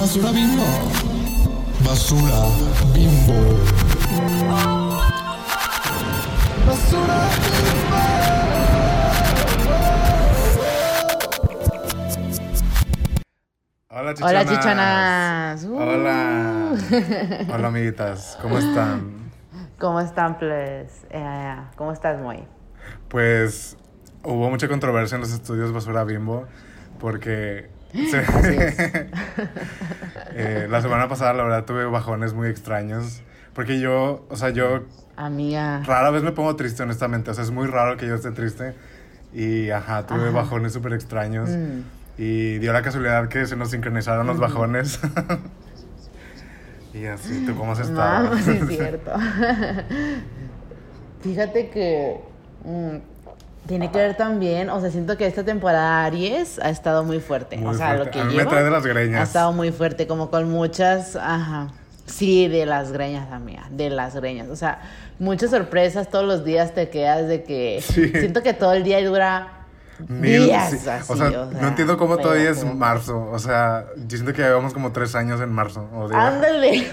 [0.00, 0.64] Basura bimbo.
[1.84, 2.40] Basura
[2.94, 3.38] bimbo.
[6.66, 7.18] Basura
[13.90, 14.48] Hola, Hola, chichonas.
[14.48, 15.64] chichonas.
[15.64, 15.76] Uh.
[15.76, 16.72] Hola.
[17.52, 18.38] Hola, amiguitas.
[18.40, 19.30] ¿Cómo están?
[19.78, 21.06] ¿Cómo están, pues?
[21.10, 22.44] Eh, ¿Cómo estás, Moy?
[23.08, 23.76] Pues
[24.24, 26.46] hubo mucha controversia en los estudios Basura Bimbo
[26.98, 28.78] porque se- Así es.
[30.34, 33.22] eh, la semana pasada la verdad tuve bajones muy extraños
[33.54, 34.84] porque yo, o sea, yo
[35.16, 35.82] Amiga.
[35.84, 38.74] rara vez me pongo triste honestamente, o sea, es muy raro que yo esté triste
[39.34, 40.30] y ajá, tuve Ajá.
[40.30, 41.80] bajones súper extraños Mm.
[42.18, 45.00] y dio la casualidad que se nos sincronizaron los bajones.
[46.94, 48.24] y así, ¿tú cómo has estado?
[48.30, 49.12] Mamá, sí es cierto.
[51.22, 52.20] Fíjate que
[52.64, 52.96] mm,
[53.70, 57.56] tiene que ver también, o sea, siento que esta temporada Aries ha estado muy fuerte.
[57.56, 58.04] Muy o sea, fuerte.
[58.04, 59.20] lo que A mí me trae de las greñas.
[59.20, 61.68] ha estado muy fuerte, como con muchas, ajá.
[62.04, 64.48] Sí, de las greñas, amiga, de las greñas.
[64.48, 64.80] O sea,
[65.20, 68.08] muchas sorpresas todos los días te quedas de que Sí.
[68.08, 69.59] siento que todo el día dura
[70.08, 70.88] Mil- días sí.
[70.88, 71.12] así.
[71.12, 73.28] o, sea, no entiendo cómo pero todavía es marzo.
[73.30, 75.88] O sea, yo siento que llevamos como tres años en marzo.
[75.94, 76.86] O Ándale.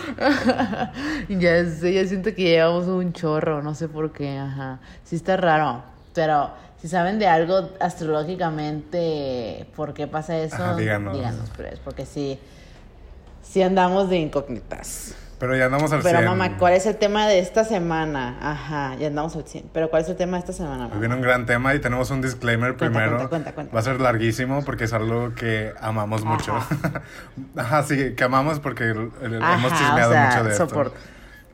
[1.28, 4.80] ya sé, ya siento que llevamos un chorro, no sé por qué, ajá.
[5.04, 5.82] Sí está raro,
[6.14, 10.56] pero si saben de algo astrológicamente, ¿por qué pasa eso?
[10.56, 11.16] Ajá, díganos.
[11.56, 12.38] pues, porque sí,
[13.42, 15.14] sí andamos de incógnitas.
[15.40, 16.30] Pero ya andamos al Pero 100.
[16.30, 18.36] mamá, ¿cuál es el tema de esta semana?
[18.42, 19.70] Ajá, ya andamos al 100.
[19.72, 21.00] Pero ¿cuál es el tema de esta semana, Hoy mamá?
[21.00, 23.16] viene un gran tema y tenemos un disclaimer Cuenta, primero.
[23.16, 23.72] cuenta, cuenta, cuenta.
[23.74, 26.54] Va a ser larguísimo porque es algo que amamos mucho.
[27.56, 27.82] Ajá.
[27.84, 30.68] Sí, que amamos porque Ajá, hemos o chismeado sea, mucho de esto.
[30.68, 30.96] soporto.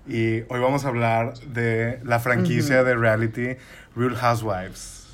[0.08, 3.56] Y hoy vamos a hablar de la franquicia de reality
[3.94, 5.06] Real Housewives.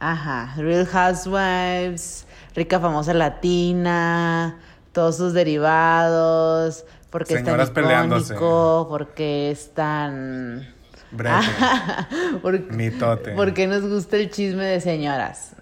[0.00, 4.56] Ajá, Real Housewives, rica famosa latina,
[4.92, 8.34] todos sus derivados, porque Señoras es tan peleándose.
[8.34, 10.74] icónico, porque es tan...
[12.42, 13.32] Porque, mitote.
[13.32, 15.52] porque nos gusta el chisme de señoras.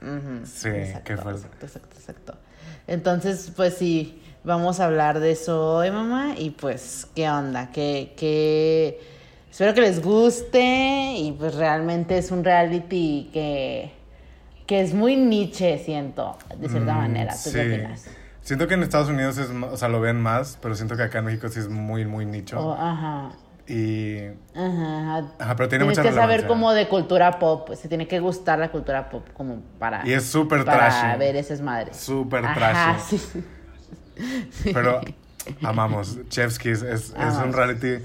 [0.45, 0.69] Sí,
[1.05, 1.41] qué fuerte.
[1.47, 2.35] Exacto, exacto, exacto.
[2.87, 7.71] Entonces, pues sí, vamos a hablar de eso hoy, mamá, y pues, ¿qué onda?
[7.73, 9.01] ¿Qué, qué...
[9.51, 13.91] Espero que les guste y pues realmente es un reality que,
[14.67, 17.33] que es muy niche, siento, de cierta Mm, manera.
[17.43, 17.73] ¿Tú qué sí.
[17.73, 18.05] opinas?
[18.49, 21.19] Siento que en Estados Unidos es, o sea, lo ven más, pero siento que acá
[21.19, 22.59] en México sí es muy, muy nicho.
[22.59, 23.29] Oh, ajá.
[23.67, 24.21] Y
[24.57, 25.19] Ajá.
[25.39, 28.21] Ajá, pero tiene Tienes mucha que saber como de cultura pop, pues, se tiene que
[28.21, 31.19] gustar la cultura pop como para, Y es súper para trashy.
[31.19, 31.95] ver esas madres.
[31.99, 33.19] Súper trashy.
[33.19, 33.43] sí,
[34.51, 34.71] sí.
[34.73, 35.03] Pero
[35.63, 36.19] amamos.
[36.31, 38.03] Chef's Kiss es, es un reality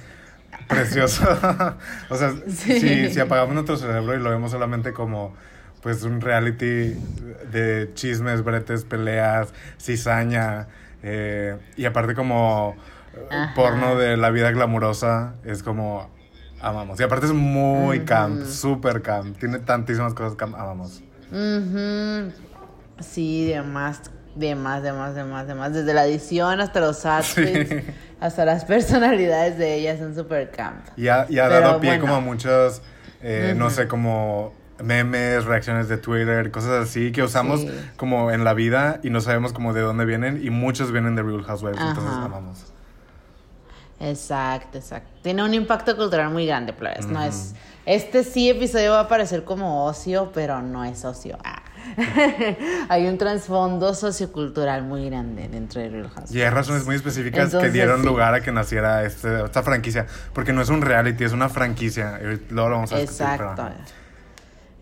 [0.67, 1.23] precioso.
[2.09, 2.81] o sea, Sí.
[2.81, 5.33] si, si apagamos nuestro cerebro y lo vemos solamente como
[5.83, 6.95] pues un reality
[7.51, 10.67] de chismes, bretes, peleas, cizaña
[11.03, 12.75] eh, y aparte como
[13.13, 13.53] eh, Ajá.
[13.53, 16.09] porno de la vida glamurosa, es como
[16.61, 16.99] amamos.
[16.99, 19.37] Y aparte es muy camp, súper camp.
[19.37, 21.03] Tiene tantísimas cosas camp, amamos.
[21.31, 22.31] Ujú.
[23.01, 24.03] Sí, de más,
[24.35, 25.73] de más, de más, de más, de más.
[25.73, 27.75] Desde la edición hasta los outfits, Sí.
[28.21, 30.85] hasta las personalidades de ellas son super camp.
[30.95, 32.01] Y ha, y ha Pero dado pie bueno.
[32.03, 32.81] como a muchos,
[33.21, 37.69] eh, no sé, como memes, reacciones de Twitter, cosas así que usamos Sí.
[37.97, 41.23] como en la vida y no sabemos como de dónde vienen y muchos vienen de
[41.23, 42.25] Real Housewives, entonces Ajá.
[42.25, 42.65] amamos.
[43.99, 45.09] Exacto, exacto.
[45.21, 47.05] Tiene un impacto cultural muy grande, pues.
[47.07, 47.53] No es.
[47.85, 51.37] Este sí episodio va a parecer como ocio, pero no es ocio.
[51.43, 51.61] Ah.
[52.89, 56.35] Hay un trasfondo sociocultural muy grande dentro de Real Housewives.
[56.35, 58.07] Y hay razones muy específicas que Entonces, dieron sí.
[58.07, 62.19] lugar a que naciera este, esta franquicia, porque no es un reality, es una franquicia.
[62.49, 63.55] Luego lo vamos a discutir, pero-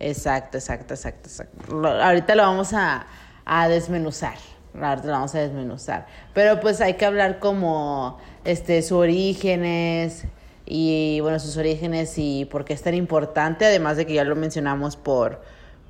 [0.02, 0.58] Exacto.
[0.58, 3.06] Exacto, exacto, exacto, ahorita lo vamos a,
[3.46, 4.36] a desmenuzar.
[4.74, 6.08] Ahorita lo vamos a desmenuzar.
[6.34, 10.26] Pero pues hay que hablar como este sus orígenes
[10.66, 14.36] y bueno, sus orígenes y por qué es tan importante, además de que ya lo
[14.36, 15.42] mencionamos por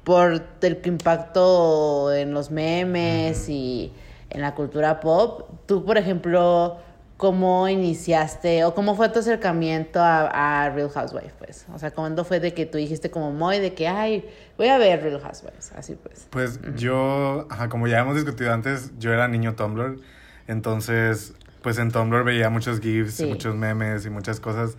[0.04, 3.94] por el impacto en los memes y
[4.30, 5.50] en la cultura pop.
[5.68, 6.80] Tú, por ejemplo,
[7.22, 11.34] ¿cómo iniciaste o cómo fue tu acercamiento a, a Real Housewives?
[11.38, 11.68] Pues?
[11.72, 14.28] O sea, ¿cuándo fue de que tú dijiste como muy de que, ay,
[14.58, 15.72] voy a ver Real Housewives?
[15.76, 16.26] Así pues.
[16.32, 20.00] Pues yo, ajá, como ya hemos discutido antes, yo era niño Tumblr,
[20.48, 23.28] entonces pues en Tumblr veía muchos GIFs, Sí.
[23.28, 24.76] muchos memes y muchas cosas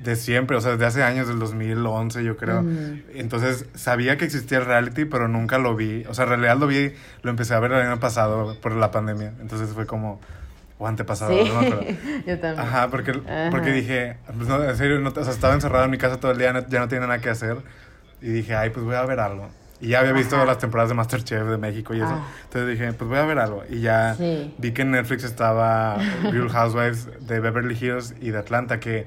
[0.00, 2.64] de siempre, o sea, desde hace años, del 2011 yo creo.
[3.14, 6.04] Entonces sabía que existía el reality, pero nunca lo vi.
[6.08, 8.92] O sea, en realidad lo vi, lo empecé a ver el año pasado por la
[8.92, 9.32] pandemia.
[9.40, 10.20] Entonces fue como,
[10.80, 11.84] o antepasado, Sí, no me acuerdo.
[12.26, 12.58] yo también.
[12.66, 13.48] Ajá, porque, Ajá.
[13.52, 16.32] porque dije, pues no, en serio, no, o sea, estaba encerrado en mi casa todo
[16.32, 17.58] el día, no- ya no tenía nada que hacer.
[18.22, 19.48] Y dije, ay, pues voy a ver algo.
[19.82, 20.44] Y ya había visto Ajá.
[20.46, 22.08] las temporadas de Masterchef de México y eso.
[22.10, 22.26] Ah.
[22.44, 23.62] Entonces dije, pues voy a ver algo.
[23.70, 24.54] Y ya Sí.
[24.58, 25.96] vi que en Netflix estaba
[26.30, 29.06] Real Housewives de Beverly Hills y de Atlanta, que,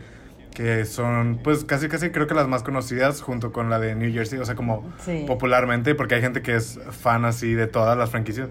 [0.55, 4.11] que son, pues casi, casi creo que las más conocidas junto con la de New
[4.13, 4.39] Jersey.
[4.39, 5.25] O sea, como Sí.
[5.27, 8.49] popularmente, porque hay gente que es fan así de todas las franquicias.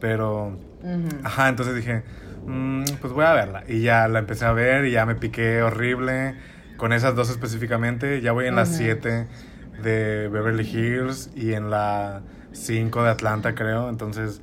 [0.00, 1.08] Pero, Ujú.
[1.24, 2.02] ajá, entonces dije,
[2.46, 3.64] "Mm, pues voy a verla.
[3.68, 6.36] Y ya la empecé a ver y ya me piqué horrible.
[6.76, 8.76] Con esas dos específicamente, ya voy en las Ujú.
[8.76, 9.28] 7
[9.76, 13.88] de Beverly Hills y en la 5 de Atlanta, creo.
[13.90, 14.42] Entonces,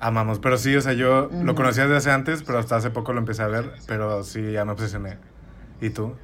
[0.00, 0.38] amamos.
[0.40, 3.20] Pero sí, o sea, yo lo conocía desde hace antes, pero hasta hace poco lo
[3.20, 3.82] empecé a ver.
[3.86, 5.18] Pero sí, ya me obsesioné.
[5.80, 6.16] ¿Y tú?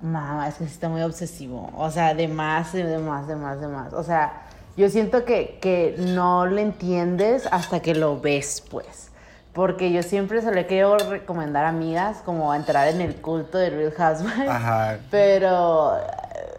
[0.00, 1.70] Mamá, es que sí está muy obsesivo.
[1.76, 3.92] O sea, de más, de más, de más, de más.
[3.94, 4.42] O sea,
[4.76, 9.12] yo siento que, que no le entiendes hasta que lo ves, pues.
[9.54, 13.70] Porque yo siempre se le querido recomendar a amigas como entrar en el culto de
[13.70, 14.48] Real Housewives.
[14.48, 14.98] Ajá.
[15.12, 15.92] Pero,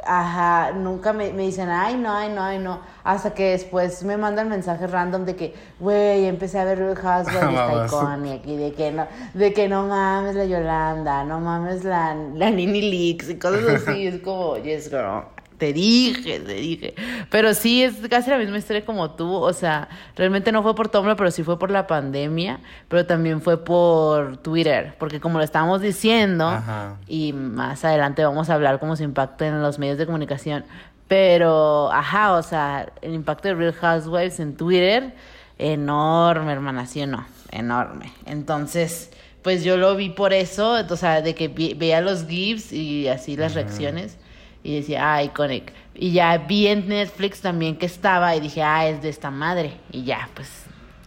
[0.06, 2.80] ajá, nunca me, me dicen, ay, no, ay, no, ay, no.
[3.04, 7.52] Hasta que después me mandan mensajes random de que, güey, empecé a ver Real Housewives
[7.52, 8.48] y está iconic.
[8.48, 12.82] Y de que no, de que no mames la Yolanda, no mames la, la Nini
[12.82, 14.08] Leaks y cosas así.
[14.08, 15.35] es como, yes, girl.
[15.58, 16.96] Te dije, te dije.
[17.30, 19.34] Pero sí, es casi la misma historia como tú.
[19.34, 22.60] O sea, realmente no fue por Tumblr, pero sí fue por la pandemia.
[22.90, 24.96] Pero también fue por Twitter.
[25.00, 26.98] Porque como lo estábamos diciendo, Ajá.
[27.08, 30.66] y más adelante vamos a hablar cómo se impacta en los medios de comunicación.
[31.08, 35.14] Pero, ajá, o sea, el impacto de Real Housewives en Twitter,
[35.58, 37.26] enorme, hermana, ¿sí o no?
[37.52, 38.12] Enorme.
[38.26, 39.12] Entonces,
[39.42, 43.38] pues yo lo vi por eso, o sea, de que veía los GIFs y así
[43.38, 44.18] las reacciones
[44.66, 45.72] y decía, ah, iconic.
[45.94, 49.78] Y ya vi en Netflix también que estaba y dije, ah, es de esta madre.
[49.92, 50.50] Y ya, pues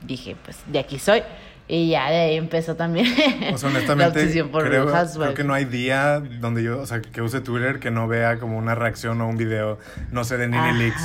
[0.06, 1.25] dije, pues de aquí soy.
[1.66, 3.06] Y ya de ahí empezó también
[3.40, 7.40] la honestamente, por creo, creo que no hay día donde yo, o sea, que use
[7.40, 9.78] Twitter que no vea como una reacción o un video,
[10.12, 11.02] no sé, de Nini Leaks.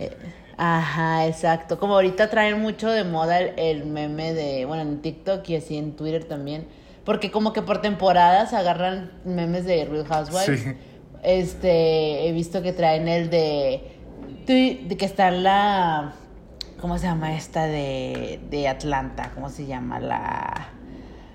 [0.00, 0.16] Eh,
[0.56, 1.78] Ajá, exacto.
[1.78, 5.76] Como ahorita traen mucho de moda el, el meme de, bueno, en TikTok y así
[5.76, 6.66] en Twitter también.
[7.04, 10.60] Porque como que por temporadas agarran memes de Real Housewives.
[10.60, 10.74] Sí.
[11.22, 13.96] Este, he visto que traen el de,
[14.46, 16.12] de que está la,
[16.80, 19.30] ¿cómo se llama esta de, de Atlanta?
[19.34, 20.68] ¿Cómo se llama la?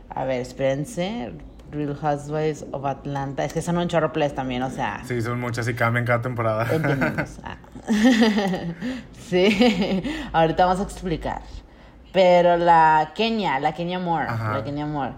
[0.09, 1.33] A ver, espérense.
[1.71, 3.43] Real Housewives of Atlanta.
[3.43, 5.01] Es que son un chorro plays también, o sea.
[5.05, 6.67] Sí, son muchas y cambian cada temporada.
[6.71, 7.39] Entendemos.
[7.43, 7.57] Ah.
[9.29, 11.41] sí, ahorita vamos a explicar.
[12.11, 14.57] Pero la Kenia, la Kenia Moore, Ajá.
[14.57, 15.13] la Kenia Moore,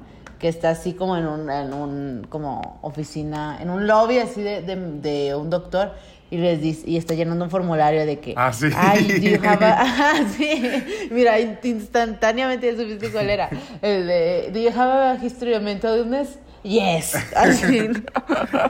[0.45, 4.61] que está así como en un, en un como oficina, en un lobby así de,
[4.61, 5.93] de, de un doctor
[6.29, 8.67] y les dice, y está llenando un formulario de que, Ah, sí.
[8.75, 13.49] ay, do you have a-" sí, mira, in- instantáneamente ya supiste cuál era,
[13.81, 16.37] el de, do you have a history of mental illness?
[16.61, 17.89] Yes, así,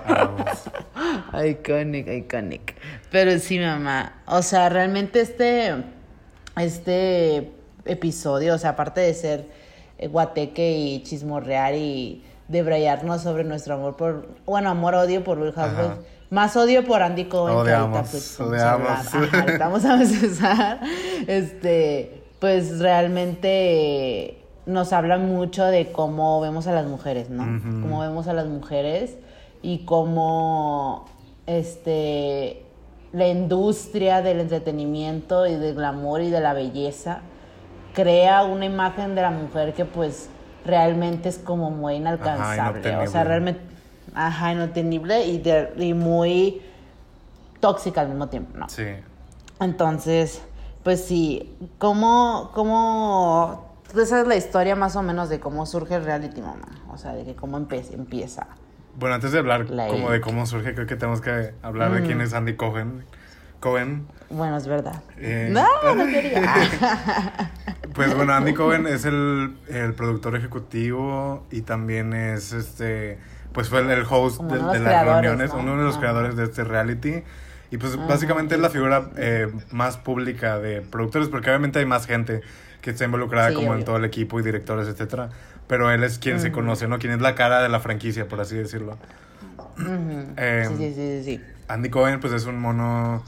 [0.07, 0.63] Vamos.
[1.45, 2.75] Iconic, iconic.
[3.11, 4.21] Pero sí, mamá.
[4.27, 5.73] O sea, realmente este,
[6.55, 7.51] este
[7.83, 9.64] episodio, o sea, aparte de ser
[10.09, 15.97] guateque y chismorrear y debrayarnos sobre nuestro amor por, bueno, amor-odio por Housewives, Ajá.
[16.29, 18.89] más odio por Andy Cohen que ahorita Odiamos, pues vamos odiamos.
[18.89, 19.49] a hablar.
[19.49, 20.79] Ajá, vamos a empezar.
[21.27, 27.43] Este, pues realmente nos habla mucho de cómo vemos a las mujeres, ¿no?
[27.81, 29.15] Cómo vemos a las mujeres
[29.61, 31.05] y cómo
[31.47, 32.61] este
[33.13, 37.21] la industria del entretenimiento y del glamour y de la belleza
[37.95, 40.29] crea una imagen de la mujer que pues
[40.65, 42.95] realmente es como muy inalcanzable.
[42.97, 43.61] o sea, realmente,
[44.13, 46.61] ajá, inobtenible y, de- y muy
[47.59, 48.69] tóxica al mismo tiempo, ¿no?
[48.69, 48.85] Sí.
[49.59, 50.41] Entonces,
[50.83, 56.03] pues sí, ¿cómo, cómo, esa es la historia más o menos de cómo surge el
[56.03, 56.67] reality, mamá?
[56.91, 58.47] O sea, de que cómo empieza.
[58.97, 62.01] Bueno, antes de hablar La como de cómo surge, creo que tenemos que hablar de
[62.03, 63.03] quién es Andy Cohen.
[63.59, 64.07] Cohen.
[64.29, 65.01] Bueno, es verdad.
[65.17, 66.41] Eh, No, no quería.
[67.93, 73.17] Pues bueno, Andy Cohen es el, el productor ejecutivo y también es este,
[73.53, 75.59] pues fue el, el host de, de las reuniones, ¿no?
[75.61, 75.99] uno de los Ajá.
[76.01, 77.23] creadores de este reality.
[77.71, 78.05] Y pues Ajá.
[78.07, 82.41] básicamente es la figura eh, más pública de productores, porque obviamente hay más gente
[82.81, 83.85] que está involucrada Sí, como en obvio.
[83.85, 85.29] todo el equipo y directores, etcétera.
[85.67, 86.99] Pero él es quien se conoce, ¿no?
[86.99, 88.97] Quien es la cara de la franquicia, por así decirlo.
[89.77, 90.33] Ujú.
[90.37, 91.43] Eh, sí, sí, sí, sí, sí.
[91.69, 93.23] Andy Cohen, pues es un mono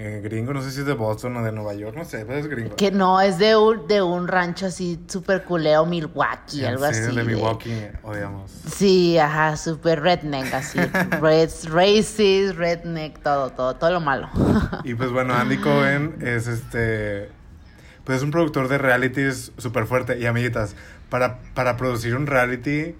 [0.00, 2.38] eh, gringo, no sé si es de Boston o de Nueva York, no sé, pero
[2.38, 2.76] es gringo.
[2.76, 7.00] Que no, es de un, de un rancho así súper culeo, Milwaukee, algo Sí, así.
[7.00, 8.50] de de- Milwaukee, odiamos.
[8.72, 10.78] Sí, ajá, súper redneck, así.
[11.20, 14.28] Red, racist, redneck, todo, todo, todo lo malo.
[14.84, 17.30] Y pues bueno, Andy Cohen es este.
[18.04, 20.18] Pues es un productor de realities súper fuerte.
[20.18, 20.76] Y amiguitas,
[21.10, 22.94] para, para producir un reality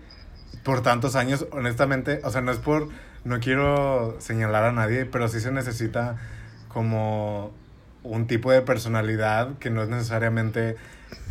[0.64, 2.88] por tantos años, honestamente, o sea, no es por
[3.25, 6.17] no quiero señalar a nadie, pero sí se necesita
[6.68, 7.52] como
[8.02, 10.76] un tipo de personalidad que no es necesariamente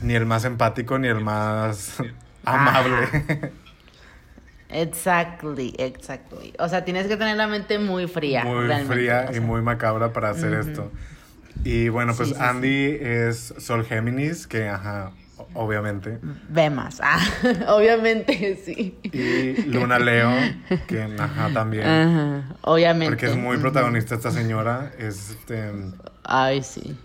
[0.02, 1.98] ni el más empático ni el más
[2.46, 3.52] amable.
[4.70, 6.54] Exactly, exactly.
[6.60, 8.44] O sea, tienes que tener la mente muy fría.
[8.44, 10.92] muy realmente, fría o y muy macabra para hacer esto.
[11.64, 15.12] Y bueno, pues Sí, sí, Andy es Sol Géminis, que ajá,
[15.54, 16.20] obviamente.
[16.50, 17.00] Ve más.
[17.04, 17.20] Ah,
[17.76, 18.98] obviamente, sí.
[19.04, 20.30] Y Luna Leo,
[20.88, 21.86] que ajá, también.
[21.88, 23.12] Ajá, obviamente.
[23.12, 24.92] Porque es muy protagonista esta señora.
[24.98, 25.72] Es este.
[26.24, 26.98] Ay, sí.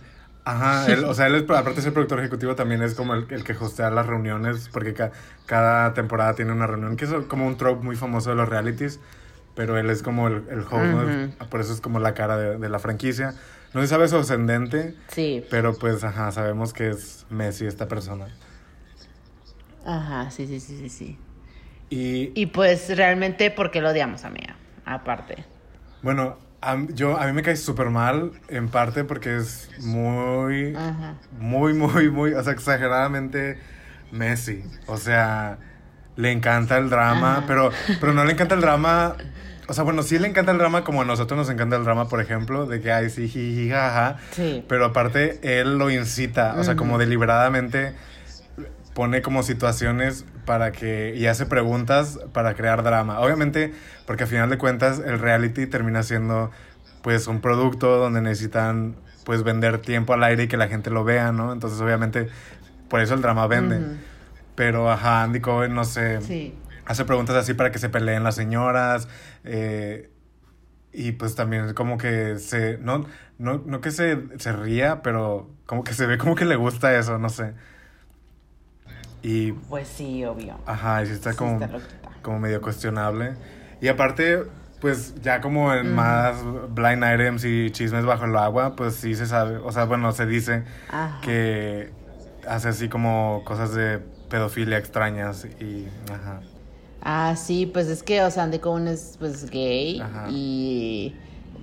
[0.45, 3.27] Ajá, él, o sea, él es, aparte de ser productor ejecutivo, también es como el,
[3.31, 5.13] el que hostea las reuniones, porque ca-
[5.47, 8.99] cada temporada tiene una reunión, que es como un trope muy famoso de los realities,
[9.55, 11.03] pero él es como el, el host, ¿no?
[11.05, 11.49] Ujú.
[11.49, 13.35] por eso es como la cara de, de la franquicia.
[13.75, 15.45] No se sabe su ascendente, Sí.
[15.51, 18.27] pero pues, ajá, sabemos que es Messi esta persona.
[19.85, 21.19] Ajá, sí, sí, sí, sí, sí.
[21.91, 24.57] Y, Y pues realmente, ¿por qué lo odiamos, amiga?
[24.85, 25.45] Aparte.
[26.03, 30.75] bueno, a, yo, a mí me cae súper mal, en parte porque es muy...
[30.77, 31.15] Ajá.
[31.39, 33.59] muy, muy, muy, o sea, exageradamente
[34.13, 34.63] Messi.
[34.87, 35.59] O sea,
[36.17, 37.45] le encanta el drama, Ajá.
[37.47, 39.17] pero, pero no le encanta el drama.
[39.69, 42.09] O sea, bueno, sí le encanta el drama como a nosotros nos encanta el drama,
[42.09, 44.17] por ejemplo, de que ay, sí, jiji, jaja.
[44.33, 44.65] Sí.
[44.69, 47.95] Pero aparte, él lo incita, o sea, como deliberadamente
[48.95, 53.21] pone como situaciones para que y hace preguntas para crear drama.
[53.21, 53.73] Obviamente,
[54.07, 56.51] porque al final de cuentas el reality termina siendo
[57.03, 61.05] pues un producto donde necesitan pues vender tiempo al aire y que la gente lo
[61.05, 61.53] vea, ¿no?
[61.53, 62.29] Entonces, obviamente,
[62.89, 63.81] por eso el drama vende.
[64.55, 66.55] Pero ajá, Andy Cohen no sé, Sí.
[66.87, 69.09] Hace preguntas así para que se peleen las señoras
[69.45, 70.11] eh,
[70.93, 73.07] y pues también como que se no
[73.39, 76.97] no, no que se, se ría, pero como que se ve como que le gusta
[76.97, 77.55] eso, no sé.
[79.23, 80.59] Y Pues sí, obvio.
[80.67, 81.81] Ajá, y sí está Sí, como, está
[82.23, 83.35] como medio cuestionable.
[83.81, 84.45] Y aparte,
[84.81, 86.37] pues ya como en más
[86.71, 90.27] blind items y chismes bajo el agua, pues sí se sabe, o sea, bueno, se
[90.27, 91.21] dice Ajá.
[91.23, 91.91] que
[92.49, 93.99] hace así como cosas de
[94.29, 96.41] pedofilia extrañas y, ajá.
[97.03, 100.29] Ah, sí, pues es que, o sea, Andy Cohen es pues gay Ajá.
[100.31, 101.15] y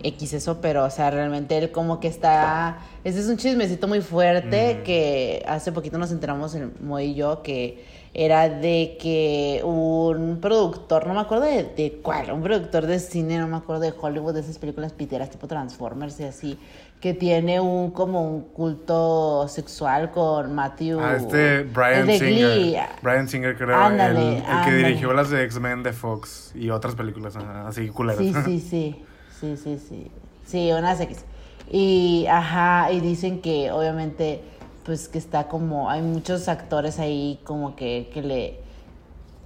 [0.04, 2.80] X eso, pero, o sea, realmente él como que está...
[3.04, 7.42] Ese es un chismecito muy fuerte que hace poquito nos enteramos, el Moy y yo,
[7.42, 13.00] que era de que un productor, no me acuerdo de, de cuál, un productor de
[13.00, 16.58] cine, no me acuerdo de Hollywood, de esas películas piteras tipo Transformers y así,
[17.00, 21.00] que tiene un como un culto sexual con Matthew...
[21.00, 22.58] Ah, este Brian de Singer.
[22.58, 22.78] Glee.
[23.02, 26.96] Brian Singer, creo, Ándale, el, el que dirigió las de X-Men de Fox y otras
[26.96, 28.20] películas así culeras.
[28.20, 29.06] Sí, sí, sí.
[29.40, 30.12] Sí, sí, sí.
[30.46, 31.24] Sí, unas X.
[31.72, 34.42] Y, ajá, y dicen que obviamente,
[34.84, 38.60] pues que está como, hay muchos actores ahí como que, que le,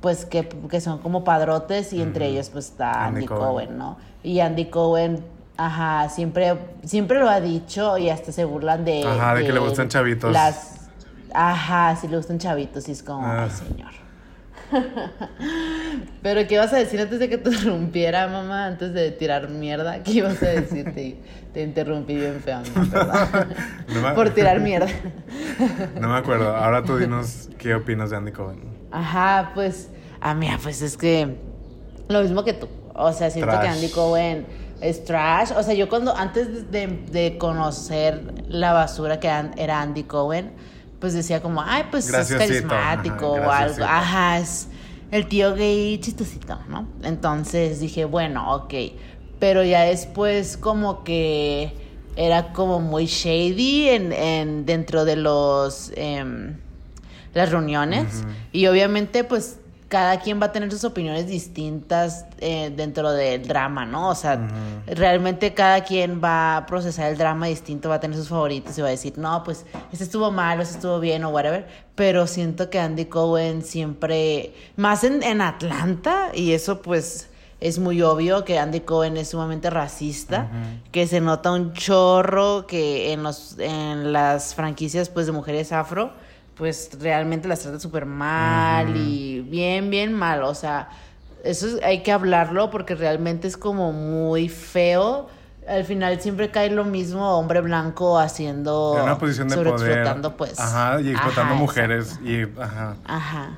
[0.01, 3.39] pues que, que son como padrotes y entre ellos pues está Andy Andy, Cohen.
[3.41, 3.77] Cohen.
[3.77, 3.97] ¿no?
[4.23, 5.23] Y Andy Cohen,
[5.57, 9.03] ajá, siempre, siempre lo ha dicho y hasta se burlan de...
[9.05, 10.31] Ajá, de que le gustan chavitos.
[10.31, 10.89] Las,
[11.33, 13.43] ajá, sí le gustan chavitos y es como, Ah.
[13.45, 13.91] ay señor.
[16.21, 18.65] Pero ¿qué ibas a decir antes de que te interrumpiera, mamá?
[18.65, 20.85] Antes de tirar mierda, ¿qué ibas a decir?
[20.93, 21.17] Te,
[21.53, 22.61] te interrumpí bien feo.
[23.93, 24.87] No me- Por tirar mierda.
[25.99, 26.55] No me acuerdo.
[26.55, 28.61] Ahora tú dinos qué opinas de Andy Cohen.
[28.91, 29.89] Ajá, pues,
[30.21, 31.35] amiga, pues es que
[32.09, 32.67] lo mismo que tú.
[32.95, 33.61] O sea, siento Trash.
[33.63, 34.45] que Andy Cohen
[34.83, 35.51] es trash.
[35.55, 40.51] O sea, yo cuando, antes de, de conocer la basura que era Andy Cohen,
[40.99, 43.83] pues decía como, ay, pues es carismático ajá, o algo.
[43.85, 44.67] Ajá, es
[45.11, 46.87] el tío gay chistosito, ¿no?
[47.03, 48.73] Entonces dije, bueno, ok.
[49.39, 51.73] Pero ya después como que
[52.15, 55.91] era como muy shady en, en dentro de los...
[55.95, 56.57] em,
[57.33, 59.57] las reuniones y obviamente pues
[59.93, 64.09] cada quien va a tener sus opiniones distintas eh, dentro del drama, ¿no?
[64.09, 64.39] O sea,
[64.87, 68.81] realmente cada quien va a procesar el drama distinto, va a tener sus favoritos y
[68.81, 72.71] va a decir, no, pues este estuvo mal, este estuvo bien o whatever, pero siento
[72.71, 78.57] que Andy Cohen siempre, más en, en Atlanta, y eso pues es muy obvio que
[78.57, 80.49] Andy Cohen es sumamente racista,
[80.91, 86.13] que se nota un chorro que en, los, en las franquicias pues de mujeres afro,
[86.55, 90.43] pues realmente las trata súper mal y bien, bien mal.
[90.43, 90.89] O sea,
[91.43, 95.27] eso es- hay que hablarlo porque realmente es como muy feo.
[95.67, 98.95] Al final siempre cae lo mismo, hombre blanco haciendo...
[98.97, 100.05] En una posición de poder.
[100.37, 100.59] pues.
[100.59, 102.19] Ajá, y explotando Ajá, mujeres.
[102.21, 102.29] exacto.
[102.29, 102.95] Y, ajá.
[103.05, 103.49] Ajá,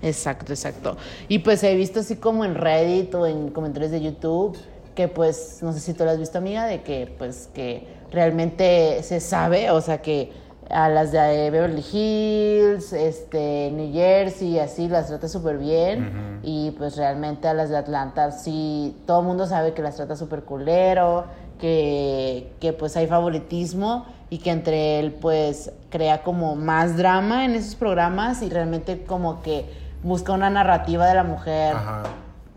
[0.00, 0.96] exacto, exacto.
[1.28, 4.56] Y pues he visto así como en Reddit o en comentarios de YouTube
[4.94, 9.02] que pues, no sé si tú lo has visto amiga, de que pues que realmente
[9.02, 10.32] se sabe, o sea que
[10.70, 16.40] a las de Beverly Hills, este, New Jersey, así, las trata súper bien.
[16.42, 20.16] Y pues realmente a las de Atlanta, sí, todo el mundo sabe que las trata
[20.16, 21.24] súper culero,
[21.60, 27.54] que, que pues hay favoritismo y que entre él pues crea como más drama en
[27.54, 29.68] esos programas y realmente como que
[30.02, 32.04] busca una narrativa de la mujer Ajá.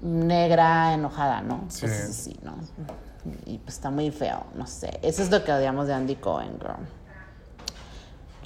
[0.01, 1.65] negra enojada, ¿no?
[1.67, 1.81] Sí.
[1.81, 2.53] Pues sí, ¿no?
[3.45, 4.99] Y pues está muy feo, no sé.
[5.01, 6.85] Eso es lo que odiamos de Andy Cohen, girl.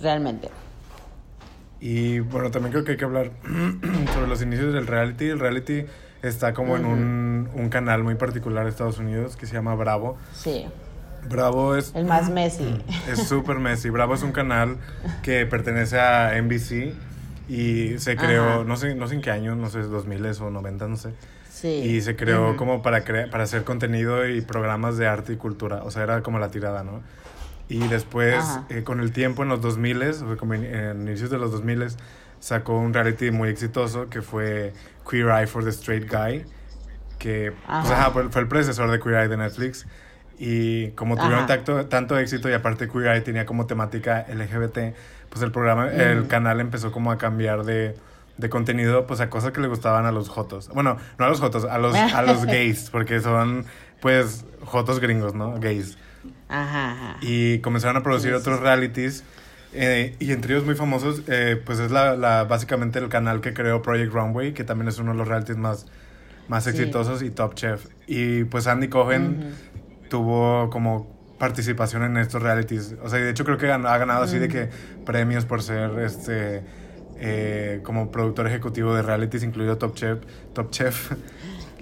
[0.02, 0.50] Realmente.
[1.80, 3.32] Y bueno, también creo que hay que hablar
[4.14, 5.26] sobre los inicios del reality.
[5.26, 5.86] El reality
[6.24, 10.18] está como en un, un canal muy particular de Estados Unidos que se llama Bravo.
[10.34, 10.66] Sí.
[11.30, 12.82] Bravo es El más Messi.
[13.12, 13.90] Es súper Messi.
[13.90, 14.78] Bravo es un canal
[15.24, 16.94] que pertenece a NBC
[17.50, 18.64] y se creó, Ajá.
[18.64, 21.12] no sé, no sé en qué año, no sé, 2000 o 90, no sé.
[21.52, 21.68] Sí.
[21.68, 22.58] Y se creó Ujú.
[22.58, 25.84] como para, crea- para hacer contenido y programas de arte y cultura.
[25.84, 27.02] O sea, era como la tirada, ¿no?
[27.70, 28.66] Y después, Ajá.
[28.70, 31.88] eh, con el tiempo, en los 2000, o sea, como en, inicios de los 2000,
[32.40, 34.74] sacó un reality muy exitoso que fue
[35.10, 36.46] Queer Eye for the Straight Guy,
[37.20, 38.02] que pues, Ajá.
[38.02, 39.86] ajá, fue, fue el predecesor de Queer Eye de Netflix.
[40.40, 41.48] Y como tuvieron Ajá.
[41.48, 44.94] tacto- tanto éxito y aparte Queer Eye tenía como temática LGBT,
[45.30, 46.28] pues el programa, el Mm.
[46.28, 47.96] canal empezó como a cambiar de,
[48.38, 50.70] de contenido pues a cosas que le gustaban a los jotos.
[50.70, 53.66] Bueno, no a los jotos, a los, a los gays, porque son
[54.00, 55.60] pues jotos gringos, ¿no?
[55.60, 55.98] Gays.
[56.50, 57.18] Ajá, ajá.
[57.22, 58.64] Y comenzaron a producir Sí, sí, otros sí.
[58.64, 59.24] realities.
[59.74, 63.54] eh, y entre ellos muy famosos, eh, pues es la, la- básicamente el canal que
[63.54, 65.86] creó Project Runway, que también es uno de los realities más,
[66.48, 66.70] más Sí.
[66.72, 67.86] exitosos, y Top Chef.
[68.08, 69.54] Y pues Andy Cohen
[70.10, 72.96] tuvo como participación en estos realities.
[73.04, 74.70] O sea, de hecho creo que ha ganado así de que
[75.06, 76.64] premios por ser este
[77.20, 80.20] eh, como productor ejecutivo de realities, incluido Top Chef.
[80.54, 81.12] Top Chef.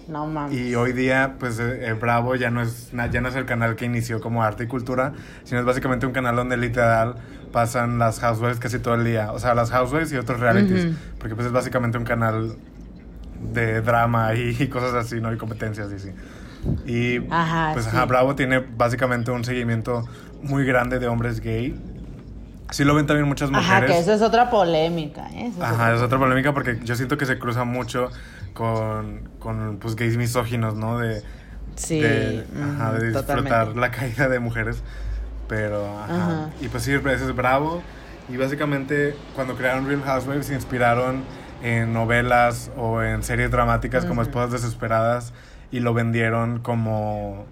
[0.08, 0.56] No mames.
[0.58, 3.86] Y hoy día, pues eh, Bravo ya no, es, ya no es el canal que
[3.86, 7.16] inició como arte y cultura, sino es básicamente un canal donde literal
[7.52, 9.32] pasan las housewives casi todo el día.
[9.32, 10.86] O sea, las housewives y otros realities.
[10.86, 10.96] Ujú.
[11.20, 12.56] Porque pues es básicamente un canal
[13.54, 15.34] de drama y, y cosas así, ¿no?
[15.34, 16.10] Y competencias y así.
[16.86, 17.92] Y Ajá, pues sí.
[17.94, 20.04] ajá, Bravo tiene básicamente un seguimiento
[20.42, 21.80] muy grande de hombres gay.
[22.72, 23.70] Sí lo ven también muchas mujeres.
[23.72, 25.48] Ajá, que eso es otra polémica, ¿eh?
[25.48, 28.10] Eso es Ajá, otra- es otra polémica porque yo siento que se cruza mucho
[28.56, 31.00] con, con pues, gays misóginos, ¿no?
[31.00, 31.24] De,
[31.76, 33.80] Sí, de, ajá, de disfrutar totalmente.
[33.80, 34.84] la caída de mujeres.
[35.48, 36.16] Pero, ajá.
[36.16, 36.50] Ajá.
[36.62, 37.84] Y pues sí, ese es bravo.
[38.30, 41.24] Y básicamente cuando crearon Real Housewives se inspiraron
[41.62, 44.22] en novelas o en series dramáticas como.
[44.24, 45.34] Esposas Desesperadas
[45.72, 47.46] y lo vendieron como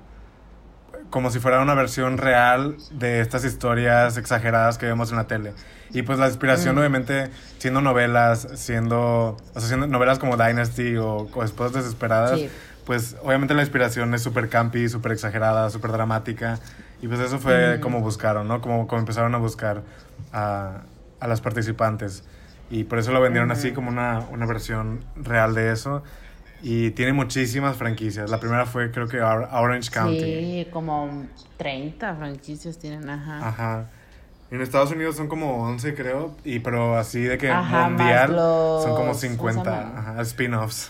[1.10, 5.54] como si fuera una versión real de estas historias exageradas que vemos en la tele.
[5.94, 6.80] Y pues la inspiración, Mm.
[6.80, 7.30] obviamente,
[7.60, 12.50] siendo novelas, siendo, o sea, siendo novelas como Dynasty o, o Esposas Desesperadas, Sí.
[12.86, 16.60] pues obviamente la inspiración es súper campi, súper exagerada, súper dramática.
[17.02, 17.82] Y pues eso fue Ujú.
[17.82, 18.60] como buscaron, ¿no?
[18.62, 19.84] Como, como empezaron a buscar
[20.32, 20.82] a,
[21.20, 22.24] a las participantes.
[22.72, 23.76] Y por eso lo vendieron así Ujú.
[23.76, 26.02] como una, una versión real de eso.
[26.64, 28.30] Y tiene muchísimas franquicias.
[28.32, 30.20] La primera fue creo que Or- Orange County.
[30.20, 31.28] Sí, como
[31.58, 33.48] 30 franquicias tienen, ajá.
[33.50, 33.90] Ajá.
[34.54, 38.84] En Estados Unidos son como 11, creo, y pero así de que Ajá, mundial los-
[38.84, 39.98] son como ¿cómo se 50 llaman?
[39.98, 40.90] ajá, spin-offs.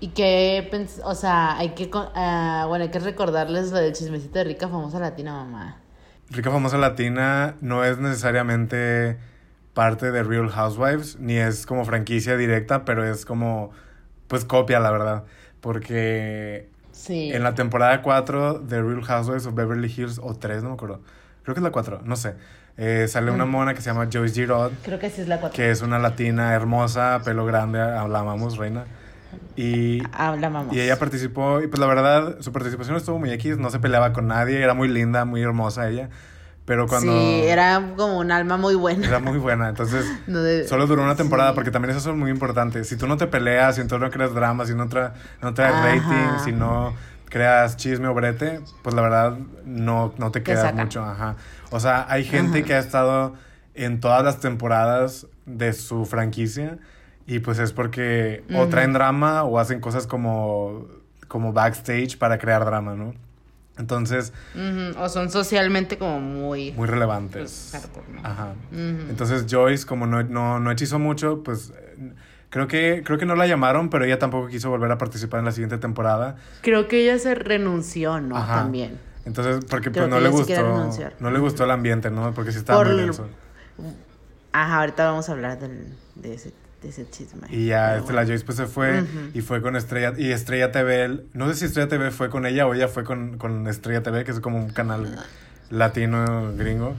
[0.00, 4.38] Y que, pens- o sea, hay que, ah, bueno, hay que recordarles lo del chismecito
[4.38, 5.76] de rica famosa latina, mamá.
[6.30, 9.18] Rica Famosa Latina no es necesariamente
[9.74, 13.72] parte de Real Housewives, ni es como franquicia directa, pero es como,
[14.28, 15.24] pues copia, la verdad.
[15.60, 17.30] Porque Sí.
[17.30, 21.02] en la temporada 4 de Real Housewives of Beverly Hills, o 3, no me acuerdo.
[21.42, 22.34] Creo que es la 4, no sé.
[22.76, 23.50] Eh, sale una Mm.
[23.50, 25.54] mona que se llama Joyce Giraud, Creo que sí es la 4.
[25.56, 28.84] que es una latina hermosa, pelo grande, la amamos, reina.
[29.56, 30.72] Y Hablamos.
[30.74, 34.12] Y ella participó, y pues la verdad, su participación estuvo muy X, no se peleaba
[34.12, 36.08] con nadie, era muy linda, muy hermosa ella.
[36.64, 37.10] Pero cuando.
[37.12, 39.06] Sí, era como un alma muy buena.
[39.06, 39.68] era muy buena.
[39.68, 41.54] Entonces, No de- solo duró una temporada, sí.
[41.56, 42.84] porque también eso es muy importante.
[42.84, 45.74] Si tú no te peleas, si tú no creas drama, si no, tra no traes
[45.74, 45.86] Ajá.
[45.86, 46.94] rating, si no
[47.32, 50.82] creas chisme o brete, pues la verdad no, no te Te queda saca.
[50.84, 51.02] mucho.
[51.02, 51.36] Ajá.
[51.70, 52.66] O sea, hay gente Ajá.
[52.66, 53.34] que ha estado
[53.74, 56.76] en todas las temporadas de su franquicia
[57.26, 60.86] y pues es porque o traen drama o hacen cosas como,
[61.26, 63.14] como backstage para crear drama, ¿no?
[63.78, 64.34] Entonces,
[64.98, 66.72] O son socialmente como muy...
[66.72, 67.68] muy relevantes.
[67.70, 68.28] Pues, hardcore, ¿no?
[68.28, 68.52] Ajá.
[69.08, 71.72] Entonces Joyce, como no, no, no hechizó mucho, pues
[72.52, 75.46] creo que, creo que no la llamaron, pero ella tampoco quiso volver a participar en
[75.46, 76.36] la siguiente temporada.
[76.60, 78.36] Creo que ella se renunció, ¿no?
[78.36, 78.56] Ajá.
[78.62, 79.00] También.
[79.24, 82.32] Entonces, porque Creo pues no le sí gustó, no le gustó el ambiente, ¿no?
[82.34, 83.26] Porque sí estaba Por- muy denso.
[84.52, 87.46] Ajá, ahorita vamos a hablar del, de, ese, de ese chisme.
[87.48, 88.20] Y ya este, bueno.
[88.20, 91.64] la Joyce pues se fue y fue con Estrella y Estrella TV, no sé si
[91.64, 94.58] Estrella TV fue con ella o ella fue con, con Estrella TV, que es como
[94.58, 95.18] un canal
[95.70, 96.94] latino gringo.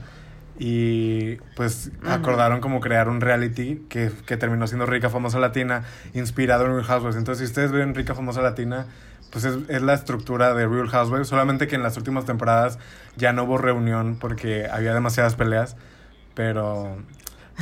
[0.58, 6.64] Y pues acordaron como crear un reality que, que terminó siendo Rica Famosa Latina, inspirado
[6.66, 7.16] en Real Housewives.
[7.16, 8.86] Entonces, si ustedes ven Rica Famosa Latina,
[9.30, 12.78] pues es, es la estructura de Real Housewives, solamente que en las últimas temporadas
[13.16, 15.76] ya no hubo reunión porque había demasiadas peleas,
[16.34, 16.98] pero...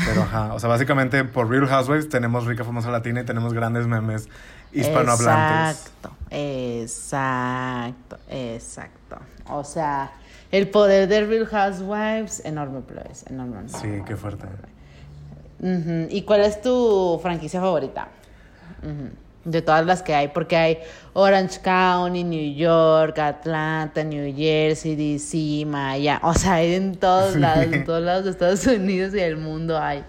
[0.07, 3.87] Pero ajá, o sea, básicamente por Real Housewives tenemos Rica Famosa Latina y tenemos grandes
[3.87, 4.26] memes
[4.72, 5.83] hispanohablantes.
[5.83, 9.18] Exacto, exacto, exacto.
[9.48, 10.12] O sea,
[10.52, 13.68] el poder de Real Housewives, enorme, pues, enorme.
[13.68, 14.46] Sí, qué fuerte.
[16.10, 18.08] ¿Y cuál es tu franquicia favorita?
[19.44, 20.78] De todas las que hay, porque hay
[21.14, 26.20] Orange County, New York, Atlanta, New Jersey, DC, Miami.
[26.22, 27.38] O sea, hay en todos Sí.
[27.40, 30.04] lados, en todos lados de Estados Unidos y del mundo hay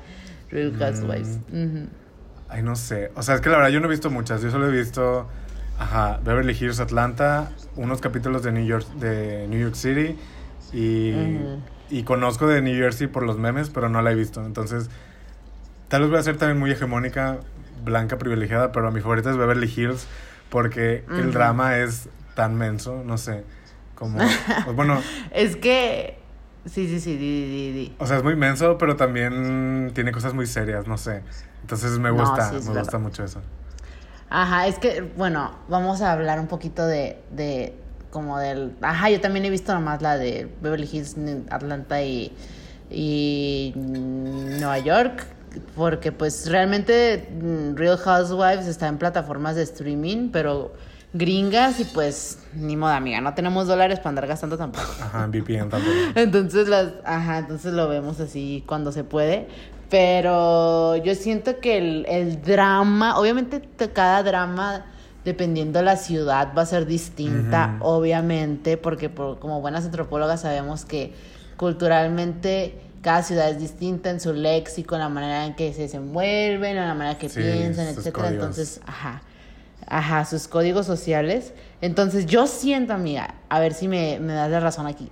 [0.52, 1.40] Real Housewives.
[1.52, 1.88] Ujú.
[2.50, 3.12] Ay, no sé.
[3.16, 4.42] O sea, es que la verdad yo no he visto muchas.
[4.44, 5.28] Yo solo he visto,
[5.80, 10.16] ajá, Beverly Hills, Atlanta, unos capítulos de New York, de New York City
[10.74, 11.48] y,
[11.90, 14.46] y conozco de New Jersey por los memes, pero no la he visto.
[14.46, 14.90] Entonces,
[15.88, 17.40] tal vez voy a ser también muy hegemónica,
[17.84, 20.08] blanca, privilegiada, pero mi favorita es Beverly Hills
[20.50, 23.46] porque el drama es tan menso, no sé,
[23.96, 26.18] como, pues, bueno, Es que.
[26.66, 27.98] Sí, sí, sí, di, di, di.
[27.98, 31.24] o sea, es muy menso, pero también tiene cosas muy serias, no sé.
[31.62, 33.42] Entonces me No, gusta, sí, me gusta mucho eso.
[34.30, 37.76] Ajá, es que, bueno, vamos a hablar un poquito de, de
[38.14, 38.74] como del...
[38.82, 41.16] Ajá, yo también he visto nomás la de Beverly Hills,
[41.50, 42.32] Atlanta y,
[42.92, 45.26] y Nueva York,
[45.76, 50.74] porque pues realmente mm, Real Housewives está en plataformas de streaming, pero
[51.14, 54.86] gringas y pues ni modo, amiga, no tenemos dólares para andar gastando tampoco.
[55.02, 55.96] Ajá, en VPN tampoco.
[56.16, 59.48] Entonces las, ajá, entonces lo vemos así cuando se puede.
[59.90, 64.86] Pero yo siento que el, el drama, obviamente te- cada drama,
[65.26, 70.86] dependiendo de la ciudad, va a ser distinta, obviamente, porque por- como buenas antropólogas sabemos
[70.86, 71.14] que
[71.58, 76.78] culturalmente cada ciudad es distinta en su léxico, en la manera en que se desenvuelven,
[76.78, 78.30] en la manera que Sí, piensan, etcétera.
[78.30, 79.22] Entonces, ajá.
[79.86, 81.54] Ajá, sus códigos sociales.
[81.82, 85.10] Entonces, yo siento, amiga, a ver si me, me das la razón aquí,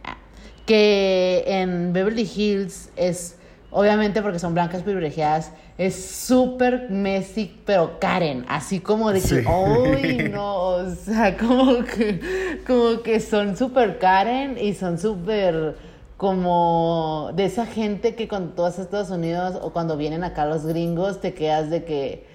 [0.65, 3.36] que en Beverly Hills es,
[3.72, 9.44] obviamente porque son blancas privilegiadas, es súper Messi, pero Karen, así como de que, Sí.
[9.48, 10.56] ¡ay, no!
[10.56, 15.76] O sea, como que, como que son súper Karen y son súper
[16.18, 20.46] como de esa gente que cuando tú vas a Estados Unidos o cuando vienen acá
[20.46, 22.28] los gringos te quedas de que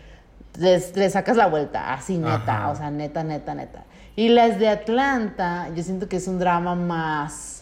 [0.58, 2.70] les, les sacas la vuelta, así neta, Ajá.
[2.70, 3.84] o sea, neta, neta, neta.
[4.16, 7.55] Y las de Atlanta, yo siento que es un drama más,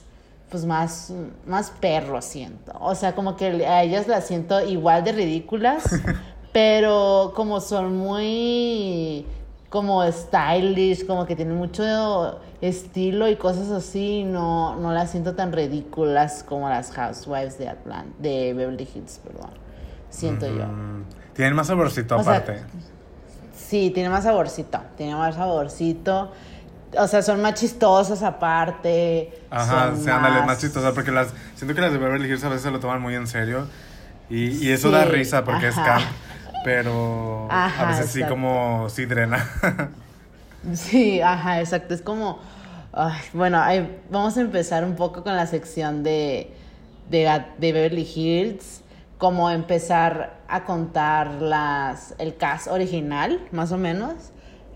[0.50, 1.12] pues más,
[1.46, 2.72] más perro, siento.
[2.80, 5.84] O sea, como que a ellas las siento igual de ridículas,
[6.52, 9.26] pero como son muy
[9.74, 15.52] como stylish, como que tienen mucho estilo y cosas así, no, no las siento tan
[15.52, 19.50] ridículas como las Housewives de Atlanta, de Beverly Hills, perdón.
[20.10, 20.64] Siento yo.
[20.66, 21.04] Mm,
[21.34, 22.62] Tienen más saborcito O sea, aparte.
[23.56, 26.30] Sí, tiene más saborcito, tiene más saborcito.
[26.98, 29.32] O sea, son más chistosas aparte.
[29.50, 32.62] Ajá, sí, ándale, más chistosa, porque las siento que las de Beverly Hills a veces
[32.62, 33.68] se lo toman muy en serio
[34.28, 36.10] y, y eso da risa porque es camp,
[36.64, 39.48] pero a veces sí como sí drena.
[40.74, 41.94] Sí, ajá, exacto.
[41.94, 42.38] Es como.
[42.92, 46.54] ay, bueno, ahí vamos a empezar un poco con la sección de,
[47.10, 48.82] de, de Beverly Hills.
[49.18, 54.14] Como empezar a contar las, el cast original, más o menos.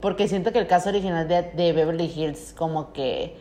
[0.00, 3.36] Porque siento que el caso original de, de Beverly Hills, como que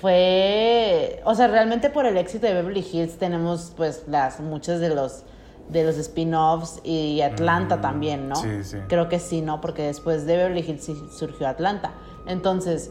[0.00, 1.20] fue.
[1.24, 5.22] O sea, realmente por el éxito de Beverly Hills tenemos, pues, las muchos de los
[5.68, 8.36] de los spin-offs y Atlanta Mm, también, ¿no?
[8.36, 8.76] sí, sí.
[8.88, 9.60] Creo que sí, ¿no?
[9.62, 11.92] Porque después de Beverly Hills surgió Atlanta.
[12.26, 12.90] Entonces,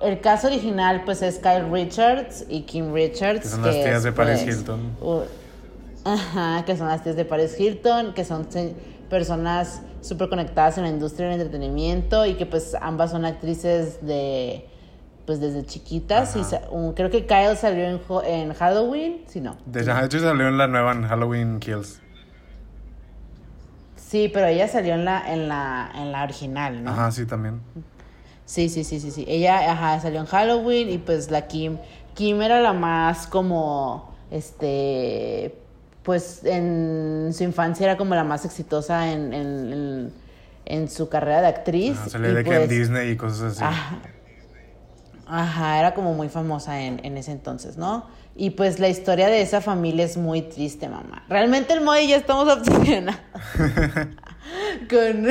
[0.00, 3.42] el caso original pues es Kyle Richards y Kim Richards.
[3.42, 4.80] Que son las tías es, de Paris pues, Hilton.
[5.00, 5.22] u-
[6.04, 8.46] ajá, que son las tías de Paris Hilton, que son
[9.08, 14.68] personas súper conectadas en la industria del entretenimiento y que pues ambas son actrices de
[15.26, 16.42] pues desde chiquitas y
[16.94, 19.56] creo que Kyle salió en, en Halloween, si no.
[19.66, 22.00] De de hecho salió en la nueva en Halloween Kills.
[23.96, 26.92] Sí, pero ella salió en la en la en la original, ¿no?
[26.92, 27.60] Ajá, sí también.
[28.46, 29.24] Sí, sí, sí, sí, sí.
[29.26, 31.78] Ella, ajá, salió en Halloween y pues la Kim,
[32.14, 35.58] Kim era la más como, este,
[36.06, 40.12] pues en su infancia era como la más exitosa en, en, en,
[40.64, 41.98] en su carrera de actriz.
[42.14, 43.76] Y de que en pues, Disney y cosas así.
[45.26, 48.06] Ajá, era como muy famosa en, en ese entonces, ¿no?
[48.38, 51.24] Y pues la historia de esa familia es muy triste, mamá.
[51.28, 53.18] Realmente el Moy y yo estamos obsesionados.
[54.90, 55.26] con,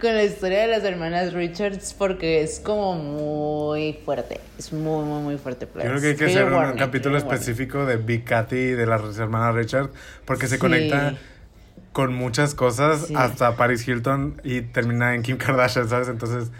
[0.00, 4.40] con la historia de las hermanas Richards porque es como muy fuerte.
[4.58, 5.66] Es muy, muy, muy fuerte.
[5.74, 7.32] Yo creo que hay que hacer un warning, capítulo warning.
[7.32, 9.90] específico de Big Cathy y de las hermanas Richards
[10.24, 10.60] porque se Sí.
[10.60, 11.14] conecta
[11.92, 13.14] con muchas cosas Sí.
[13.16, 16.08] hasta Paris Hilton y termina en Kim Kardashian, ¿sabes?
[16.08, 16.50] Entonces,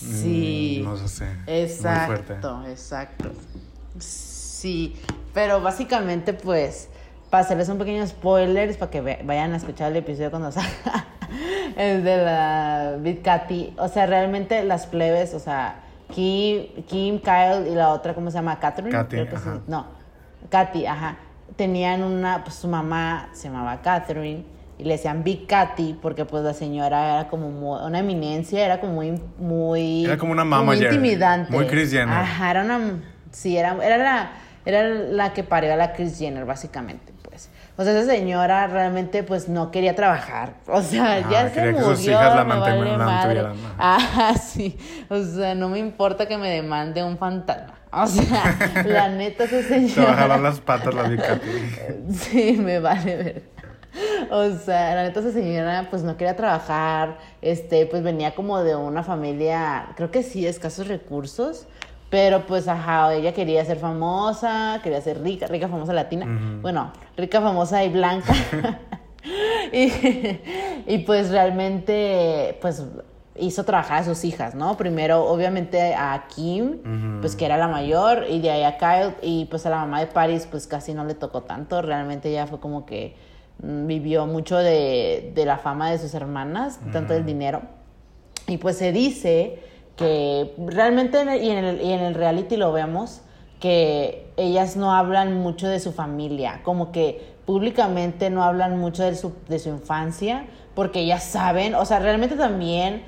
[0.00, 0.80] Sí.
[0.82, 1.26] mm, no sé.
[1.46, 2.70] Exacto, Muy fuerte.
[2.72, 3.32] exacto.
[3.98, 4.96] Sí,
[5.34, 6.88] pero básicamente pues
[7.30, 11.06] para hacerles un pequeño spoilers para que vayan a escuchar el episodio cuando salga
[11.76, 15.76] el de la Big Cathy, o sea, realmente las plebes, o sea,
[16.14, 18.58] Kim, Kim, Kyle y la otra, ¿cómo se llama?
[18.60, 18.92] Catherine.
[18.92, 19.42] Kathy, Creo que sí.
[19.48, 19.60] ajá.
[19.66, 19.86] No,
[20.50, 21.16] Katy, ajá.
[21.56, 24.44] Tenían una, pues su mamá se llamaba Catherine
[24.78, 28.80] y le decían Big Cathy porque pues la señora era como muy- una eminencia, era
[28.80, 30.04] como muy, muy...
[30.04, 31.52] Era como una Jenner, intimidante.
[31.52, 32.14] muy Kris Jenner.
[32.16, 32.80] Ajá, era una,
[33.30, 34.32] sí, era, era la,
[34.64, 37.48] era la que parió a la Kris Jenner básicamente, pues.
[37.76, 40.54] O sea, esa señora realmente pues no quería trabajar.
[40.66, 43.42] O sea, Ah, ya se quería que murió, sus hijas la me vale madre.
[43.78, 44.76] Ajá, sí.
[45.08, 47.74] O sea, no me importa que me demande un fantasma.
[47.90, 48.56] O sea,
[48.86, 50.10] la neta esa Te señora...
[50.12, 51.50] bajarán las patas la Big Cathy.
[52.12, 53.51] Sí, me vale ver.
[54.30, 58.76] O sea, la neta esa señora pues no quería trabajar, este, pues venía como de
[58.76, 61.66] una familia, creo que sí, de escasos recursos,
[62.10, 66.26] pero pues ajá, ella quería ser famosa, quería ser rica, rica, famosa latina,
[66.60, 68.34] bueno, rica, famosa y blanca.
[69.72, 69.90] y,
[70.86, 72.84] y, pues realmente, pues
[73.34, 74.76] hizo trabajar a sus hijas, ¿no?
[74.76, 79.46] Primero, obviamente, a Kim, pues que era la mayor, y de ahí a Kyle, y
[79.46, 81.80] pues a la mamá de Paris, pues casi no le tocó tanto.
[81.80, 83.16] Realmente ella fue como que
[83.62, 87.62] vivió mucho de, de la fama de sus hermanas, tanto del dinero.
[88.48, 89.60] Y pues se dice
[89.96, 93.20] que realmente, en el- y, en el, y en el reality lo vemos,
[93.60, 99.14] que ellas no hablan mucho de su familia, como que públicamente no hablan mucho de
[99.14, 103.02] su, de su infancia, porque ellas saben, o sea, realmente también,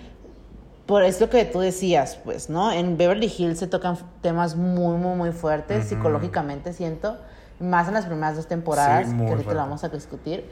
[0.86, 2.70] por esto que tú decías, pues, ¿no?
[2.70, 7.16] En Beverly Hills se tocan temas muy, muy, muy fuertes, psicológicamente siento,
[7.60, 10.44] más en las primeras dos temporadas, Sí, que ahorita lo vamos a discutir.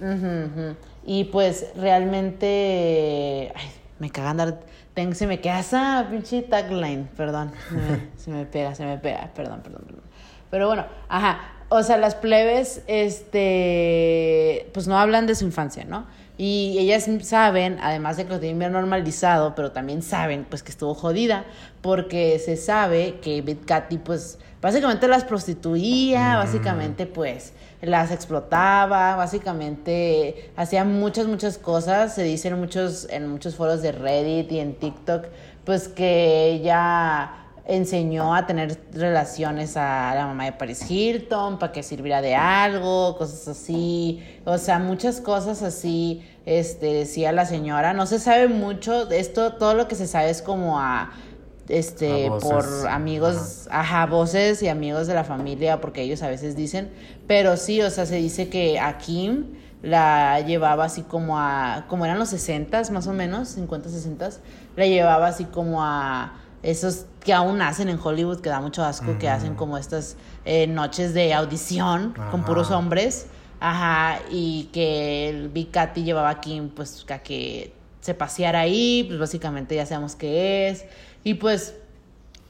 [0.00, 0.76] Ujú.
[1.04, 3.52] Y pues realmente.
[3.54, 4.60] Ay, me caga andar.
[4.94, 7.08] ten- se me queda esa pinche tagline.
[7.16, 7.52] Perdón.
[7.68, 9.30] Se me, se me pega, se me pega.
[9.34, 10.02] Perdón, perdón, perdón.
[10.50, 11.40] Pero bueno, ajá.
[11.76, 14.70] O sea, las plebes, este.
[14.72, 16.06] Pues no hablan de su infancia, ¿no?
[16.38, 20.70] Y ellas saben, además de que lo tienen bien normalizado, pero también saben, pues, que
[20.70, 21.44] estuvo jodida,
[21.80, 30.52] porque se sabe que Big Cathy, pues, básicamente las prostituía, básicamente, pues, las explotaba, básicamente
[30.54, 32.14] hacía muchas, muchas cosas.
[32.14, 35.24] Se dice en muchos, en muchos foros de Reddit y en TikTok,
[35.64, 41.82] pues que ella enseñó a tener relaciones a la mamá de Paris Hilton para que
[41.82, 44.22] sirviera de algo, cosas así.
[44.44, 47.94] O sea, muchas cosas así, este, decía la señora.
[47.94, 51.12] No se sabe mucho, esto, todo lo que se sabe es como a
[51.68, 54.04] este A por amigos, ajá.
[54.04, 56.90] voces y amigos de la familia, porque ellos a veces dicen,
[57.26, 62.04] pero sí, o sea, se dice que a Kim la llevaba así como a, como
[62.04, 64.30] eran los 60 más o menos, 50, 60
[64.76, 69.16] la llevaba así como a esos que aún hacen en Hollywood, que da mucho asco,
[69.18, 73.26] que hacen como estas eh, noches de audición con puros hombres,
[73.60, 79.04] ajá, y que el Big Cathy llevaba a Kim, pues, a que se paseara ahí,
[79.06, 80.84] pues básicamente ya sabemos qué es,
[81.22, 81.74] y pues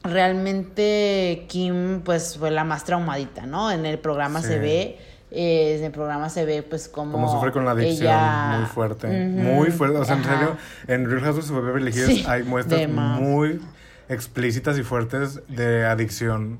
[0.03, 3.71] realmente Kim pues fue la más traumadita, ¿no?
[3.71, 4.47] En el programa Sí.
[4.47, 4.97] se ve,
[5.31, 8.65] eh, en el programa se ve pues como Como sufre con la adicción ella- muy
[8.67, 9.07] fuerte.
[9.07, 9.97] Muy fuerte.
[9.97, 13.61] O sea, en serio, en Real Housewives of Beverly Hills Sí, hay muestras muy
[14.09, 16.59] explícitas y fuertes de adicción.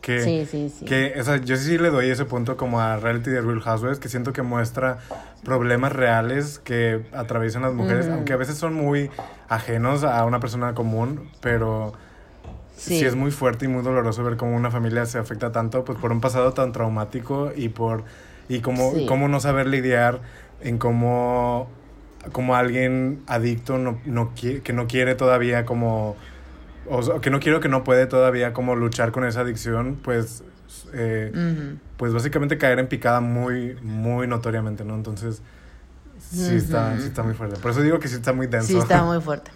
[0.00, 0.84] Que, Sí, sí, sí.
[0.84, 4.00] Que, o sea, yo sí le doy ese punto como a reality de Real Housewives,
[4.00, 4.98] que siento que muestra
[5.44, 9.10] problemas reales que atraviesan las mujeres, aunque a veces son muy
[9.48, 11.92] ajenos a una persona común, pero
[12.76, 12.98] sí.
[12.98, 13.04] Sí.
[13.04, 16.10] es muy fuerte y muy doloroso ver cómo una familia se afecta tanto pues por
[16.10, 18.02] un pasado tan traumático y por
[18.48, 19.06] y cómo, Sí.
[19.06, 20.20] cómo no saber lidiar
[20.60, 21.68] en cómo
[22.32, 26.16] como alguien adicto no, no que no quiere todavía como
[26.88, 30.42] o sea, que no quiero que no puede todavía como luchar con esa adicción pues
[30.92, 35.42] eh, pues básicamente caer en picada muy muy notoriamente no entonces
[36.18, 37.58] sí está sí está muy fuerte.
[37.60, 38.68] Por eso digo que sí está muy denso.
[38.68, 39.50] Sí, está muy fuerte.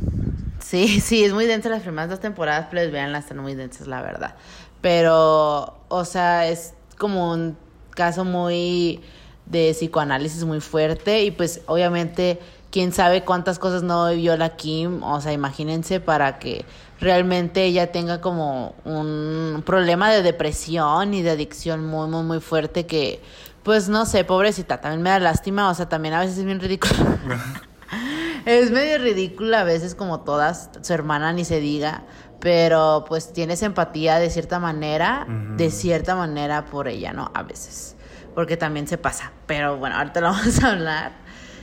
[0.60, 4.02] Sí, sí, es muy densa las primeras dos temporadas, pero veanlas, están muy densas, la
[4.02, 4.34] verdad.
[4.80, 7.56] Pero, o sea, es como un
[7.94, 9.00] caso muy
[9.46, 15.02] de psicoanálisis muy fuerte y pues obviamente quién sabe cuántas cosas no vivió la Kim,
[15.02, 16.64] o sea, imagínense para que
[17.00, 22.86] realmente ella tenga como un problema de depresión y de adicción muy, muy, muy fuerte
[22.86, 23.20] que
[23.66, 26.60] pues no sé, pobrecita, también me da lástima, o sea, también a veces es bien
[26.60, 26.94] ridículo.
[28.46, 32.04] es medio ridícula a veces como todas, su hermana ni se diga,
[32.38, 37.32] pero pues tienes empatía de cierta manera, de cierta manera por ella, ¿no?
[37.34, 37.96] A veces,
[38.36, 41.12] porque también se pasa, pero bueno, ahorita lo vamos a hablar.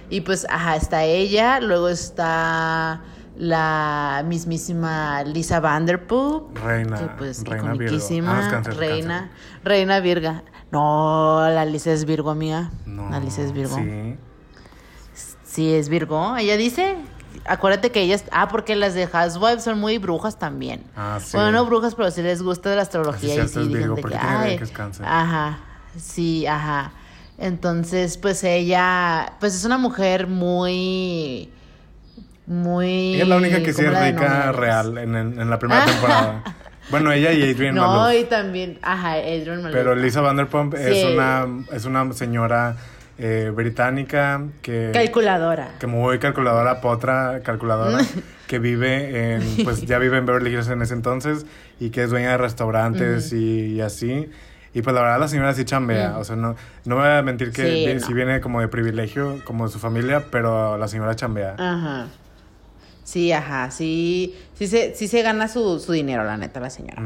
[0.09, 3.01] Y pues, ajá, está ella, luego está
[3.35, 6.45] la mismísima Lisa Vanderpool.
[6.63, 7.83] Reina, que, pues, reina Virgo.
[7.83, 9.59] iconiquísima, Ah, cáncer, reina, cáncer.
[9.63, 10.43] reina Virga.
[10.71, 12.71] No, la Lisa es Virgo, amiga.
[12.85, 13.75] No, la Lisa es Virgo.
[13.75, 14.15] Sí.
[15.43, 16.35] Sí, es Virgo.
[16.37, 16.95] Ella dice.
[17.45, 18.23] Acuérdate que ellas.
[18.31, 20.83] Ah, porque las de Housewives son muy brujas también.
[20.95, 21.35] Ah, sí.
[21.35, 23.43] Bueno, no brujas, pero sí les gusta de la astrología.
[23.43, 25.05] Así y sí es Virgo, porque que, ay, que es cáncer.
[25.07, 25.57] Ajá.
[25.97, 26.91] Sí, ajá.
[27.37, 29.33] Entonces, pues ella.
[29.39, 31.51] Pues es una mujer muy.
[32.45, 33.15] Muy.
[33.15, 35.85] Ella es la única que sí ¿cómo es rica real en, en- en la primera
[35.85, 36.43] temporada.
[36.89, 38.21] Bueno, ella y Adrian No, Malouf.
[38.21, 38.79] y también.
[38.81, 39.71] Ajá, Adrian Malouf.
[39.71, 41.13] Pero Lisa Vanderpump es Sí.
[41.13, 42.75] una es una señora
[43.17, 45.69] eh, británica que Calculadora.
[45.79, 47.99] que muy calculadora, potra calculadora,
[48.47, 51.45] que vive en, pues ya vive en Beverly Hills en ese entonces
[51.79, 54.29] y que es dueña de restaurantes y, y así.
[54.73, 57.21] Y pues la verdad la señora sí chambea, o sea, no, no me voy a
[57.21, 57.99] mentir que Sí, vi- no.
[57.99, 61.53] sí viene como de privilegio, como de su familia, pero la señora chambea.
[61.59, 62.07] Ajá.
[63.03, 67.01] Sí, ajá, sí, sí se, sí se gana su, su dinero, la neta, la señora.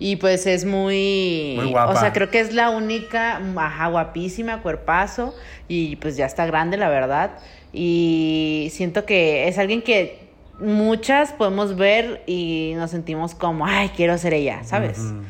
[0.00, 1.54] Y pues es muy...
[1.56, 1.92] Muy guapa.
[1.92, 5.34] O sea, creo que es la única, ajá, guapísima, cuerpazo,
[5.68, 7.30] y pues ya está grande, la verdad.
[7.72, 10.26] Y siento que es alguien que
[10.58, 14.98] muchas podemos ver y nos sentimos como, ay, quiero ser ella, ¿sabes?
[14.98, 15.22] Ujú.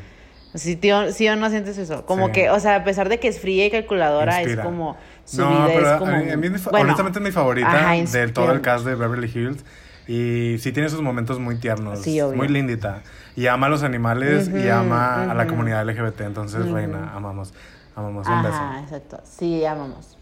[0.55, 2.05] Sí, tío, ¿Sí o no sientes eso?
[2.07, 2.31] Como Sí.
[2.31, 4.61] que, o sea, a pesar de que es fría y calculadora, Inspira.
[4.63, 4.97] es como...
[5.25, 6.11] Su no, vida pero es como...
[6.13, 8.51] a mí, a mí es mi fa- bueno, honestamente es mi favorita ajá, de todo
[8.53, 9.63] el cast de Beverly Hills.
[10.07, 11.99] Y sí tiene sus momentos muy tiernos.
[11.99, 12.37] Sí, obvio.
[12.37, 13.01] Muy lindita.
[13.35, 16.21] Y ama a los animales y ama a la comunidad LGBT.
[16.21, 17.53] Entonces, reina, amamos.
[17.95, 18.27] Amamos.
[18.27, 18.83] Un Ajá, beso.
[18.83, 19.19] exacto.
[19.23, 20.17] Sí, amamos.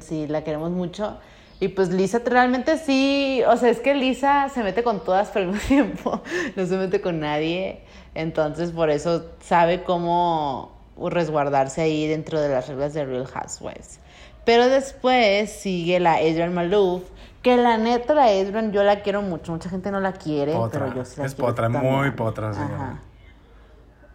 [0.00, 1.18] Sí, la queremos mucho.
[1.58, 5.46] Y pues Lisa realmente sí, o sea, es que Lisa se mete con todas, pero
[5.46, 6.22] al mismo tiempo
[6.54, 7.80] no se mete con nadie.
[8.14, 10.76] Entonces, por eso sabe cómo
[11.10, 14.00] resguardarse ahí dentro de las reglas de Real Housewives.
[14.44, 17.02] Pero después sigue la Adrian Malouf,
[17.46, 19.52] que la neta, la Adrian, yo la quiero mucho.
[19.52, 20.80] Mucha gente no la quiere, Potra.
[20.86, 22.98] pero yo sí la Es quiero potra, muy potra, señora.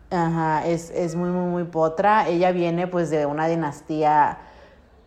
[0.10, 0.26] Ajá.
[0.26, 2.28] Ajá, es, es muy, muy, muy potra.
[2.28, 4.38] Ella viene pues de una dinastía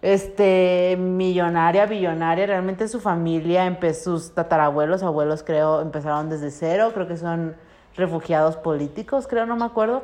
[0.01, 2.47] este millonaria, billonaria.
[2.47, 6.93] Realmente su familia empezó, sus tatarabuelos, abuelos creo, empezaron desde cero.
[6.95, 7.55] Creo que son
[7.95, 10.03] refugiados políticos, creo, no me acuerdo.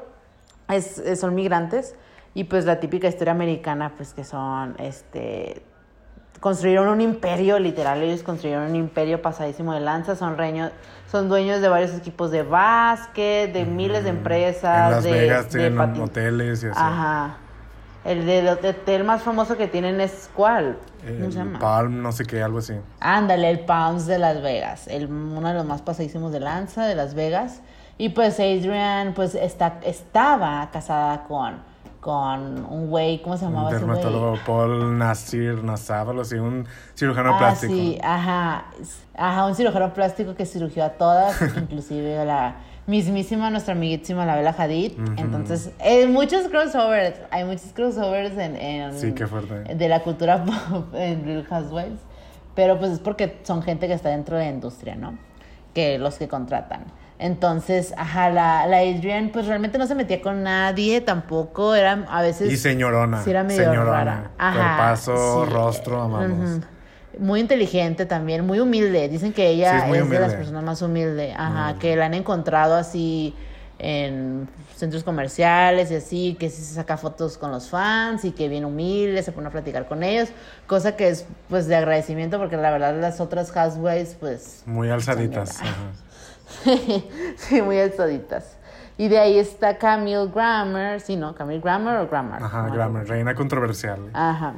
[0.69, 1.95] Es, es- son migrantes.
[2.35, 5.63] Y pues la típica historia americana, pues que son este
[6.41, 10.71] construyeron un imperio, literal, ellos construyeron un imperio pasadísimo de lanza, son, reño-
[11.11, 15.53] son dueños de varios equipos de básquet, de miles de empresas, En Las de, Vegas
[15.53, 16.79] de tienen patin- hoteles y así.
[16.81, 17.37] Aja.
[18.03, 20.79] El de, el hotel más famoso que tienen es ¿cuál?
[21.03, 21.59] ¿Cómo El se llama?
[21.59, 22.73] Palm, no sé qué, algo así.
[22.99, 26.95] Ándale, el Palms de Las Vegas, el, uno de los más pasadísimos de lanza de
[26.95, 27.61] Las Vegas.
[27.99, 31.57] Y pues Adrian pues está, estaba casada con,
[32.01, 33.97] con un güey, ¿cómo se Un llamaba ese güey?
[33.99, 37.73] dermatólogo Paul Nasir Nassab, así, un cirujano Ah, plástico.
[37.75, 38.65] sí, ajá.
[39.15, 42.55] Ajá, un cirujano plástico que cirugió a todas, inclusive a la
[42.87, 44.93] mismísima, nuestra amiguísima, la Bella Hadid.
[45.17, 49.75] Entonces, eh, muchos crossovers, hay muchos crossovers en, en- Sí, qué fuerte.
[49.75, 52.01] de la cultura pop en Real Housewives.
[52.55, 55.17] Pero pues es porque son gente que está dentro de la industria, ¿no?
[55.75, 56.85] Que los que contratan.
[57.23, 62.23] Entonces, ajá, la, la Adrian pues realmente no se metía con nadie tampoco, era a
[62.23, 62.51] veces...
[62.51, 63.23] Y señorona.
[63.23, 63.93] Sí, era medio señorona.
[63.93, 64.31] rara.
[64.39, 65.53] Ajá, Cuerpazo, sí.
[65.53, 66.61] rostro, amamos.
[67.19, 69.07] Muy inteligente también, muy humilde.
[69.11, 71.35] Dicen que ella Sí, es de las personas más humildes.
[71.37, 73.37] Ajá, que la han encontrado así
[73.79, 78.49] en centros comerciales y así, que sí se saca fotos con los fans y que
[78.49, 80.31] bien humilde, se pone a platicar con ellos,
[80.67, 85.61] cosa que es pues de agradecimiento porque la verdad las otras housewives pues Muy alzaditas.
[85.61, 85.75] Ajá.
[87.37, 88.57] sí, muy alzaditas.
[88.99, 91.35] Y de ahí está Camille Grammer, sí, ¿no?
[91.35, 92.43] Camille Grammer o Grammar.
[92.43, 93.99] Ajá, Grammer, reina controversial.
[94.13, 94.55] Ajá.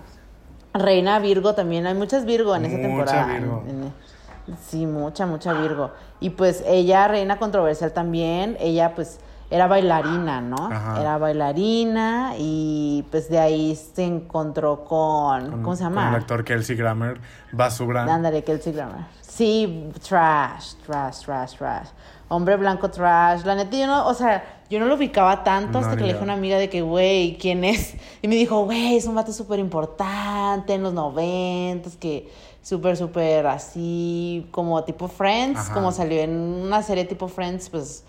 [0.75, 3.27] Reina Virgo también, hay muchas Virgo en esa Mucha temporada.
[3.39, 3.65] Virgo.
[3.69, 5.91] En- en- sí, mucha, mucha Virgo.
[6.19, 10.71] Y pues ella, reina controversial también, ella pues era bailarina, ¿no?
[10.73, 11.01] Ajá.
[11.01, 16.09] Era bailarina y pues de ahí se encontró con, Con- ¿cómo se Con llama?
[16.09, 17.21] el actor Kelsey Grammer,
[17.53, 18.03] basura.
[18.13, 19.05] Ándale, Kelsey Grammer.
[19.35, 21.89] Sí, trash, trash, trash, trash.
[22.29, 23.45] Hombre blanco trash.
[23.45, 26.09] La neta, yo no, o sea, yo no lo ubicaba tanto No, hasta que le
[26.09, 27.95] dije a una amiga de que, güey, ¿quién es?
[28.21, 32.31] Y me dijo, güey, es un vato súper importante en los noventas, que
[32.61, 35.73] súper, súper así, como tipo Friends, Ajá.
[35.73, 38.05] como salió en una serie tipo Friends, pues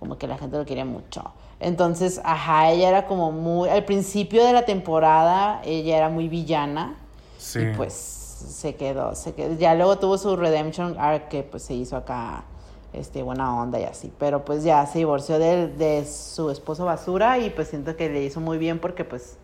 [0.00, 1.22] como que la gente lo quería mucho.
[1.60, 6.96] Entonces, ajá, ella era como muy, al principio de la temporada, ella era muy villana.
[7.38, 7.60] Sí.
[7.60, 9.54] Y pues se quedó, se quedó.
[9.56, 12.44] Ya luego tuvo su redemption arc que pues se hizo acá,
[12.92, 14.12] este, buena onda y así.
[14.18, 18.22] Pero pues ya se divorció de, de su esposo basura y pues siento que le
[18.22, 19.36] hizo muy bien porque pues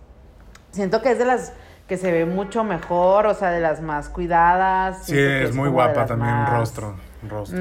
[0.72, 1.52] siento que es de las
[1.88, 5.06] que se ve mucho mejor, o sea, de las más cuidadas.
[5.06, 6.94] Sí, es muy de guapa también, más- rostro.
[7.28, 7.58] Rostro.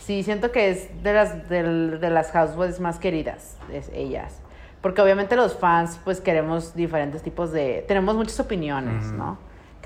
[0.00, 4.40] Sí, siento que es de las, del- de, las housewives más queridas, es ellas.
[4.80, 7.84] Porque obviamente los fans, pues queremos diferentes tipos de...
[7.88, 9.04] Tenemos muchas opiniones.
[9.12, 9.36] ¿no?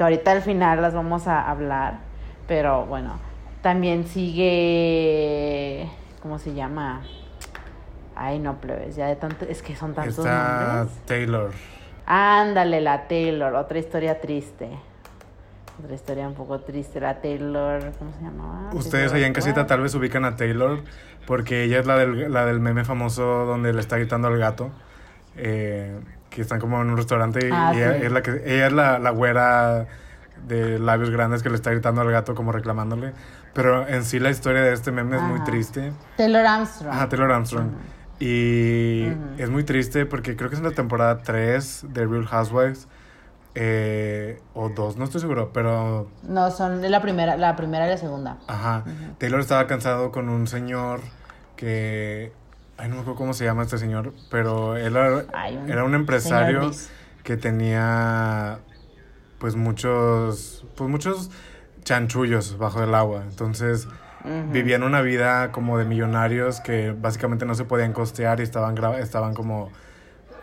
[0.03, 2.01] Que ahorita al final las vamos a hablar.
[2.49, 3.21] Pero bueno,
[3.63, 5.89] también sigue...
[6.21, 7.03] ¿Cómo se llama?
[8.17, 9.45] Ay, no, plebes, ya de tanto...
[9.45, 11.07] Es que son tantos Está nombres.
[11.07, 11.53] Taylor.
[12.05, 14.71] Ándale, la Taylor, otra historia triste.
[15.81, 18.71] Otra historia un poco triste, la Taylor, ¿cómo se llamaba?
[18.75, 20.81] Ustedes allá en casita tal vez ubican a Taylor
[21.29, 24.73] porque ella es la del, la del meme famoso donde le está gritando al gato.
[25.37, 25.97] eh,
[26.35, 28.07] que están como en un restaurante y Ah, ella, sí.
[28.07, 29.87] es la que ella es la, la güera
[30.47, 33.13] de labios grandes que le está gritando al gato como reclamándole.
[33.55, 35.45] Pero en sí la historia de este meme es muy Ajá.
[35.45, 35.93] triste.
[36.17, 36.93] Taylor Armstrong.
[36.95, 37.67] Ajá, Taylor Armstrong.
[37.69, 37.77] Ujú.
[38.25, 39.43] Y Ujú.
[39.43, 42.89] es muy triste porque creo que es en la temporada 3 de Real Housewives.
[43.55, 47.91] eh, o 2, no estoy seguro, pero No, son de la primera, la primera y
[47.91, 48.39] la segunda.
[48.47, 48.83] Ajá.
[49.19, 51.01] Taylor estaba cansado con un señor
[51.57, 52.33] que.
[52.83, 55.85] Ay, no me acuerdo cómo se llama este señor, pero él era, Ay, un era
[55.85, 56.71] un señor empresario
[57.23, 58.59] que tenía.
[59.39, 60.65] Pues muchos.
[60.75, 61.31] Pues muchos
[61.85, 63.23] chanchullos bajo el agua.
[63.23, 63.87] Entonces.
[64.53, 69.35] Vivían una vida como de millonarios que básicamente no se podían costear y estaban, estaban
[69.35, 69.71] como,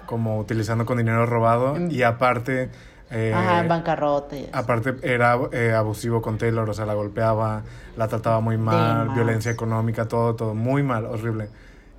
[0.05, 1.75] como utilizando con dinero robado.
[1.75, 1.89] Mm.
[1.91, 2.69] Y aparte.
[3.09, 4.35] eh, Ajá, en bancarrota.
[4.51, 7.63] Aparte era eh, abusivo con Taylor, o sea, la golpeaba,
[7.95, 11.49] la trataba muy mal, violencia económica, todo, todo, muy mal, horrible.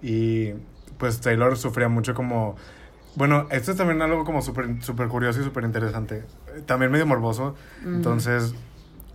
[0.02, 0.52] Y
[0.98, 2.56] pues Taylor sufría mucho como...
[3.16, 6.24] Bueno, esto es también algo como súper super curioso y súper interesante.
[6.66, 7.56] También medio morboso.
[7.84, 8.54] Entonces,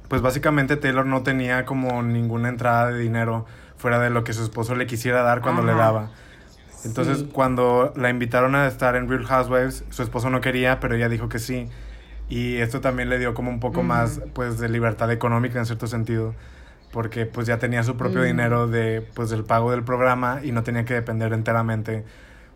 [0.10, 3.46] pues básicamente Taylor no tenía como ninguna entrada de dinero
[3.78, 6.10] fuera de lo que su esposo le quisiera dar cuando le daba.
[6.84, 7.30] Entonces, Sí.
[7.32, 11.30] cuando la invitaron a estar en Real Housewives, su esposo no quería, pero ella dijo
[11.30, 11.68] que sí.
[12.30, 15.88] Y esto también le dio como un poco más, pues, de libertad económica en cierto
[15.88, 16.36] sentido.
[16.96, 18.28] Porque, pues, ya tenía su propio Ujú.
[18.28, 22.06] dinero de, pues, del pago del programa y no tenía que depender enteramente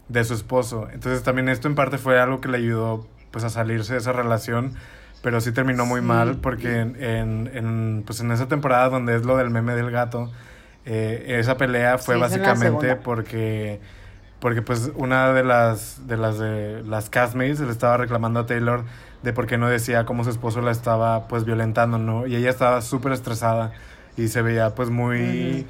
[0.07, 0.87] de su esposo.
[0.93, 4.13] Entonces, también esto en parte fue algo que le ayudó, pues, a salirse de esa
[4.13, 4.75] relación.
[5.21, 6.07] Pero sí terminó muy Sí.
[6.07, 9.91] mal porque en, en, en, pues, en esa temporada donde es lo del meme del
[9.91, 10.31] gato,
[10.85, 13.81] eh, esa pelea fue Sí, básicamente porque
[14.39, 18.85] porque pues una de las de las de las castmates le estaba reclamando a Taylor
[19.21, 22.25] de por qué no decía cómo su esposo la estaba pues violentando, ¿no?
[22.25, 23.73] Y ella estaba súper estresada
[24.23, 25.65] y se veía pues muy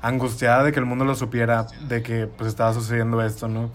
[0.00, 3.70] angustiada de que el mundo lo supiera de que pues estaba sucediendo esto, ¿no?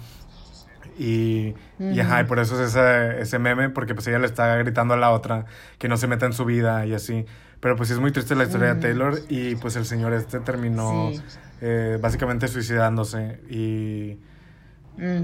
[0.99, 4.55] Y, y ajá, y por eso es ese, ese meme, porque pues ella le está
[4.57, 5.45] gritando a la otra
[5.77, 7.25] que no se meta en su vida y así.
[7.59, 10.39] Pero pues sí es muy triste la historia de Taylor y pues el señor este
[10.39, 11.21] terminó Sí.
[11.61, 14.19] eh, básicamente suicidándose y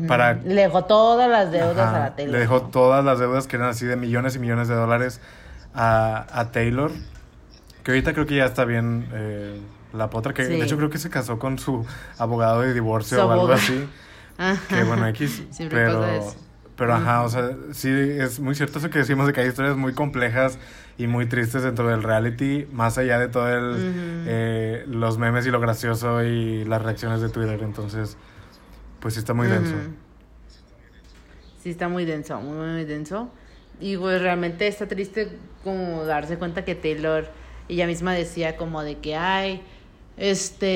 [0.07, 2.33] para- Le dejó todas las deudas ajá, a la Taylor.
[2.33, 5.21] le dejó todas las deudas que eran así de millones y millones de dólares
[5.73, 6.91] a, a Taylor,
[7.83, 9.59] que ahorita creo que ya está bien eh,
[9.93, 10.51] la potra, que Sí.
[10.53, 11.85] de hecho creo que se casó con su
[12.17, 13.85] abogado de divorcio o algo así.
[14.37, 14.59] Ajá.
[14.67, 15.43] Que bueno, X.
[15.51, 16.35] Siempre pero, pasa eso.
[16.75, 19.77] pero ajá, o sea, sí es muy cierto eso que decimos de que hay historias
[19.77, 20.57] muy complejas
[20.97, 23.75] y muy tristes dentro del reality, más allá de todo el,
[24.27, 27.59] eh, los memes y lo gracioso y las reacciones de Twitter.
[27.63, 28.17] Entonces,
[28.99, 29.75] pues sí está muy denso.
[31.61, 33.29] Sí, está muy denso, muy, muy denso.
[33.79, 37.29] Y pues realmente está triste como darse cuenta que Taylor,
[37.69, 39.61] ella misma decía como de que, ay,
[40.17, 40.73] este,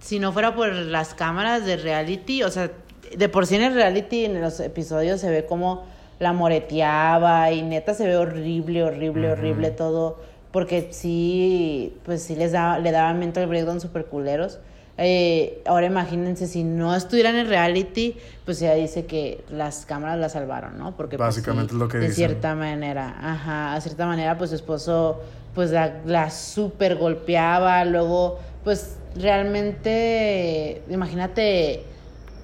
[0.00, 2.70] si no fuera por las cámaras de reality, o sea,
[3.16, 5.84] de por sí en el reality, en los episodios se ve como
[6.18, 10.18] la moreteaba y neta se ve horrible, horrible, horrible todo,
[10.52, 14.60] porque sí, pues sí les daba, le daban mental breakdown super culeros.
[14.96, 20.28] Eh, ahora imagínense si no estuvieran en reality, pues ella dice que las cámaras la
[20.28, 20.96] salvaron, ¿no?
[20.96, 22.28] Porque pues, Básicamente sí, es lo que de dicen.
[22.28, 25.20] cierta manera, ajá, a cierta manera pues su esposo
[25.54, 31.84] pues la, la super golpeaba, luego pues realmente imagínate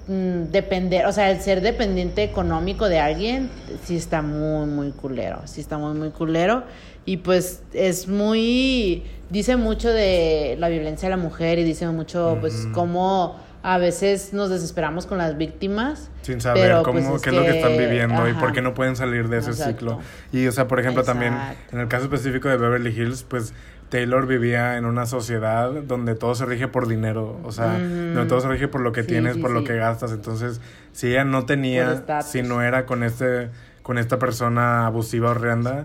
[0.07, 3.49] mm, depender, o sea, el ser dependiente económico de alguien
[3.85, 6.63] sí está muy muy culero, sí está muy muy culero
[7.05, 12.37] y pues es muy dice mucho de la violencia de la mujer y dice mucho
[12.41, 17.29] pues cómo a veces nos desesperamos con las víctimas Sin saber pero, cómo, pues, qué
[17.29, 19.71] es lo que están viviendo y por qué no pueden salir de ese Exacto.
[19.71, 19.99] ciclo.
[20.31, 21.35] Y, o sea, por ejemplo, también
[21.71, 23.53] en el caso específico de Beverly Hills, pues
[23.89, 28.41] Taylor vivía en una sociedad donde todo se rige por dinero, o sea, donde todo
[28.41, 30.11] se rige por lo que Sí, tienes, sí, por lo que gastas.
[30.11, 30.59] Entonces,
[30.93, 33.49] si ella no tenía, si no era con este,
[33.83, 35.83] con esta persona abusiva horrenda,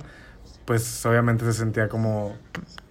[0.66, 2.34] pues obviamente se sentía como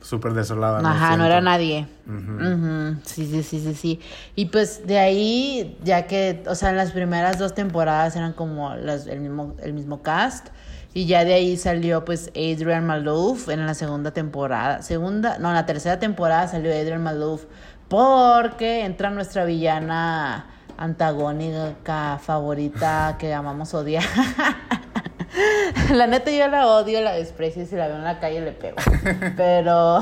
[0.01, 0.79] súper desolada.
[0.79, 1.87] Ajá, no era nadie.
[2.07, 3.99] Ujú, Sí, sí, sí, sí, sí.
[4.35, 8.73] Y pues de ahí, ya que, o sea, en las primeras dos temporadas eran como
[8.75, 10.47] las, el, mismo, el mismo cast.
[10.93, 14.81] Y ya de ahí salió pues Adrian Malouf en la segunda temporada.
[14.81, 17.43] Segunda, no, en la tercera temporada salió Adrian Malouf.
[17.89, 20.45] Porque entra nuestra villana
[20.77, 24.03] antagónica favorita que amamos odiar.
[25.93, 28.51] La neta yo la odio, la desprecio y si la veo en la calle le
[28.51, 28.77] pego.
[29.37, 29.99] Pero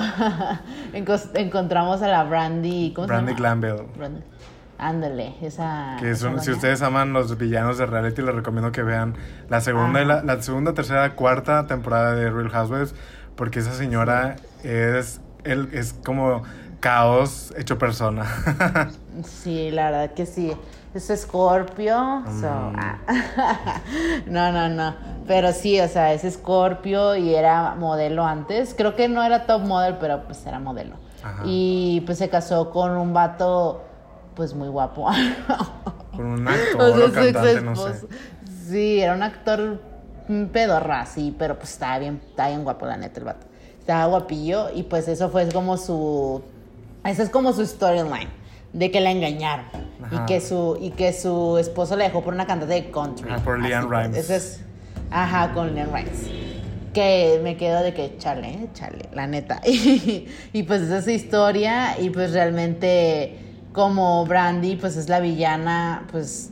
[0.93, 3.55] encontramos a la Brandy, ¿cómo Brandy se llama?
[3.59, 3.87] Glanville.
[3.97, 4.21] Brandy.
[4.77, 5.95] Ándale, esa.
[5.99, 9.15] Que son, si ustedes aman los villanos de reality, les recomiendo que vean
[9.49, 12.93] la segunda, y la, la segunda, tercera, cuarta temporada de Real Housewives,
[13.35, 16.43] porque esa señora es, él, es como
[16.81, 18.25] caos hecho persona.
[19.23, 20.53] Sí, la verdad que sí.
[20.93, 22.23] Es Scorpio.
[22.41, 22.75] so, Mm.
[22.77, 22.97] ah.
[24.27, 24.93] no, no, no.
[25.27, 28.73] Pero sí, o sea, es Scorpio y era modelo antes.
[28.77, 30.95] Creo que no era top model, pero pues era modelo.
[31.23, 31.43] Ajá.
[31.45, 33.83] Y pues se casó con un vato,
[34.35, 35.09] pues muy guapo.
[36.15, 38.07] Con un actor O sea, o cantante, no sé.
[38.69, 39.81] Sí, era un actor
[40.51, 43.45] pedorra, sí, pero pues estaba bien, estaba bien guapo, la neta, el vato.
[43.79, 46.41] Estaba guapillo y pues eso fue como su...
[47.03, 48.29] Esa es como su storyline,
[48.71, 49.65] de que la engañaron.
[50.11, 53.29] Y que, su, y que su esposo la dejó por una cantante de country.
[53.29, 54.17] Ajá, por Leanne Así, Rimes.
[54.17, 54.61] Eso es...
[55.13, 56.27] Ajá, con Leanne Rimes.
[56.91, 59.61] Que me quedo de que chale, chale, la neta.
[60.53, 63.37] Y, pues esa es su historia y pues realmente
[63.73, 66.49] como Brandy pues es la villana, pues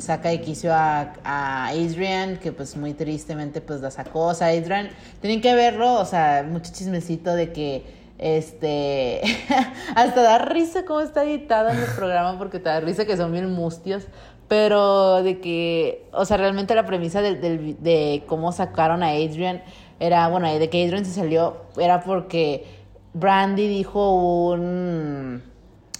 [0.00, 4.26] saca de quicio a, a Adrian, que pues muy tristemente pues la sacó.
[4.26, 4.90] O sea, Adrian,
[5.20, 9.20] tienen que verlo, o sea, mucho chismecito de que este
[9.96, 13.32] hasta da risa cómo está editado en el programa porque te da risa que son
[13.32, 14.06] bien mustios.
[14.52, 19.62] Pero de que, o sea, realmente la premisa de, de cómo sacaron a Adrian
[19.98, 22.66] era, bueno, de que Adrian se salió, era porque
[23.14, 24.12] Brandy dijo
[24.50, 25.42] un,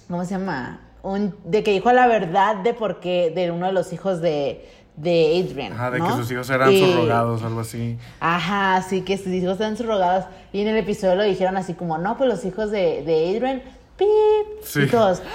[0.07, 0.81] ¿cómo se llama?
[1.03, 4.69] Un, de que dijo la verdad de por qué, de uno de los hijos de,
[4.99, 5.73] de Adrian.
[5.73, 6.09] Ajá, de ¿no?
[6.09, 7.97] que sus hijos eran Y- subrogados, algo así.
[8.21, 10.27] Ajá, sí, que sus hijos eran subrogados.
[10.53, 13.63] Y en el episodio lo dijeron así como, no, pues los hijos de, de Adrian,
[13.97, 14.63] pip.
[14.63, 14.81] Sí.
[14.83, 15.23] Y todos.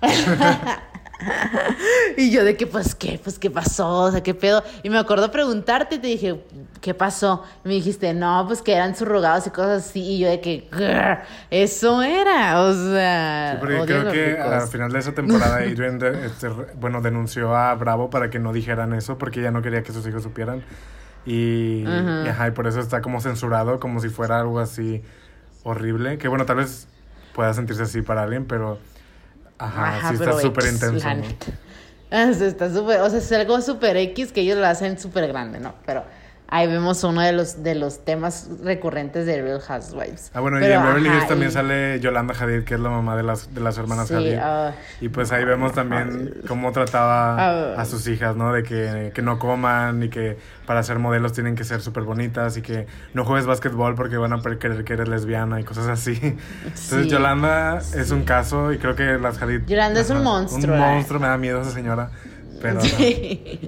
[2.16, 3.18] y yo de que, pues, ¿qué?
[3.22, 3.88] Pues, ¿qué pasó?
[4.04, 4.62] O sea, ¿qué pedo?
[4.82, 6.40] Y me acuerdo preguntarte y te dije,
[6.80, 7.42] ¿qué pasó?
[7.64, 10.00] Y me dijiste, no, pues que eran subrogados y cosas así.
[10.00, 12.60] Y yo de que, "Grr, eso era.
[12.62, 14.46] O sea, Sí, porque creo que ricos.
[14.52, 16.48] al final de esa temporada Adrian este,
[16.78, 20.06] bueno, denunció a Bravo para que no dijeran eso porque ella no quería que sus
[20.06, 20.62] hijos supieran.
[21.24, 25.02] Y, y, ajá, y por eso está como censurado, como si fuera algo así
[25.64, 26.18] horrible.
[26.18, 26.86] Que bueno, tal vez
[27.34, 28.78] pueda sentirse así para alguien, pero
[29.58, 31.08] ajá, Ajá, sí está súper intenso.
[31.14, 31.24] ¿no?
[32.46, 35.74] está súper, o sea, es algo súper X que ellos lo hacen súper grande, ¿no?
[35.84, 36.04] Pero
[36.48, 40.30] ahí vemos uno de los, de los temas recurrentes de Real Housewives.
[40.34, 42.90] Ah, bueno, y Pero, en Beverly Hills también y- sale Yolanda Hadid, que es la
[42.90, 44.38] mamá de las, de las hermanas Sí, Hadid.
[44.40, 44.72] ah.
[45.00, 47.36] y pues ahí vemos también cómo trataba
[47.76, 47.80] Ah.
[47.80, 48.52] a sus hijas, ¿no?
[48.52, 52.56] De que, que no coman y que para ser modelos tienen que ser súper bonitas
[52.56, 56.18] y que no juegues básquetbol porque van a creer que eres lesbiana y cosas así.
[56.64, 57.08] Entonces Sí.
[57.08, 59.62] Yolanda es un caso y creo que las Hadid...
[59.66, 62.10] Yolanda es un monstruo, Un monstruo, me da miedo esa señora.
[62.62, 63.60] Pero Sí.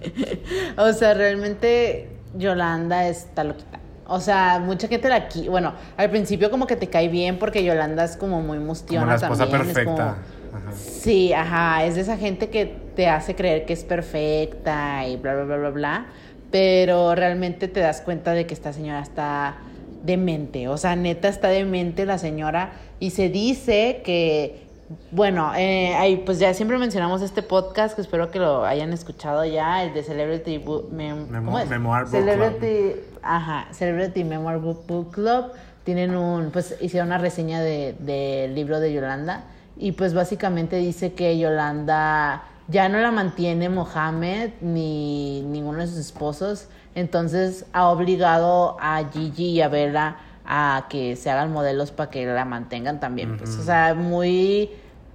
[0.76, 2.08] o sea, realmente
[2.38, 3.78] Yolanda está loquita.
[4.06, 7.62] O sea, mucha gente la qui- Bueno, al principio como que te cae bien porque
[7.62, 9.68] Yolanda es como muy mustiona como la esposa también.
[9.76, 10.16] es como- perfecta.
[10.56, 10.72] Ajá.
[10.72, 15.34] Sí, ajá, es de esa gente que te hace creer que es perfecta y bla,
[15.34, 16.06] bla, bla, bla, bla,
[16.50, 19.56] pero realmente te das cuenta de que esta señora está
[20.04, 22.70] demente, o sea, neta está demente la señora
[23.00, 24.67] y se dice que,
[25.10, 29.44] bueno, eh, ahí, pues ya siempre mencionamos este podcast que espero que lo hayan escuchado
[29.44, 31.68] ya, el de Celebrity Book, Mem- Memo- ¿cómo es?
[31.68, 35.52] Memoir Book Celebrity, ajá, Celebrity Memoir Book, Book Club,
[35.84, 39.44] tienen un, pues hicieron una reseña de- del libro de Yolanda
[39.76, 45.96] y pues básicamente dice que Yolanda ya no la mantiene Mohamed ni ninguno de sus
[45.98, 50.16] esposos, entonces ha obligado a Gigi y a Bella
[50.50, 53.36] a que se hagan modelos para que la mantengan también.
[53.36, 54.70] pues, o sea, muy,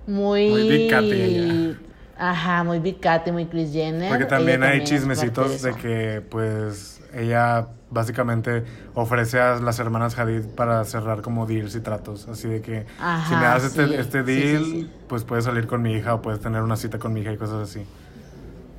[0.05, 0.49] muy...
[0.49, 1.79] Muy Big.
[2.15, 4.09] Ajá, muy Big Cat y muy Kris Jenner.
[4.09, 8.63] Porque también Ella hay chismecitos de que, pues, ella básicamente
[8.93, 12.27] ofrece a las hermanas Hadid para cerrar como deals y tratos.
[12.27, 14.91] Así de que Ajá, si me das este, sí, este sí, deal, sí.
[15.07, 17.37] pues puedes salir con mi hija o puedes tener una cita con mi hija y
[17.37, 17.83] cosas así.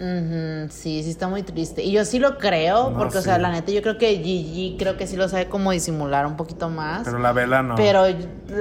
[0.01, 1.83] Ujú, sí, sí está muy triste.
[1.83, 4.77] Y yo sí lo creo, No, porque, o sea, la neta, yo creo que Gigi
[4.79, 7.05] creo que sí lo sabe como disimular un poquito más.
[7.05, 7.77] Pero la vela no.
[7.77, 8.05] Pero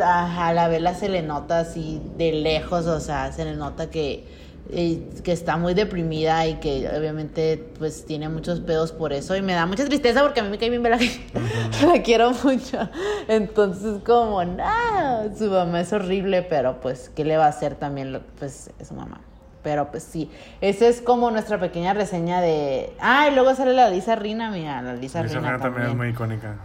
[0.04, 4.28] a la vela se le nota así de lejos, o sea, se le nota que,
[4.72, 9.36] eh, que está muy deprimida y que obviamente pues tiene muchos pedos por eso.
[9.36, 11.00] Y me da mucha tristeza porque a mí me cae bien vela,
[11.88, 12.78] la quiero mucho.
[13.28, 18.14] Entonces como, no, su mamá es horrible, pero pues, ¿qué le va a hacer también?
[18.14, 19.20] lo- Pues es su mamá.
[19.64, 22.96] Pero pues sí, esa es como nuestra pequeña reseña de...
[23.00, 25.96] Ah, y luego sale la Lisa Rina, mira, la Lisa, Lisa Rina Rinna también es
[25.96, 26.56] muy icónica.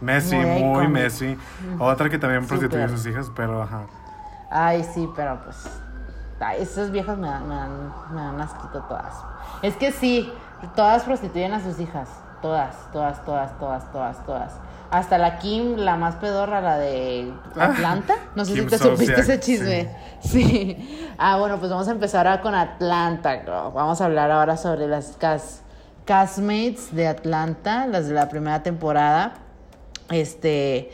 [0.00, 0.86] Messi, Muy.
[0.88, 1.36] Messi.
[1.78, 3.86] Otra que también prostituye a sus hijas, pero ajá.
[4.50, 5.68] Ay, sí, pero pues.
[6.40, 9.14] ay, esas viejas me dan, me dan, me dan asquito todas.
[9.62, 10.32] Es que sí,
[10.76, 12.08] todas prostituyen a sus hijas.
[12.40, 14.52] Todas, todas, todas, todas, todas, todas.
[14.90, 18.14] Hasta la Kim, la más pedorra, la de Atlanta.
[18.34, 19.88] No sé Kim si te supiste ese chisme.
[20.20, 20.76] Sí.
[21.18, 23.38] Ah, bueno, pues vamos a empezar ahora con Atlanta.
[23.40, 23.72] girl.
[23.74, 25.60] Vamos a hablar ahora sobre las cast,
[26.06, 29.34] castmates de Atlanta, las de la primera temporada.
[30.10, 30.90] Este,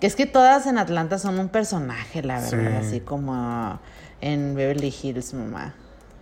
[0.00, 2.86] que es que todas en Atlanta son un personaje, la verdad, Sí.
[2.86, 3.80] así como
[4.20, 5.74] en Beverly Hills, mamá.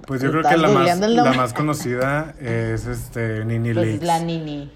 [0.06, 4.70] Pues yo creo que la más, la más conocida es este Nini Pues la Nini,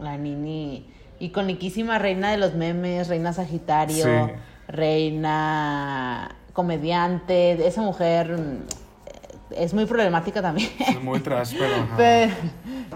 [0.00, 0.90] la Nini,
[1.24, 4.32] iconiquísima reina de los memes, reina Sagitario, Sí.
[4.68, 10.70] reina comediante, esa mujer mm, es muy problemática también.
[10.80, 11.94] Es muy trash, pero ajá.
[11.96, 12.32] Pero-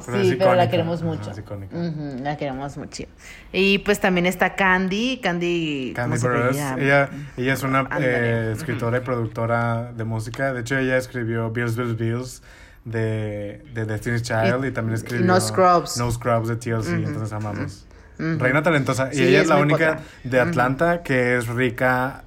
[0.06, 1.30] Pero sí, pero la queremos ajá, mucho.
[1.30, 1.74] es icónica.
[1.74, 3.04] Ujú, la queremos mucho.
[3.52, 6.76] Y pues también está Candy, Candy, ¿cómo Candy apellida?
[6.78, 10.52] ella, ella es una eh, escritora y productora de música.
[10.52, 12.42] De hecho, ella escribió Bills, Bills, Bills
[12.84, 15.96] de, de Destiny's Child y, Y- también escribió No Scrubs.
[15.96, 17.86] No Scrubs de TLC, entonces amamos.
[18.18, 19.10] Reina talentosa.
[19.12, 22.22] Y ella es, la única de Atlanta que es rica,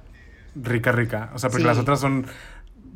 [0.54, 1.30] rica, rica.
[1.34, 1.68] O sea, porque Sí.
[1.68, 2.26] las otras son...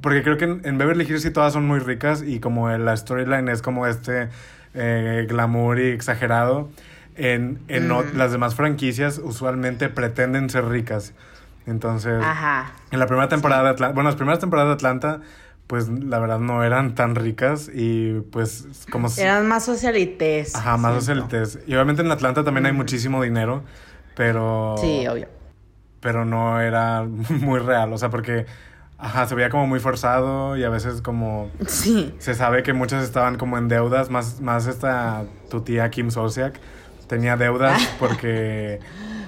[0.00, 2.96] Porque creo que en, en Beverly Hills sí todas son muy ricas y como la
[2.96, 4.28] storyline es como este
[4.74, 6.68] eh, glamour y exagerado,
[7.16, 11.14] en, en o- las demás franquicias usualmente pretenden ser ricas.
[11.66, 12.72] Entonces, Ajá.
[12.90, 15.20] en la primera temporada de Atlanta, bueno, las primeras temporadas de Atlanta,
[15.66, 19.08] pues la verdad no eran tan ricas y pues como...
[19.08, 20.54] si- Eran más socialites.
[20.54, 21.24] Ajá, más siento.
[21.24, 21.58] socialites.
[21.66, 23.62] Y obviamente en Atlanta también hay muchísimo dinero,
[24.14, 24.76] pero...
[24.78, 25.28] Sí, obvio.
[26.00, 28.46] Pero no era muy real, o sea, porque...
[28.96, 31.50] Ajá, se veía como muy forzado y a veces como...
[31.66, 32.14] Sí.
[32.18, 36.54] Se sabe que muchas estaban como en deudas, más, más esta tu tía Kim Zolciak
[37.06, 38.80] tenía deudas porque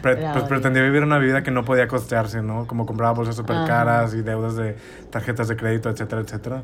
[0.02, 2.66] pre- pues, pretendía vivir una vida que no podía costearse, ¿no?
[2.66, 4.76] Como compraba bolsas súper caras y deudas de
[5.10, 6.62] tarjetas de crédito, etcétera, etcétera.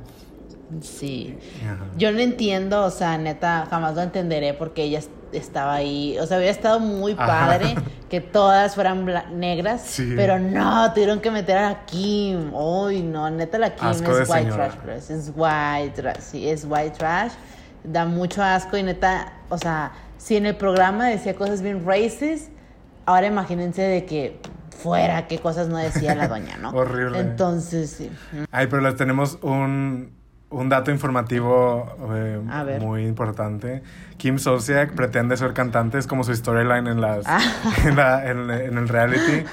[0.80, 1.38] Sí.
[1.66, 1.84] Ajá.
[1.98, 6.16] Yo no entiendo, o sea, neta, jamás lo entenderé porque ella es- estaba ahí.
[6.18, 7.26] O sea, había estado muy Ajá.
[7.26, 7.74] padre
[8.08, 10.14] que todas fueran negras, Sí.
[10.16, 12.54] pero no, tuvieron que meter a la Kim.
[12.54, 14.68] Uy, no, neta, la Kim Asco es white señora.
[14.68, 17.32] trash, pues, es white trash, sí, es white trash.
[17.84, 19.92] Da mucho asco y neta, o sea,
[20.23, 22.51] si en el programa decía cosas bien racist,
[23.07, 24.39] ahora imagínense de que
[24.83, 26.70] fuera qué cosas no decía la doña, ¿no?
[26.75, 27.18] Horrible.
[27.18, 28.11] Entonces, sí.
[28.51, 30.12] Ay, pero les tenemos un,
[30.51, 32.41] un dato informativo eh,
[32.81, 33.83] muy importante.
[34.16, 37.41] Kim Zolciak pretende ser cantante, es como su storyline en las Ah.
[37.85, 39.45] en, la- en- en el reality.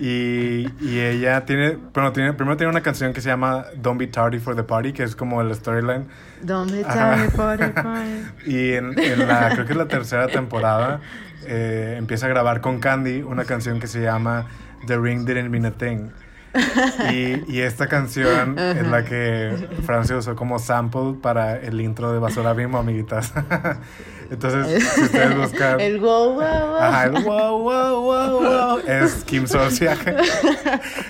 [0.00, 4.08] Y, y ella tiene, bueno, tiene, primero tiene una canción que se llama Don't Be
[4.08, 6.06] Tardy for the Party, que es como el storyline.
[6.82, 8.24] Sorry for the crime.
[8.46, 11.00] Y en, en la, creo que es la tercera temporada,
[11.46, 14.46] eh, empieza a grabar con Candy una canción que se llama
[14.86, 16.10] The Ring Didn't Mean a Thing.
[17.12, 22.18] Y, y esta canción es la que Francia usó como sample para el intro de
[22.18, 23.32] Basura Bimbo, amiguitas.
[24.30, 25.80] Entonces, si ustedes buscan...
[25.86, 26.76] El wow, wow, wow.
[26.78, 28.78] Ajá, el wow, wow, wow, wow.
[28.86, 29.98] Es Kim Zolciak,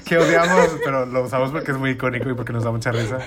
[0.04, 3.18] que odiamos, pero lo usamos porque es muy icónico y porque nos da mucha risa.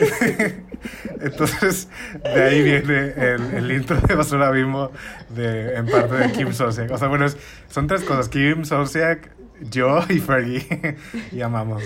[1.20, 1.88] Entonces,
[2.22, 4.92] de ahí viene el, el intro de Basura Bimbo
[5.30, 6.90] de, en parte de Kim Zolciak.
[6.90, 7.36] O sea, bueno, es-
[7.68, 8.28] son tres cosas.
[8.28, 10.96] Kim Zolciak, yo y Fergie.
[11.32, 11.82] y amamos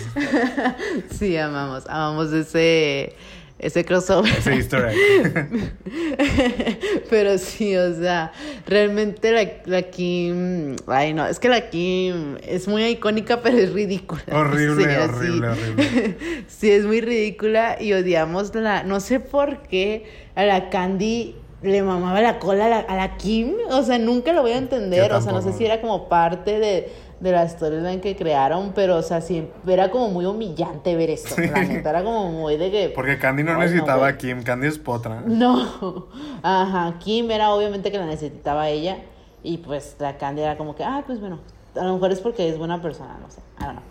[1.18, 3.14] Sí, amamos, amamos ese,
[3.62, 4.30] ese crossover.
[4.36, 5.72] ese easter egg.
[7.10, 8.32] Pero sí, o sea,
[8.66, 13.72] realmente la, la Kim, ay no, es que la Kim es muy icónica, pero es
[13.72, 14.22] ridícula.
[14.32, 15.08] Horrible, Sí, así.
[15.08, 16.16] horrible, horrible.
[16.48, 20.04] Sí, es muy ridícula y odiamos la, no sé por qué
[20.34, 24.32] a la Candy le mamaba la cola a la, a la Kim, o sea, nunca
[24.32, 26.88] lo voy a entender, o sea, no sé si era como parte de,
[27.22, 31.36] de la storyline que crearon, pero, o sea, sí, era como muy humillante ver esto,
[31.40, 32.88] la neta, era como muy de que...
[32.88, 35.22] Porque Candy no necesitaba a Kim, Candy es potra.
[35.24, 36.08] No,
[36.42, 38.98] ajá, Kim era obviamente que la necesitaba ella
[39.44, 41.38] y pues la Candy era como que, ah, pues bueno,
[41.76, 43.82] a lo mejor es porque es buena persona, no sé, I don't know.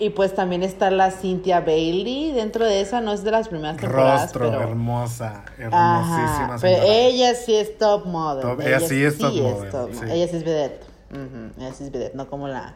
[0.00, 3.78] Y pues también está la Cynthia Bailey dentro de esa, no es de las primeras
[3.78, 4.22] temporadas.
[4.32, 4.62] Rostro, pero...
[4.62, 8.42] hermosa, Ajá, hermosísima pero ella sí es top model.
[8.42, 10.04] Top- ella sí es top model, sí.
[10.08, 10.87] Ella sí es vedette.
[11.10, 12.74] Ujú, ella sí es no como la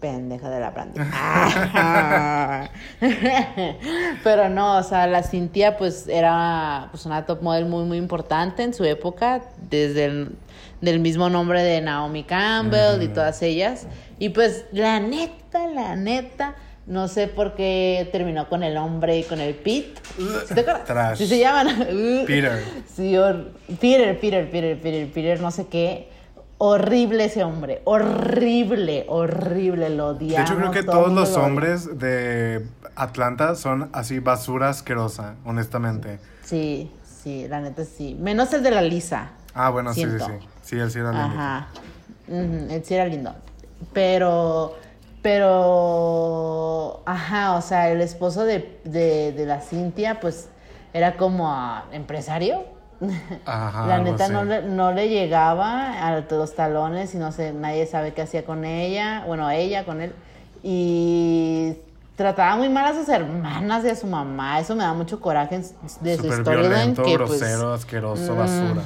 [0.00, 1.00] pendeja de la Brandy.
[1.00, 2.70] Ajá.
[4.24, 8.62] pero no, o sea, la Cintia pues era pues una top model muy muy importante
[8.62, 10.36] en su época, desde el
[10.80, 13.86] del mismo nombre de Naomi Campbell y todas ellas.
[14.18, 16.54] Y pues la neta, la neta,
[16.86, 19.94] no sé por qué terminó con el hombre y con el Pete.
[20.46, 20.84] ¿Sí te acuerdas?
[20.84, 21.18] Trash.
[21.18, 21.86] Sí se llaman.
[22.26, 22.62] Peter.
[22.94, 23.16] Sí,
[23.80, 26.08] Peter, Peter, Peter, Peter, Peter, no sé qué.
[26.58, 30.50] Horrible ese hombre, horrible, horrible, lo De odiamos.
[30.50, 36.18] hecho, creo que todo todos los lo hombres de Atlanta son así basura asquerosa, honestamente.
[36.42, 38.16] Sí, sí, la neta sí.
[38.18, 39.32] Menos el de la Lisa.
[39.52, 40.32] Ah, bueno, sí, sí, sí.
[40.62, 41.26] Sí, él sí era lindo.
[41.26, 41.66] Ajá.
[42.26, 43.34] Ujú, él sí era lindo.
[43.92, 44.74] Pero,
[45.20, 50.48] pero, ajá, o sea, el esposo de, de, de la Cintia, pues,
[50.94, 52.64] era como ah, empresario.
[53.44, 57.86] Ajá, la neta no le, no le llegaba a los talones y no sé, nadie
[57.86, 60.12] sabe qué hacía con ella, bueno, ella con él.
[60.62, 61.76] Y
[62.16, 64.58] trataba muy mal a sus hermanas y a su mamá.
[64.58, 65.58] Eso me da mucho coraje
[66.00, 68.82] de su violento, que, pues, grosero, asqueroso, basura.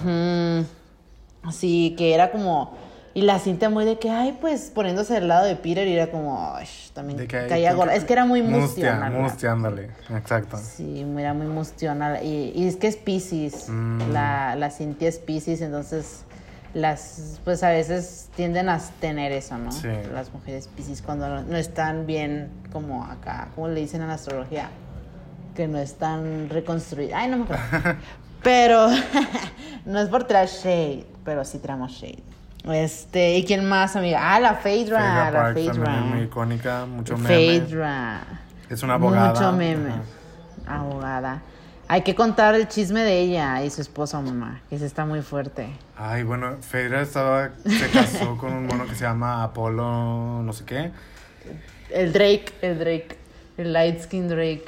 [1.42, 2.89] Así que era como.
[3.12, 6.10] Y la cinta muy de que, ay, pues poniéndose del lado de Peter y era
[6.12, 7.94] como, ay, también De que ahí caía gorda.
[7.94, 9.90] Es que era muy mustia, mustia, ándale.
[10.10, 10.56] Exacto.
[10.58, 12.22] Sí, era muy mustiona.
[12.22, 13.68] Y, y es que es Pisces.
[13.68, 14.12] Mm.
[14.12, 16.24] La, la Cintia es Pisces, entonces
[16.72, 19.72] las, pues a veces tienden a tener eso, ¿no?
[19.72, 19.88] Sí.
[20.12, 24.14] Las mujeres Pisces cuando no, no están bien como acá, como le dicen en la
[24.14, 24.70] astrología,
[25.56, 27.20] que no están reconstruidas.
[27.20, 27.98] Ay, no me acuerdo.
[28.42, 28.86] pero
[29.84, 32.29] no es por tirar shade, pero sí tiramos shade.
[32.64, 34.34] Este, ¿y quién más, amiga?
[34.34, 36.22] Ah, la Phaedra, Phaedra la también es muy Phaedra.
[36.22, 37.28] icónica, mucho meme.
[37.28, 38.22] Phaedra.
[38.68, 39.30] Es una abogada.
[39.30, 39.90] Mucho meme.
[40.66, 40.80] Ajá.
[40.80, 41.42] Abogada.
[41.88, 45.22] Hay que contar el chisme de ella y su esposo, mamá, que se está muy
[45.22, 45.70] fuerte.
[45.96, 50.64] Ay, bueno, Fedra estaba, se casó con un mono que se llama Apolo, no sé
[50.64, 50.92] qué.
[51.90, 53.18] El Drake, el Drake,
[53.56, 54.64] el light skin Drake.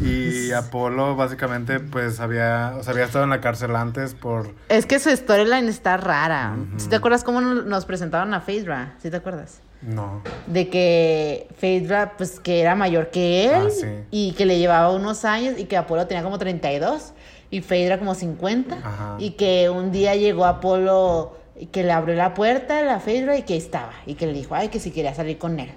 [0.00, 4.54] Y Apolo básicamente pues había, o sea, había estado en la cárcel antes por...
[4.68, 6.56] Es que su storyline está rara.
[6.76, 8.94] ¿Sí ¿Te acuerdas cómo nos presentaron a Phaedra?
[9.02, 9.60] ¿Sí te acuerdas?
[9.82, 10.22] No.
[10.46, 13.86] De que Phaedra, pues que era mayor que él Ah, sí.
[14.10, 17.12] y que le llevaba unos años y que Apolo tenía como 32
[17.50, 19.16] y Phaedra como 50 Ajá.
[19.18, 23.36] y que un día llegó Apolo y que le abrió la puerta a la Phaedra
[23.36, 25.70] y que estaba y que le dijo, ay, que si quería salir con él.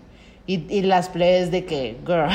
[0.49, 2.27] Y, y las playas de que, girl,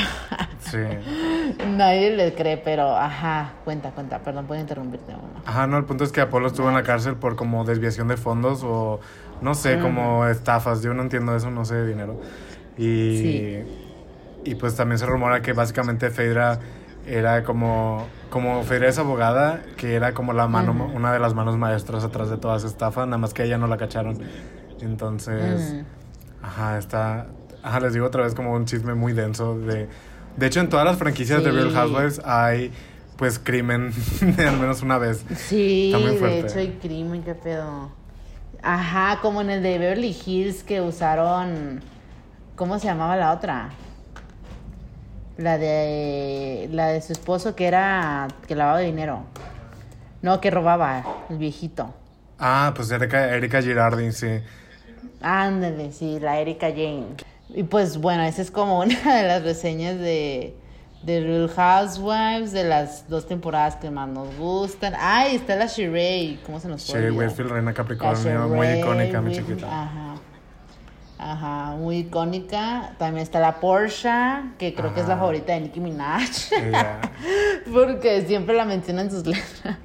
[0.59, 0.77] Sí.
[1.75, 5.41] nadie le cree, pero ajá, cuenta, cuenta, perdón, puedo interrumpirte, mamá.
[5.45, 8.15] Ajá, no, el punto es que Apolo estuvo en la cárcel por como desviación de
[8.15, 9.01] fondos o
[9.41, 10.81] no sé, como estafas.
[10.81, 12.21] Yo no entiendo eso, no sé de dinero.
[12.77, 13.63] Y, Sí.
[14.45, 16.59] y pues también se rumora que básicamente Fedra
[17.05, 21.57] era como, como Fedra es abogada, que era como la mano, una de las manos
[21.57, 24.17] maestras atrás de toda esa estafa, nada más que ella no la cacharon.
[24.79, 25.83] Entonces, Ujú.
[26.43, 27.27] ajá, está,
[27.65, 29.87] ajá, les digo otra vez como un chisme muy denso de,
[30.37, 31.73] de hecho en todas las franquicias de Real.
[31.73, 32.71] Housewives hay
[33.17, 33.91] pues crimen
[34.37, 35.25] al menos una vez.
[35.35, 37.91] Sí, Está muy de hecho hay crimen, qué pedo.
[38.61, 41.81] Ajá, como en el de Beverly Hills que usaron.
[42.55, 43.69] ¿Cómo se llamaba la otra?
[45.37, 46.67] La de.
[46.71, 48.27] La de su esposo que era.
[48.47, 49.23] que lavaba dinero.
[50.21, 51.93] No, que robaba, el viejito.
[52.39, 54.39] Ah, pues Erika, Erika Girardi, sí.
[55.21, 57.05] Ándale, sí, la Erika Jane.
[57.55, 60.55] Y pues bueno, esa es como una de las reseñas de,
[61.03, 64.93] de Real Housewives, de las dos temporadas que más nos gustan.
[64.99, 66.95] Ay, está la Sheree, ¿cómo se nos fue?
[66.95, 67.29] Sherry olvidar?
[67.29, 69.67] Whitfield, Reina Capricornio, muy Sheree icónica, Whitfield, chiquita.
[69.67, 70.15] Ajá.
[71.17, 72.93] Ajá, muy icónica.
[72.99, 74.09] También está la Porsche,
[74.59, 76.29] que creo que es la favorita de Nicki Minaj.
[77.73, 79.77] Porque siempre la mencionan en sus letras.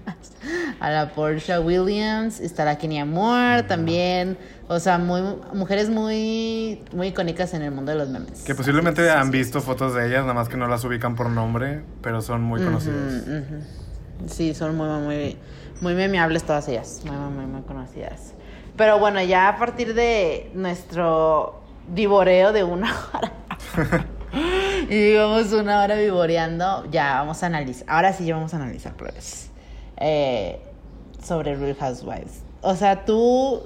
[0.81, 4.37] A la Porsche Williams, está la Kenya Moore también.
[4.73, 5.21] O sea, muy,
[5.53, 8.43] mujeres muy, muy icónicas en el mundo de los memes.
[8.43, 11.83] Que posiblemente han visto fotos de ellas, nada más que no las ubican por nombre,
[12.03, 13.25] pero son muy conocidas.
[14.29, 15.37] Sí, son muy, muy,
[15.81, 17.01] muy, memeables todas ellas.
[17.05, 18.35] Muy, muy, muy, muy conocidas.
[18.77, 23.33] Pero bueno, ya a partir de nuestro vivoreo de una hora.
[24.89, 27.87] y digamos una hora vivoreando, ya vamos a analizar.
[27.89, 29.51] Ahora sí ya vamos a analizar, plebes.
[29.97, 30.61] Eh,
[31.21, 32.45] sobre Real Housewives.
[32.63, 33.65] O sea, tú,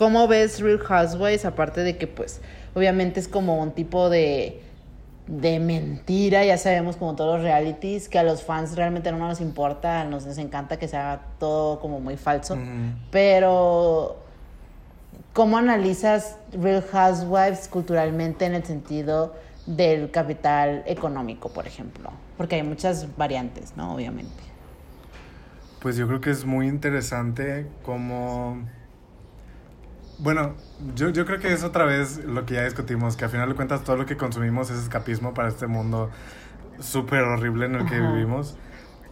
[0.00, 1.44] ¿cómo ves Real Housewives?
[1.44, 2.40] Aparte de que, pues,
[2.74, 4.62] obviamente es como un tipo de,
[5.26, 9.42] de mentira, ya sabemos, como todos los realities, que a los fans realmente no nos
[9.42, 12.56] importa, nos, nos encanta que sea todo como muy falso.
[13.10, 14.16] Pero,
[15.34, 19.34] ¿cómo analizas Real Housewives culturalmente en el sentido
[19.66, 23.96] del capital económico, por ejemplo, porque hay muchas variantes, ¿no?
[23.96, 24.42] Obviamente.
[25.82, 28.79] Pues yo creo que es muy interesante como...
[30.22, 30.54] Bueno,
[30.94, 33.54] yo, yo creo que es otra vez lo que ya discutimos, que al final de
[33.54, 36.10] cuentas todo lo que consumimos es escapismo para este mundo
[36.78, 38.12] súper horrible en el que Ajá.
[38.12, 38.56] vivimos.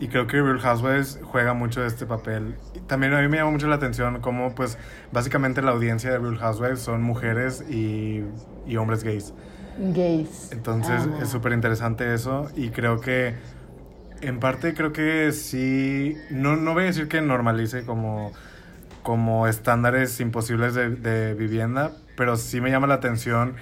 [0.01, 2.57] Y creo que Real Housewives juega mucho este papel.
[2.75, 4.79] Y también a mí me llama mucho la atención cómo, pues,
[5.13, 8.23] básicamente la audiencia de Real Housewives son mujeres y,
[8.67, 9.35] y hombres gays.
[9.77, 10.51] Gays.
[10.51, 11.23] Entonces Ajá.
[11.23, 13.35] es súper interesante eso y creo que
[14.21, 18.33] en parte creo que sí, no, no voy a decir que normalice como,
[19.09, 23.57] como estándares imposibles de, de vivienda, pero sí me llama la atención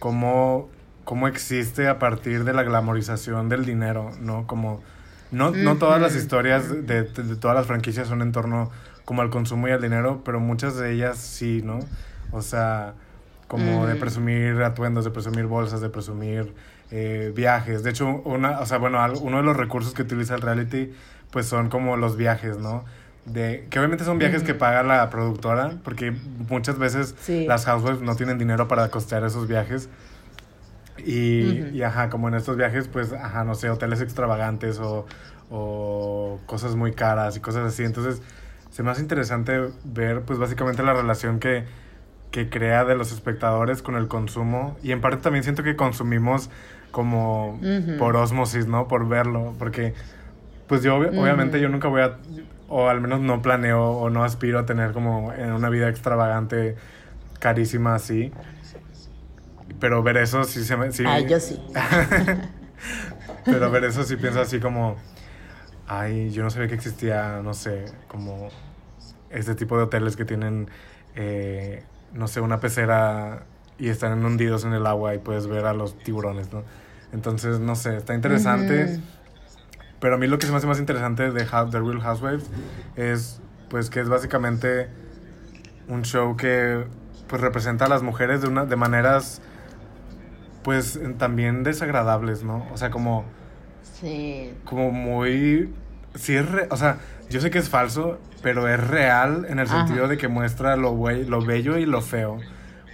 [0.00, 0.70] cómo,
[1.04, 4.46] cómo existe a partir de la glamorización del dinero, ¿no?
[4.46, 4.82] Como
[5.30, 8.70] no, no todas las historias de, de- todas las franquicias son en torno
[9.04, 11.88] como al consumo y al dinero, pero muchas de ellas sí, ¿no?
[12.30, 12.94] O sea,
[13.46, 16.54] como de presumir atuendos, de presumir bolsas, de presumir
[16.90, 17.82] eh, viajes.
[17.82, 20.92] De hecho, una, o sea, bueno, uno de los recursos que utiliza el reality,
[21.30, 22.84] pues son como los viajes, ¿no?
[23.28, 26.12] De, que obviamente son viajes que paga la productora, porque
[26.48, 27.44] muchas veces Sí.
[27.46, 29.88] las housewives no tienen dinero para costear esos viajes.
[31.04, 31.76] Y, Ujú.
[31.76, 35.06] y, ajá, como en estos viajes, pues, ajá, no sé, hoteles extravagantes o,
[35.50, 37.84] o cosas muy caras y cosas así.
[37.84, 38.20] Entonces,
[38.70, 41.64] se me hace interesante ver, pues, básicamente la relación que,
[42.30, 44.76] que crea de los espectadores con el consumo.
[44.82, 46.50] Y en parte también siento que consumimos
[46.90, 47.96] como Ujú.
[47.98, 48.88] por osmosis, ¿no?
[48.88, 49.54] Por verlo.
[49.58, 49.94] Porque,
[50.66, 51.20] pues, yo, obvi- Ujú.
[51.22, 52.16] obviamente, yo nunca voy a,
[52.68, 56.76] o al menos no planeo o no aspiro a tener como en una vida extravagante,
[57.40, 58.32] carísima así.
[59.80, 60.92] Pero ver eso sí se me...
[60.92, 61.60] Sí, Ay, yo sí.
[63.44, 64.96] pero ver eso sí pienso así como,
[65.86, 68.50] ay, yo no sabía que existía, no sé, como
[69.30, 70.68] este tipo de hoteles que tienen,
[71.14, 73.42] eh, no sé, una pecera
[73.78, 76.64] y están hundidos en el agua y puedes ver a los tiburones, ¿no?
[77.12, 78.84] Entonces, no sé, está interesante.
[78.84, 79.02] Ujú.
[80.00, 82.44] Pero a mí lo que se me hace más interesante de The Real Housewives
[82.96, 84.88] es, pues, que es básicamente
[85.88, 86.84] un show que,
[87.26, 89.40] pues, representa a las mujeres de, una, de maneras,
[90.62, 92.66] pues, también desagradables, ¿no?
[92.72, 93.24] O sea, como,
[94.00, 94.52] Sí.
[94.64, 95.72] como muy...
[96.14, 96.98] Sí es re- o sea,
[97.30, 99.86] yo sé que es falso, pero es real en el Ajá.
[99.86, 102.38] sentido de que muestra lo, bue- lo bello y lo feo.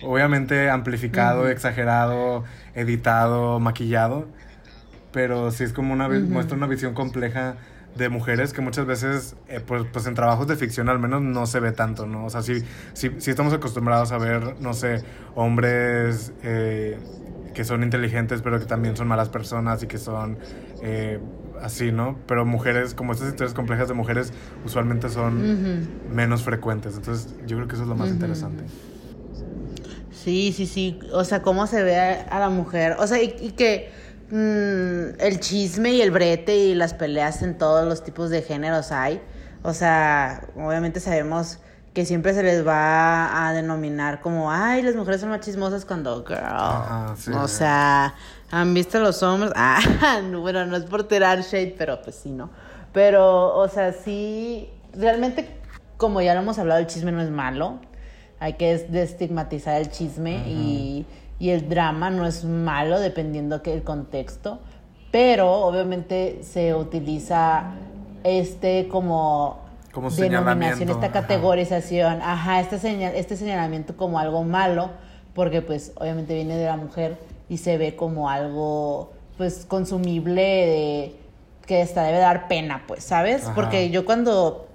[0.02, 2.44] Obviamente amplificado, exagerado,
[2.74, 4.26] editado, maquillado,
[5.14, 7.56] pero sí es como una muestra una visión compleja
[7.96, 11.46] de mujeres que muchas veces, eh, pues, pues en trabajos de ficción al menos no
[11.46, 12.26] se ve tanto, ¿no?
[12.26, 15.04] O sea, sí, sí, sí estamos acostumbrados a ver, no sé,
[15.36, 16.98] hombres eh,
[17.54, 20.38] que son inteligentes pero que también son malas personas y que son
[20.82, 21.20] eh,
[21.62, 22.18] así, ¿no?
[22.26, 24.32] Pero mujeres, como estas historias complejas de mujeres,
[24.64, 26.96] usualmente son menos frecuentes.
[26.96, 28.64] Entonces, yo creo que eso es lo más interesante.
[30.10, 30.98] Sí, sí, sí.
[31.12, 32.96] O sea, cómo se ve a, a la mujer.
[32.98, 33.90] O sea, y, y que
[34.38, 38.90] mm, el chisme y el brete y las peleas en todos los tipos de géneros
[38.92, 39.20] hay.
[39.62, 41.58] O sea, obviamente sabemos
[41.94, 46.24] que siempre se les va a denominar como, ay, las mujeres son más chismosas cuando,
[46.24, 46.38] girl.
[46.42, 47.30] Ajá, sí.
[47.32, 48.14] O sea,
[48.50, 49.52] ¿han visto los hombres?
[49.56, 52.50] Ah, no, bueno, no es por tirar shade, pero pues sí, ¿no?
[52.92, 55.48] Pero, o sea, sí, realmente,
[55.96, 57.78] como ya lo hemos hablado, el chisme no es malo.
[58.40, 61.06] Hay que des- destigmatizar el chisme y,
[61.38, 64.60] y el drama no es malo dependiendo que el contexto.
[65.10, 67.74] Pero obviamente se utiliza
[68.24, 69.60] este como,
[69.92, 71.12] Como denominación, esta ajá.
[71.12, 74.90] categorización, ajá, este, señal, este señalamiento como algo malo,
[75.34, 77.16] porque pues obviamente viene de la mujer
[77.48, 81.16] y se ve como algo pues consumible de
[81.66, 83.44] que hasta debe dar pena, pues, ¿sabes?
[83.44, 83.54] Ajá.
[83.54, 84.66] Porque yo cuando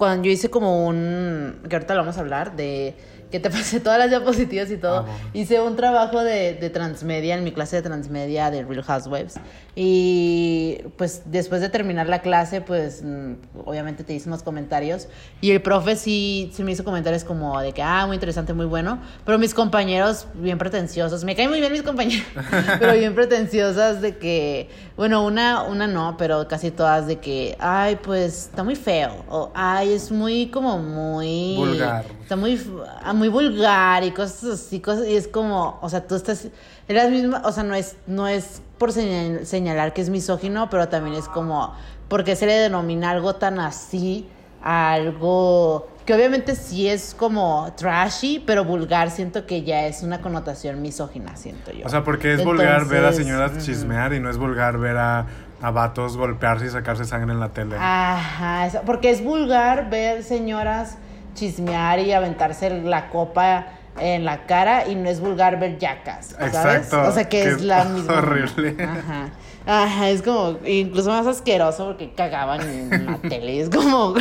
[0.00, 2.96] cuando yo hice como un, que ahorita lo vamos a hablar, de
[3.30, 7.36] que te pasé todas las diapositivas y todo, Ah, hice un trabajo de, de transmedia
[7.36, 9.34] en mi clase de transmedia de Real Housewives.
[9.76, 13.32] Y pues después de terminar la clase, pues mm,
[13.64, 15.08] obviamente te hice unos comentarios.
[15.40, 18.66] Y el profe sí, sí me hizo comentarios como de que, ah, muy interesante, muy
[18.66, 19.00] bueno.
[19.24, 22.26] Pero mis compañeros, bien pretenciosos, me caen muy bien mis compañeros,
[22.80, 24.68] pero bien pretenciosas de que,
[25.00, 29.24] bueno, una, una no, pero casi todas de que, ay, pues está muy feo.
[29.30, 31.54] O, ay, es muy como muy...
[31.56, 32.04] Vulgar.
[32.22, 32.60] Está muy,
[33.02, 36.48] ah, muy vulgar y cosas así, cosas, y es como, o sea, tú estás,
[36.86, 40.90] eres misma, o sea, no es, no es por señal- señalar que es misógino, pero
[40.90, 41.72] también es como,
[42.08, 44.28] porque se le denomina algo tan así
[44.62, 50.82] algo que obviamente sí es como trashy, pero vulgar, siento que ya es una connotación
[50.82, 51.86] misógina, siento yo.
[51.86, 55.26] O sea, porque es vulgar ver a señoras chismear y no es vulgar ver a,
[55.62, 57.76] a vatos golpearse y sacarse sangre en la tele.
[57.78, 60.96] Ajá, porque es vulgar ver señoras
[61.34, 63.66] chismear y aventarse la copa
[63.98, 66.54] en la cara y no es vulgar ver yacas, ¿sabes?
[66.54, 68.14] Exacto, O sea, que, es la misma.
[68.14, 68.76] horrible.
[68.82, 69.28] Ajá.
[69.72, 74.14] Ajá, es como incluso más asqueroso porque cagaban en la tele, es como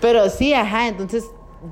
[0.00, 1.24] Pero sí, ajá, entonces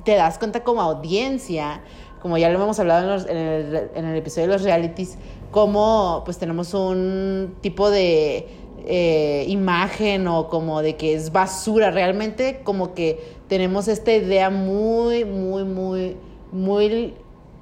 [0.04, 1.82] te das cuenta como audiencia,
[2.20, 5.18] como ya lo hemos hablado en, los- en el, en el episodio de los realities,
[5.50, 8.48] como pues tenemos un tipo de
[8.84, 15.24] eh, imagen o como de que es basura, realmente como que tenemos esta idea muy,
[15.24, 16.16] muy, muy,
[16.50, 17.14] muy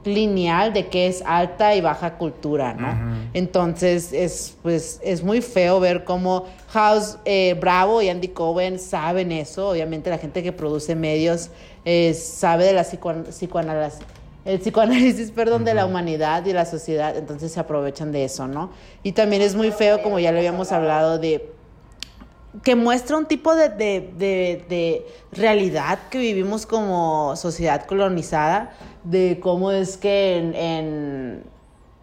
[0.05, 2.89] lineal de que es alta y baja cultura, ¿no?
[3.35, 9.31] Entonces es pues es muy feo ver cómo House eh, Bravo y Andy Cohen saben
[9.31, 9.69] eso.
[9.71, 11.51] Obviamente la gente que produce medios
[11.85, 14.01] eh, sabe de la psicoan- psicoanálisis,
[14.47, 17.15] el psicoanálisis, perdón, de la humanidad y la sociedad.
[17.17, 18.71] Entonces se aprovechan de eso, ¿no?
[19.03, 21.53] Y también es muy feo, como ya le habíamos hablado, de
[22.65, 28.73] que muestra un tipo de, de- de- de realidad que vivimos como sociedad colonizada,
[29.05, 31.45] de cómo es que en, en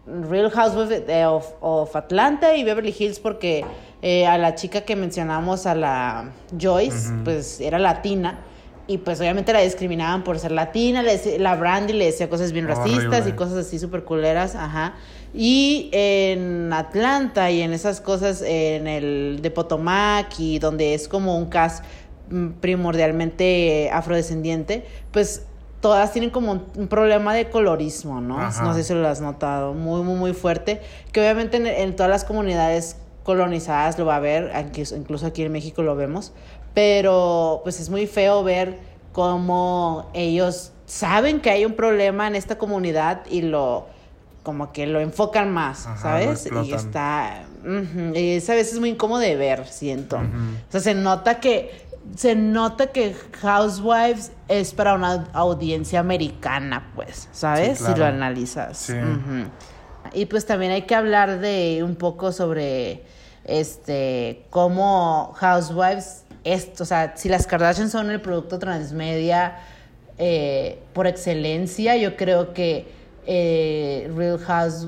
[0.06, 3.64] Real Housewives of, of Atlanta y Beverly Hills, porque
[4.00, 8.40] eh, a la chica que mencionamos, a la Joyce, pues era latina.
[8.86, 12.66] Y pues obviamente la discriminaban por ser latina, le la Brandy le decía cosas bien
[12.66, 13.28] racistas Horrible.
[13.28, 14.94] y cosas así súper culeras, ajá.
[15.34, 21.36] Y en Atlanta y en esas cosas, en el de Potomac y donde es como
[21.36, 21.84] un cast
[22.30, 25.47] mm, primordialmente afrodescendiente, pues
[25.80, 28.38] todas tienen como un, problema de colorismo, ¿no?
[28.38, 28.62] Ajá.
[28.64, 30.80] No sé si lo has notado, muy, muy, muy fuerte,
[31.12, 32.96] que obviamente en, en todas las comunidades
[33.28, 34.50] colonizadas lo va a ver,
[34.96, 36.32] incluso, aquí en México lo vemos,
[36.72, 38.78] pero pues es muy feo ver
[39.12, 43.86] cómo ellos saben que hay un problema en esta comunidad y lo
[44.42, 46.48] como que lo enfocan más, Ajá, ¿sabes?
[46.64, 50.16] Y está ujú, y es a veces muy incómodo de ver, siento.
[50.16, 57.28] O sea, se nota que se nota que Housewives es para una audiencia americana, pues,
[57.32, 57.78] ¿sabes?
[57.78, 58.76] Sí, Si lo analizas.
[58.78, 58.94] Sí.
[60.12, 63.04] Y pues también hay que hablar de un poco sobre
[63.44, 69.56] este cómo Housewives es, o sea, si las Kardashian son el producto transmedia
[70.18, 72.88] eh, por excelencia, yo creo que
[73.26, 74.86] eh, Real, House-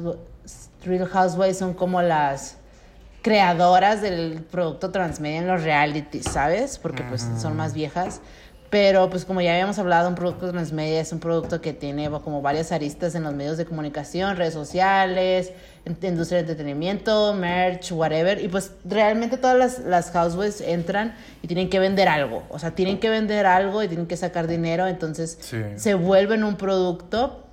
[0.85, 2.57] Real Housewives son como las
[3.23, 6.79] creadoras del producto transmedia en los realities, ¿sabes?
[6.79, 8.21] Porque pues son más viejas.
[8.71, 12.41] Pero pues como ya habíamos hablado, un producto transmedia es un producto que tiene como
[12.41, 15.53] varias aristas en los medios de comunicación, redes sociales,
[15.85, 18.41] industria de entretenimiento, merch, whatever.
[18.41, 22.45] Y pues realmente todas las, las housewives entran y tienen que vender algo.
[22.49, 24.87] O sea, tienen que vender algo y tienen que sacar dinero.
[24.87, 25.57] Entonces Sí.
[25.75, 27.45] se vuelven un producto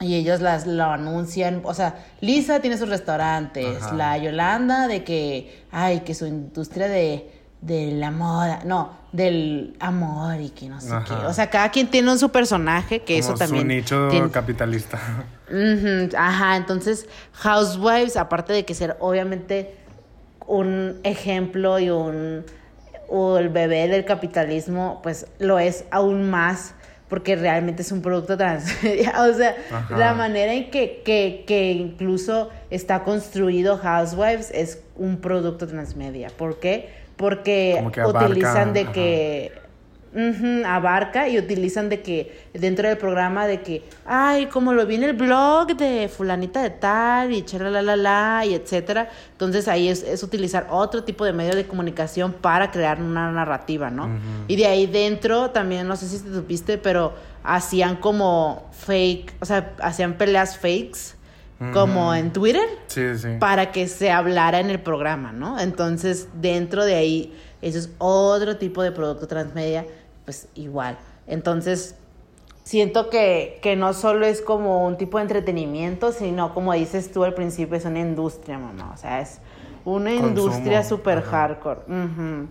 [0.00, 1.60] y ellos las, lo anuncian.
[1.64, 3.94] O sea, Lisa tiene sus restaurantes, Ajá.
[3.94, 7.30] la Yolanda de que, ay, que su industria de,
[7.60, 11.04] de la moda, no, del amor y que no sé Ajá.
[11.22, 11.26] qué.
[11.26, 13.62] O sea, cada quien tiene un su personaje, que eso también...
[13.62, 14.98] Su nicho tiene- capitalista.
[16.16, 19.74] Ajá, entonces Housewives, aparte de que ser obviamente
[20.46, 22.44] un ejemplo y un
[23.10, 26.74] o el bebé del capitalismo, pues lo es aún más
[27.08, 29.14] porque realmente es un producto transmedia.
[29.28, 29.96] O sea, Ajá.
[29.96, 36.30] la manera en que, que, que incluso está construido Housewives es un producto transmedia.
[36.36, 36.90] ¿Por qué?
[37.16, 38.92] Porque utilizan de ajá.
[38.92, 39.52] que
[40.14, 44.94] Ujú, abarca y utilizan de que dentro del programa de que ay como lo vi
[44.94, 49.88] en el blog de fulanita de tal y la la la y etcétera entonces ahí
[49.88, 54.08] es, es utilizar otro tipo de medio de comunicación para crear una narrativa no
[54.46, 57.12] y de ahí dentro también no sé si te supiste pero
[57.44, 61.18] hacían como fake o sea hacían peleas fakes
[61.72, 63.28] como en Twitter Sí, sí.
[63.40, 65.58] para que se hablara en el programa, ¿no?
[65.58, 69.86] Entonces, dentro de ahí, eso es otro tipo de producto transmedia,
[70.24, 70.98] pues igual.
[71.26, 71.96] Entonces,
[72.64, 77.24] siento que, que no solo es como un tipo de entretenimiento, sino como dices tú
[77.24, 78.92] al principio, es una industria, mamá.
[78.94, 79.40] O sea, es
[79.84, 81.80] una Consumo, industria súper hardcore.
[81.88, 82.48] Ujú.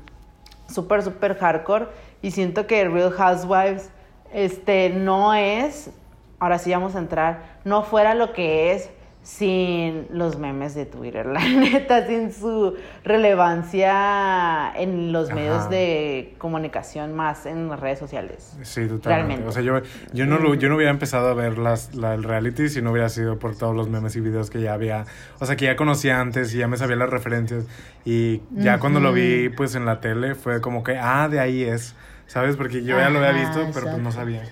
[0.74, 1.88] Súper, súper hardcore.
[2.22, 3.90] Y siento que Real Housewives
[4.34, 5.92] este, no es,
[6.40, 8.90] ahora sí vamos a entrar, no fuera lo que es
[9.30, 15.36] sin los memes de Twitter, la neta, sin su relevancia en los Ajá.
[15.36, 18.58] medios de comunicación, más en las redes sociales.
[18.64, 19.10] Sí, totalmente.
[19.10, 19.48] Realmente.
[19.48, 19.82] O sea, yo,
[20.14, 22.92] yo, no lo- yo no hubiera empezado a ver las, la, el reality si no
[22.92, 25.06] hubiera sido por todos los memes y videos que ya había.
[25.40, 27.66] O sea, que ya conocía antes y ya me sabía las referencias.
[28.06, 31.64] Y ya cuando lo vi pues en la tele fue como que, ah, de ahí
[31.64, 31.96] es.
[32.28, 32.56] ¿Sabes?
[32.58, 34.44] Porque yo ya lo había visto, pero pues no sabía.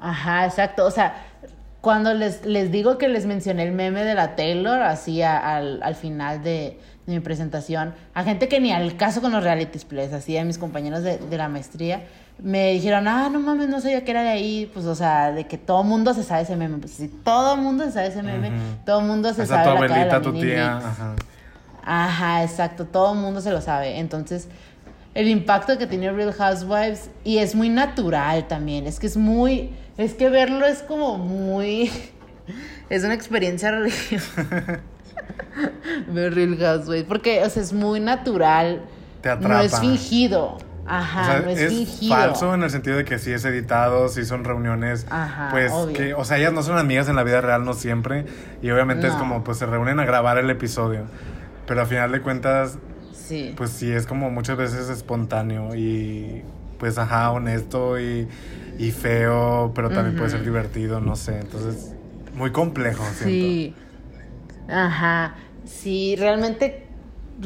[0.00, 0.86] Ajá, exacto.
[0.86, 1.26] O sea,
[1.80, 5.82] cuando les, les digo que les mencioné el meme de la Taylor, así a- al,
[5.82, 9.84] al final de, de mi presentación, a gente que ni al caso con los realities
[9.84, 12.02] plays, así a mis compañeros de, de la maestría,
[12.42, 15.46] me dijeron, ah, no mames, no sabía que era de ahí, pues, o sea, de
[15.48, 16.78] que todo mundo se sabe ese meme.
[16.78, 18.56] Pues sí, todo mundo se sabe ese meme, Ujú.
[18.86, 21.14] todo mundo se sea, sabe tu la cara de la abuelita, tu tía, ajá.
[21.84, 23.98] Ajá, exacto, todo el mundo se lo sabe.
[23.98, 24.48] Entonces,
[25.14, 29.70] el impacto que tiene Real Housewives, y es muy natural también, es que es muy,
[29.98, 31.90] es que verlo es como muy,
[32.88, 34.80] es una experiencia religiosa.
[36.08, 38.82] Ver Real Housewives, porque, o sea, es muy natural,
[39.20, 39.80] Te no es atrapa.
[39.80, 40.58] fingido.
[40.90, 42.14] Ajá, O sea, no es, es fingido.
[42.16, 45.94] falso en el sentido de que sí es editado, sí son reuniones, Ajá, pues obvio.
[45.94, 48.24] que, o sea, ellas no son amigas en la vida real, no siempre,
[48.62, 51.02] y obviamente es como, pues se reúnen a grabar el episodio,
[51.66, 52.78] pero a final de cuentas,
[53.12, 53.52] Sí.
[53.54, 56.42] pues sí es como muchas veces espontáneo y,
[56.78, 58.28] pues, ajá, honesto y,
[58.78, 61.94] y feo, pero también puede ser divertido, no sé, entonces,
[62.34, 63.24] muy complejo, siento.
[63.24, 63.74] Sí.
[64.68, 65.36] Ajá.
[65.64, 66.86] Sí, realmente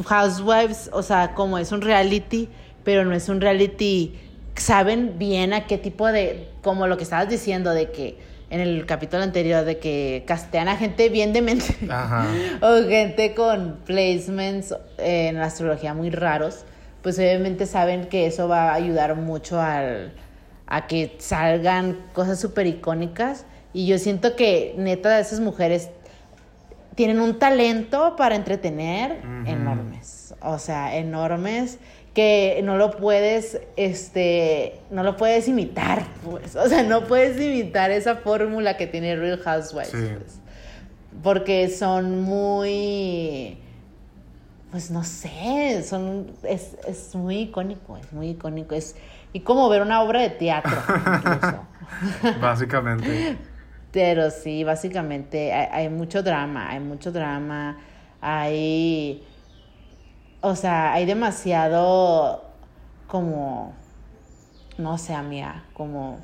[0.04, 2.48] Housewives, o sea, como es un reality,
[2.84, 4.18] pero no es un reality,
[4.54, 8.18] saben bien a qué tipo de, como lo que estabas diciendo, de que
[8.50, 11.74] en el capítulo anterior, de que castean a gente bien demente.
[11.88, 12.26] Ajá.
[12.60, 16.64] o gente con placements en la astrología muy raros,
[17.02, 20.12] pues obviamente saben que eso va a ayudar mucho al,
[20.66, 23.46] a que salgan cosas súper icónicas.
[23.72, 25.90] Y yo siento que neta esas mujeres
[26.94, 30.34] tienen un talento para entretener enormes.
[30.42, 31.78] O sea, enormes
[32.14, 36.54] que no lo puedes, este, no lo puedes imitar, pues.
[36.56, 39.90] O sea, no puedes imitar esa fórmula que tiene Real Housewives.
[39.90, 40.14] Sí.
[40.18, 40.42] pues
[41.22, 43.58] porque son muy
[44.72, 48.96] pues no sé son es, es muy icónico es muy icónico es
[49.34, 50.72] y como ver una obra de teatro
[51.16, 51.66] incluso
[52.40, 53.36] Básicamente.
[53.92, 57.76] pero sí básicamente hay, hay mucho drama hay mucho drama
[58.22, 59.22] hay
[60.40, 62.42] o sea hay demasiado
[63.06, 63.74] como
[64.78, 66.18] no sé amiga como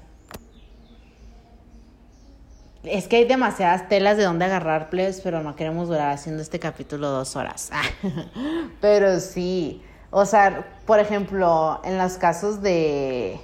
[2.90, 6.58] es que hay demasiadas telas de donde agarrar, plebes, pero no queremos durar haciendo este
[6.58, 7.70] capítulo dos horas.
[8.80, 9.82] pero sí.
[10.10, 13.38] O sea, por ejemplo, en los casos de.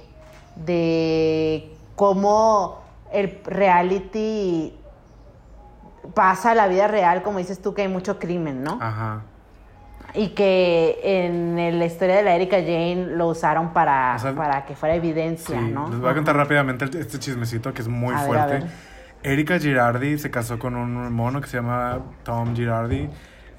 [0.55, 2.81] de cómo
[3.11, 4.73] el reality
[6.13, 8.77] pasa a la vida real, como dices tú, que hay mucho crimen, ¿no?
[8.81, 9.21] Ajá.
[10.13, 14.33] Y que en el- la historia de la Erika Jane lo usaron para, O sea,
[14.33, 15.89] para que fuera Sí, evidencia, ¿no?
[15.89, 18.43] les voy a contar rápidamente este chismecito que es muy A ver, fuerte.
[18.43, 18.94] a ver.
[19.25, 23.09] Erika Girardi se casó con un mono que se llama Tom Girardi.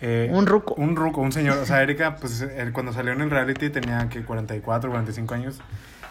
[0.00, 0.74] eh, Un ruco.
[0.74, 1.58] Un ruco, un señor.
[1.58, 5.58] O sea, Erika, pues él cuando salió en el reality tenía que 44, 45 años.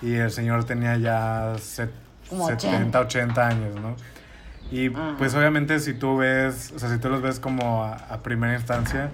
[0.02, 1.90] Y el señor tenía ya set-
[2.30, 3.96] Como 70, 80 años, ¿no?
[4.72, 5.16] Y Ajá.
[5.18, 8.56] pues obviamente si tú ves, o sea, si tú los ves como a, a primera
[8.56, 9.12] instancia,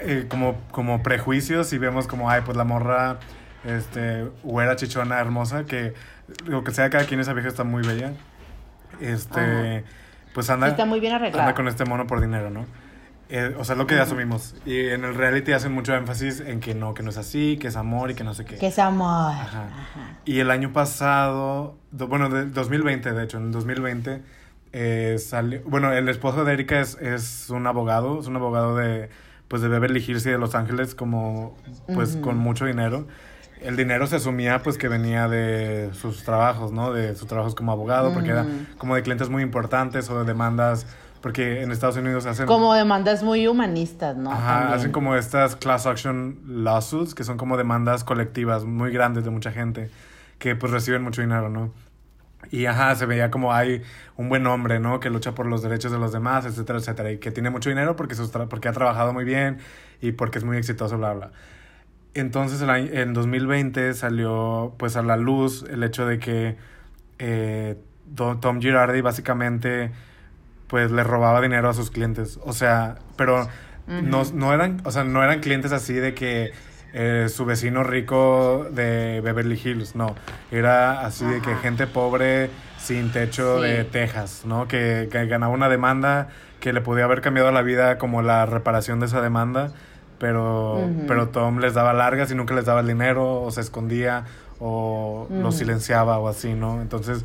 [0.00, 3.18] eh, como, como prejuicios y vemos como, ay, pues la morra,
[3.64, 5.92] este, güera, chichona, hermosa, que
[6.46, 8.12] lo que sea, cada quien esa vieja está muy bella.
[9.00, 9.86] Este, Ajá.
[10.34, 12.66] pues anda, Está muy bien anda con este mono por dinero, ¿no?
[13.30, 14.54] Eh, o sea, es lo que asumimos.
[14.66, 17.68] Y en el reality hacen mucho énfasis en que no, que no es así, que
[17.68, 18.56] es amor y que no sé qué.
[18.58, 19.32] Que es amor.
[19.32, 19.62] Ajá.
[19.64, 20.18] Ajá.
[20.26, 24.22] Y el año pasado, do- bueno, de 2020, de hecho, en el 2020
[24.72, 29.08] eh, salió, bueno, el esposo de Erika es, es un abogado, es un abogado de,
[29.48, 31.56] pues, de Beverly Hills y de Los Ángeles, como,
[31.94, 32.20] pues, Ujú.
[32.22, 33.06] con mucho dinero.
[33.64, 36.92] El dinero se asumía, pues, que venía de sus trabajos, ¿no?
[36.92, 38.46] De sus trabajos como abogado, porque era
[38.78, 40.86] como de clientes muy importantes o de demandas,
[41.22, 42.46] porque en Estados Unidos hacen...
[42.46, 44.30] Como demandas muy humanistas, ¿no?
[44.30, 44.78] Ajá, También.
[44.78, 49.50] hacen como estas class action lawsuits, que son como demandas colectivas muy grandes de mucha
[49.50, 49.90] gente,
[50.38, 51.72] que pues reciben mucho dinero, ¿no?
[52.50, 53.82] Y ajá, se veía como hay
[54.16, 55.00] un buen hombre, ¿no?
[55.00, 57.12] Que lucha por los derechos de los demás, etcétera, etcétera.
[57.12, 59.58] Y que tiene mucho dinero porque, sus porque ha trabajado muy bien
[60.00, 61.30] y porque es muy exitoso, bla, bla.
[62.14, 66.56] Entonces en 2020 salió pues a la luz el hecho de que
[67.18, 67.76] eh,
[68.14, 69.90] Tom Girardi básicamente
[70.68, 72.38] pues le robaba dinero a sus clientes.
[72.44, 73.48] O sea, pero
[73.86, 76.52] no, no eran, o sea, no eran clientes así de que
[76.92, 80.14] eh, su vecino rico de Beverly Hills, no.
[80.52, 83.68] Era así de que gente pobre sin techo Sí.
[83.68, 84.68] de Texas, ¿no?
[84.68, 86.28] Que, que ganaba una demanda
[86.60, 89.72] que le podía haber cambiado la vida como la reparación de esa demanda,
[90.18, 94.24] pero, pero Tom les daba largas y nunca les daba el dinero, o se escondía,
[94.60, 95.40] o Ujú.
[95.42, 96.80] los silenciaba o así, ¿no?
[96.80, 97.24] Entonces,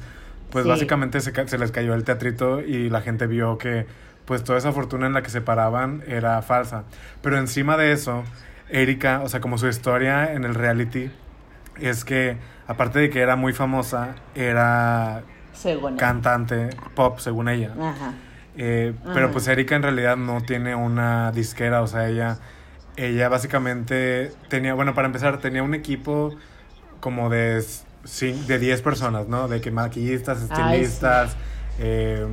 [0.51, 0.69] pues Sí.
[0.69, 3.85] básicamente se, se les cayó el teatrito y la gente vio que
[4.25, 6.83] pues toda esa fortuna en la que se paraban era falsa.
[7.21, 8.23] Pero encima de eso,
[8.69, 11.11] Erika, o sea, como su historia en el reality,
[11.79, 12.37] es que
[12.67, 17.71] aparte de que era muy famosa, era Según cantante pop, según ella.
[17.79, 18.13] Ajá.
[18.55, 22.37] Eh, pero pues Erika en realidad no tiene una disquera, o sea, ella,
[23.05, 26.35] ella básicamente tenía, bueno, para empezar, tenía un equipo
[26.99, 27.63] como de,
[28.47, 29.47] de 10 personas, ¿no?
[29.47, 31.37] De que maquillistas, Ay, estilistas,
[31.79, 32.25] eh,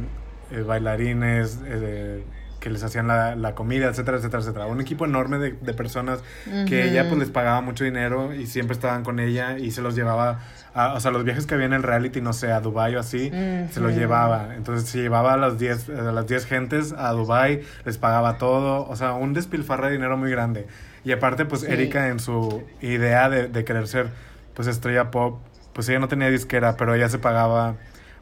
[0.50, 2.24] eh, bailarines, eh,
[2.60, 4.66] que les hacían la, la comida, etcétera, etcétera, etcétera.
[4.66, 6.20] Un equipo enorme de, de personas
[6.66, 9.94] que ella pues les pagaba mucho dinero y siempre estaban con ella y se los
[9.94, 10.40] llevaba,
[10.76, 13.00] a, o sea, los viajes que había en el reality, no sé, a Dubai o
[13.00, 13.30] así,
[13.72, 14.54] se los llevaba.
[14.56, 18.86] Entonces se llevaba a las 10 a las 10 gentes a Dubai, les pagaba todo,
[18.88, 20.66] o sea, un despilfarre de dinero muy grande.
[21.04, 21.68] Y aparte, pues Sí.
[21.72, 24.08] Erika en su idea de, de querer ser
[24.54, 25.38] pues estrella pop,
[25.72, 27.74] pues ella no tenía disquera, pero ella se pagaba,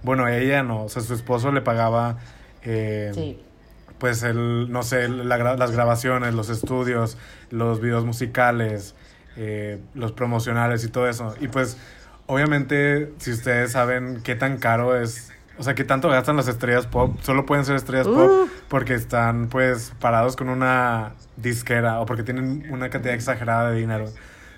[0.03, 2.19] bueno, ella no, o sea, su esposo le pagaba...
[2.63, 3.41] eh, Sí.
[3.99, 7.17] pues el, no sé, la las grabaciones, los estudios,
[7.51, 8.95] los videos musicales,
[9.37, 11.35] eh, los promocionales y todo eso.
[11.41, 11.79] Y pues,
[12.27, 16.87] obviamente, si ustedes saben qué tan caro es, o sea, qué tanto gastan las estrellas
[16.87, 18.49] pop, solo pueden ser estrellas pop Uh.
[18.69, 24.07] porque están, pues, parados con una disquera o porque tienen una cantidad exagerada de dinero.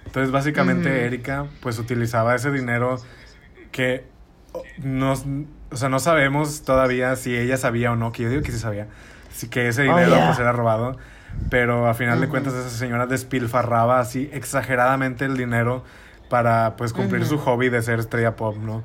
[0.07, 1.05] Entonces, básicamente.
[1.05, 2.99] Erika, pues, utilizaba ese dinero
[3.73, 4.05] que
[4.79, 5.15] no,
[5.71, 8.59] o sea, no sabemos todavía si ella sabía o no, que yo digo que sí
[8.59, 8.87] sabía,
[9.51, 10.27] que ese Oh, dinero yeah.
[10.29, 10.97] pues era robado,
[11.51, 15.85] pero a final de cuentas esa señora despilfarraba así exageradamente el dinero
[16.29, 18.83] para pues cumplir su hobby de ser estrella pop, ¿no?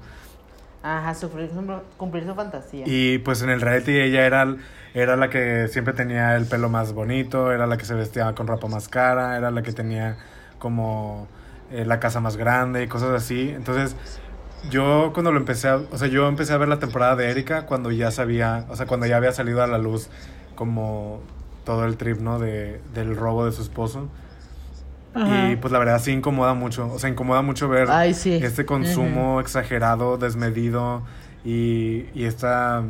[0.84, 1.51] Ajá, sufrir,
[1.97, 2.85] cumplir su fantasía.
[2.88, 4.55] Y pues en el reality ella era,
[4.93, 8.47] era la que siempre tenía el pelo más bonito, era la que se vestía con
[8.47, 10.18] ropa más cara, era la que tenía
[10.57, 11.27] como
[11.72, 13.49] eh, la casa más grande y cosas así.
[13.49, 13.95] Entonces
[14.69, 17.65] yo cuando lo empecé a, o sea, yo empecé a ver la temporada de Erika
[17.65, 20.09] cuando ya sabía, o sea, cuando ya había salido a la luz
[20.55, 21.22] como
[21.63, 22.39] todo el trip, ¿no?
[22.39, 24.09] De, del robo de su esposo.
[25.13, 25.51] Ajá.
[25.51, 28.39] Y pues la verdad sí incomoda mucho, o sea, incomoda mucho ver Ay, sí.
[28.41, 31.03] este consumo exagerado, desmedido
[31.43, 32.83] y, y esta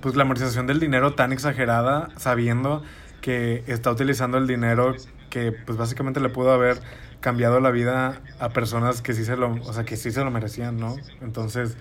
[0.00, 2.82] pues glamorización del dinero tan exagerada sabiendo
[3.20, 4.94] que está utilizando el dinero
[5.28, 6.80] que pues básicamente le pudo haber
[7.20, 10.30] cambiado la vida a personas que sí se lo, o sea, que sí se lo
[10.30, 10.96] merecían, ¿no?
[11.20, 11.76] Entonces,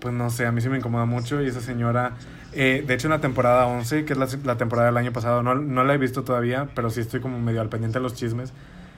[0.00, 2.12] pues no sé, a mí sí me incomoda mucho y esa señora,
[2.54, 5.42] eh, de hecho en la temporada 11, que es la, la temporada del año pasado,
[5.42, 8.14] no, no la he visto todavía, pero sí estoy como medio al pendiente de los
[8.14, 8.52] chismes,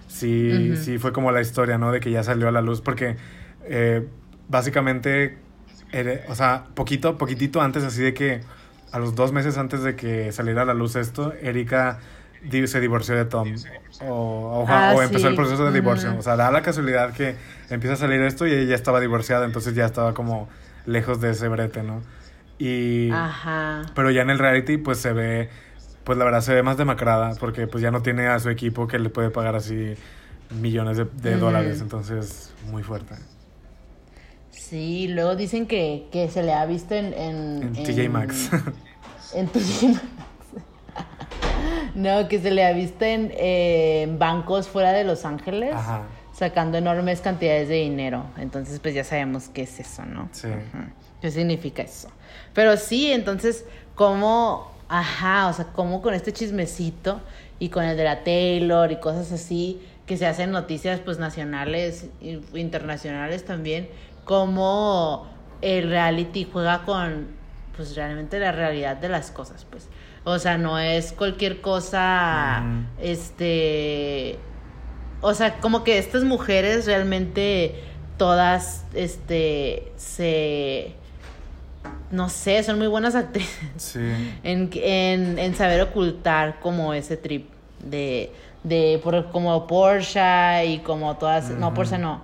[0.08, 1.92] sí, sí fue como la historia, ¿no?
[1.92, 3.16] De que ya salió a la luz, porque
[3.64, 4.06] eh,
[4.48, 5.38] básicamente,
[5.92, 8.40] ere- o sea, poquito, poquitito antes, así de que
[8.92, 11.98] a los dos meses antes de que saliera a la luz esto, Erika
[12.66, 13.54] se divorció de Tom.
[14.02, 14.06] O,
[14.62, 15.26] o- Ah, o empezó sí.
[15.28, 16.14] el proceso de divorcio.
[16.18, 17.34] O sea, da la casualidad que
[17.70, 20.48] empieza a salir esto y ella estaba divorciada, entonces ya estaba como
[20.86, 22.02] lejos de ese brete, ¿no?
[22.64, 23.10] Y...
[23.12, 23.82] Ajá.
[23.94, 25.50] Pero ya en el reality pues se ve,
[26.04, 28.86] pues la verdad se ve más demacrada porque pues ya no tiene a su equipo
[28.86, 29.94] que le puede pagar así
[30.50, 33.16] millones de, dólares, entonces muy fuerte.
[34.50, 37.12] Sí, luego dicen que, que se le ha visto en...
[37.12, 38.50] En, En TJ Maxx.
[39.34, 40.04] En TJ Maxx.
[41.94, 45.74] No, que se le ha visto en, eh, en bancos fuera de Los Ángeles.
[45.74, 46.02] Ajá.
[46.32, 48.24] Sacando enormes cantidades de dinero.
[48.36, 50.28] Entonces, pues ya sabemos qué es eso, ¿no?
[50.32, 50.48] Sí.
[51.20, 52.08] ¿Qué significa eso?
[52.54, 53.64] Pero sí, entonces,
[53.94, 54.72] ¿cómo?
[54.88, 57.20] Ajá, o sea, ¿cómo con este chismecito
[57.58, 62.06] y con el de la Taylor y cosas así que se hacen noticias, pues nacionales
[62.22, 63.88] e internacionales también?
[64.24, 65.26] ¿Cómo
[65.62, 67.28] el reality juega con,
[67.76, 69.88] pues realmente la realidad de las cosas, pues?
[70.24, 72.62] O sea, no es cualquier cosa,
[73.00, 74.38] este
[75.26, 77.76] o sea, como que estas mujeres realmente
[78.18, 80.92] todas, este, se,
[82.10, 83.98] no sé, son muy buenas actrices Sí.
[84.44, 87.48] en, en, en saber ocultar como ese trip
[87.84, 88.32] de,
[88.62, 91.74] de por, como Porsche y como todas, no.
[91.74, 92.22] Porsche no,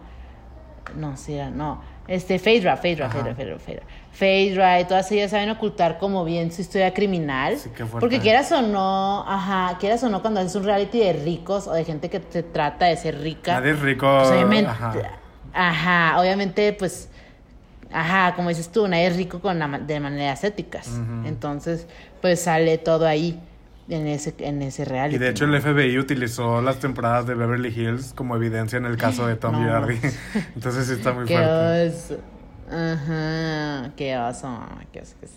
[0.96, 3.08] no, sí, no, este, Phaedra, Phaedra.
[3.10, 3.82] Phaedra, Phaedra, Phaedra,
[4.12, 8.00] Phaedra y todas ellas saben ocultar como bien su historia criminal, Sí, qué fuerte.
[8.00, 11.72] porque quieras o no, ajá, quieras o no cuando haces un reality de ricos o
[11.72, 14.06] de gente que te trata de ser rica, Nadie es rico.
[14.18, 14.92] pues obviamente, ajá.
[15.52, 16.20] ajá.
[16.20, 17.09] obviamente, pues,
[17.92, 20.88] ajá, como dices tú, nadie es rico con la de maneras éticas.
[21.24, 21.86] Entonces,
[22.20, 23.40] pues sale todo ahí
[23.88, 25.16] en ese, en ese reality.
[25.16, 28.96] Y de hecho el FBI utilizó las temporadas de Beverly Hills como evidencia en el
[28.96, 29.58] caso de Tom No.
[29.58, 29.98] Girardi.
[30.54, 31.88] Entonces sí está muy Qué fuerte.
[31.88, 32.20] oso.
[32.72, 34.60] Ajá, qué oso,
[34.92, 35.34] qué oso, qué oso.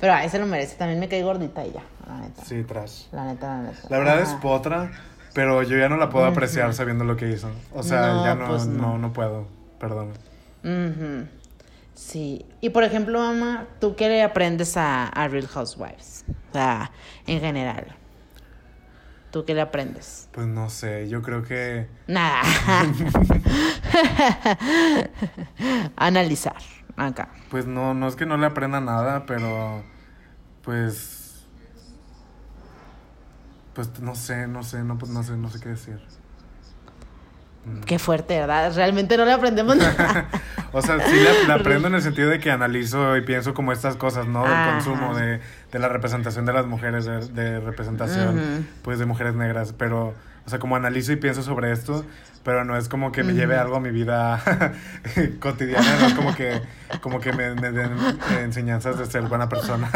[0.00, 0.76] Pero ahí se lo merece.
[0.76, 2.44] También me caí gordita y ya, la neta.
[2.44, 3.04] Sí, trash.
[3.12, 3.78] La neta, la neta.
[3.88, 4.90] La verdad es potra,
[5.34, 7.48] pero yo ya no la puedo apreciar sabiendo lo que hizo.
[7.72, 8.82] O sea, No, ya no, pues no.
[8.92, 9.46] no, no puedo.
[9.78, 10.08] Perdón.
[10.64, 11.26] Ujú.
[11.94, 12.44] Sí.
[12.60, 16.24] Y por ejemplo, mamá, ¿tú qué le aprendes a, a Real Housewives?
[16.50, 16.90] O sea,
[17.26, 17.96] en general.
[19.30, 20.28] ¿Tú qué le aprendes?
[20.32, 21.88] Pues no sé, yo creo que...
[22.06, 22.42] Nada.
[25.96, 26.58] Analizar.
[26.96, 27.30] Acá.
[27.50, 29.82] Pues no, no es que no le aprenda nada, pero
[30.62, 31.46] pues...
[33.74, 36.00] Pues no sé, no sé, no, pues, no sé, no sé qué decir.
[37.86, 38.72] Qué fuerte, ¿verdad?
[38.74, 40.28] Realmente no le aprendemos nada.
[40.76, 43.70] O sea, sí la, la aprendo en el sentido de que analizo y pienso como
[43.70, 44.42] estas cosas, ¿no?
[44.42, 45.38] Del consumo, de,
[45.70, 48.64] de la representación de las mujeres, de, de representación, Ujú.
[48.82, 49.72] pues, de mujeres negras.
[49.78, 50.14] Pero,
[50.44, 52.04] o sea, como analizo y pienso sobre esto,
[52.42, 54.42] pero no es como que me lleve algo a mi vida
[55.38, 56.60] cotidiana, no es como que,
[57.00, 57.92] como que me, me den
[58.40, 59.88] enseñanzas de ser buena persona.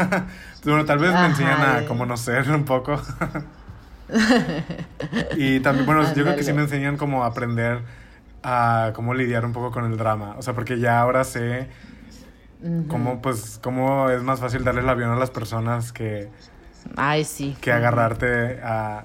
[0.65, 3.03] bueno, tal vez me enseñan a cómo no ser un poco.
[5.36, 7.82] Y también, bueno, yo creo que sí me enseñan como aprender
[8.43, 10.35] a cómo lidiar un poco con el drama.
[10.39, 11.68] O sea, porque ya ahora sé
[12.89, 16.28] cómo, pues, cómo es más fácil darle el avión a las personas que,
[16.97, 17.56] Ay, sí.
[17.60, 19.05] que agarrarte a,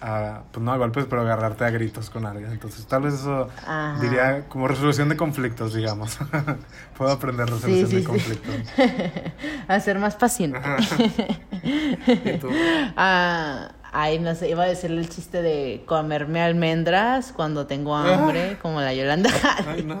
[0.00, 2.50] a, pues no a golpes, pero agarrarte a gritos con alguien.
[2.52, 3.98] Entonces, tal vez eso Ajá.
[4.00, 6.18] diría como resolución de conflictos, digamos.
[6.98, 8.06] Puedo aprender resolución Sí, de sí.
[8.06, 8.54] conflictos.
[9.68, 10.60] A ser más paciente.
[12.24, 12.48] ¿Y tú?
[12.96, 18.56] Ah, ay, no sé, iba a decirle el chiste de comerme almendras cuando tengo hambre,
[18.62, 19.30] como la Yolanda.
[19.66, 20.00] Ay, no.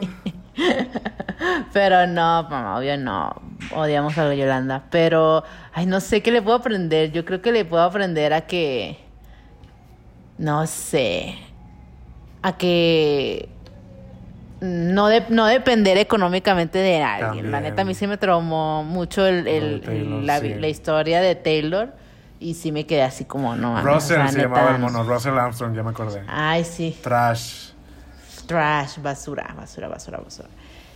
[1.72, 3.34] Pero no, mamá, obvio no.
[3.74, 4.84] Odiamos a la Yolanda.
[4.90, 7.10] Pero, ay, no sé qué le puedo aprender.
[7.12, 8.98] Yo creo que le puedo aprender a que.
[10.38, 11.34] No sé.
[12.42, 13.48] A que.
[14.60, 17.50] No, de- no depender económicamente de alguien.
[17.50, 19.82] La neta, a mí sí me traumó mucho el, el-
[20.40, 20.54] sí.
[20.60, 21.94] la historia de Taylor.
[22.42, 23.80] Y sí me quedé así como, no.
[23.82, 26.22] Russell se neta, llamaba el mono, Russell Armstrong, ya me acordé.
[26.26, 27.70] Ay, sí Trash.
[28.46, 30.48] trash, basura, basura, basura, basura.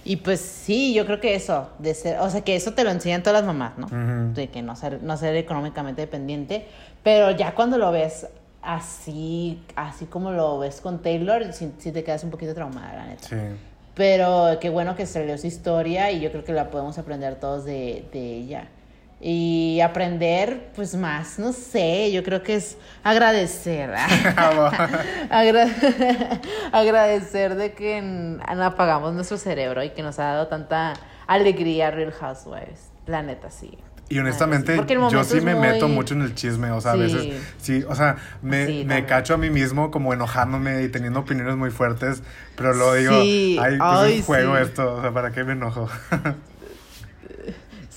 [0.04, 2.90] Y pues sí, yo creo que eso, de ser, o sea, que eso te lo
[2.90, 3.86] enseñan todas las mamás, ¿no?
[4.34, 6.66] De que no ser, no ser económicamente dependiente,
[7.02, 8.26] pero ya cuando lo ves
[8.62, 13.06] así, así como lo ves con Taylor, sí, sí te quedas un poquito traumada, la
[13.06, 13.28] neta.
[13.28, 13.36] Sí.
[13.94, 17.36] Pero qué bueno que se leyó su historia y yo creo que la podemos aprender
[17.40, 18.68] todos de, de ella.
[19.18, 23.90] Y aprender, pues más, no sé, yo creo que es agradecer.
[25.30, 25.68] Agra-
[26.72, 30.94] agradecer de que apagamos nuestro cerebro y que nos ha dado tanta
[31.26, 32.90] alegría Real Housewives.
[33.06, 33.78] La neta, sí.
[34.08, 34.76] Y honestamente,
[35.10, 37.26] yo sí me muy- meto mucho en el chisme, o sea, a veces,
[37.58, 41.56] sí, o sea, me, Sí, me cacho a mí mismo como enojándome y teniendo opiniones
[41.56, 42.22] muy fuertes,
[42.54, 44.62] pero luego digo, ay, pues ay, es juego sí.
[44.62, 45.88] esto, o sea, ¿para qué me enojo?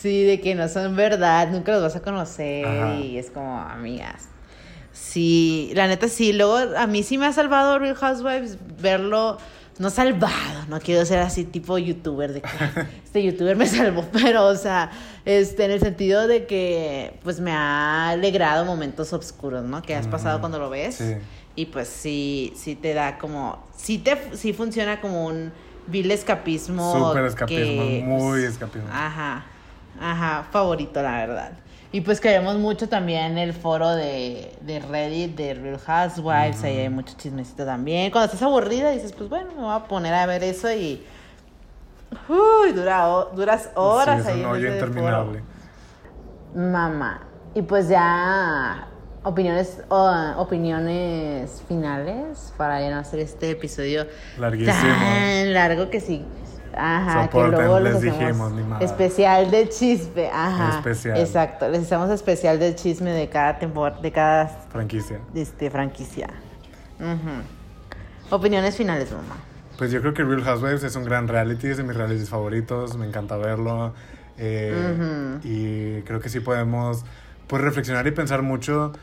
[0.02, 2.96] Sí, de que no son verdad, nunca los vas a conocer Ajá.
[2.96, 4.30] y es como amigas.
[4.94, 9.38] Sí, la neta sí, luego a mí sí me ha salvado Real Housewives verlo,
[9.78, 12.50] no salvado, no quiero ser así tipo youtuber de que
[13.06, 14.90] este youtuber me salvó, pero o sea,
[15.26, 19.82] este en el sentido de que pues me ha alegrado momentos oscuros, ¿no?
[19.82, 20.96] Que has pasado cuando lo ves.
[20.96, 21.16] sí.
[21.56, 25.52] Y pues sí, sí te da como, sí te, sí funciona como un
[25.88, 27.10] vil escapismo.
[27.10, 28.88] Súper escapismo, que, muy pues, escapismo.
[28.90, 29.44] Ajá,
[30.00, 31.52] ajá, favorito la verdad.
[31.92, 36.90] Y pues queremos mucho también el foro de, de Reddit, de Real Housewives, ahí hay
[36.90, 38.12] mucho chismecito también.
[38.12, 41.04] Cuando estás aburrida dices, pues bueno, me voy a poner a ver eso y...
[42.28, 45.40] Uy, dura, duras horas sí, es ahí un en ese interminable.
[45.40, 46.62] foro.
[46.72, 47.22] Mamá.
[47.56, 48.88] Y pues ya
[49.24, 49.82] opiniones
[50.38, 54.08] opiniones finales para ya no hacer este episodio
[54.38, 54.76] Larguísimo.
[54.76, 56.24] tan largo que sí.
[56.82, 58.82] Ajá, Soporten, que luego les dijimos, ni más.
[58.82, 60.78] especial de chisme, ajá.
[60.78, 61.18] Especial.
[61.18, 65.20] Exacto, les hacemos especial de chisme de cada temporada, de cada Franquicia.
[65.36, 66.30] este, franquicia.
[67.00, 68.36] Ujú.
[68.36, 69.36] Opiniones finales, mamá.
[69.78, 72.96] Pues yo creo que Real Housewives es un gran reality, es de mis realities favoritos,
[72.98, 73.94] me encanta verlo.
[74.38, 77.04] eh, Y creo que sí podemos
[77.48, 78.94] pues, reflexionar y pensar mucho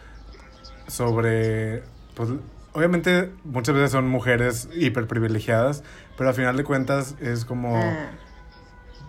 [0.89, 1.83] sobre.
[2.15, 2.31] Pues,
[2.77, 5.83] obviamente, muchas veces son mujeres hiperprivilegiadas,
[6.17, 7.77] pero al final de cuentas es como.
[7.77, 8.11] Ah,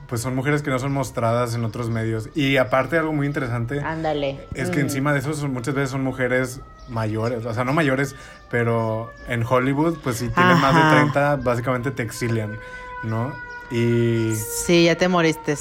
[0.08, 2.30] Pues son mujeres que no son mostradas en otros medios.
[2.34, 3.82] Y aparte, algo muy interesante.
[3.82, 4.40] ándale.
[4.54, 4.84] Es que Mm.
[4.84, 8.16] encima de eso son- muchas veces son mujeres mayores, o sea, no mayores,
[8.50, 10.92] pero en Hollywood, pues si tienen más de Ajá.
[10.92, 12.58] 30, básicamente te exilian,
[13.04, 13.34] ¿no?
[13.70, 14.34] Y...
[14.36, 15.58] Sí, ya te moriste.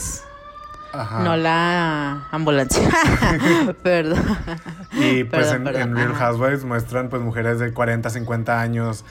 [0.98, 1.22] Ajá.
[1.24, 2.88] No la ambulancia.
[3.82, 4.22] Perdón.
[4.92, 6.26] Y pues Perdón, en, perdón, en Real ajá.
[6.26, 9.04] Housewives muestran pues mujeres de 40, 50 años,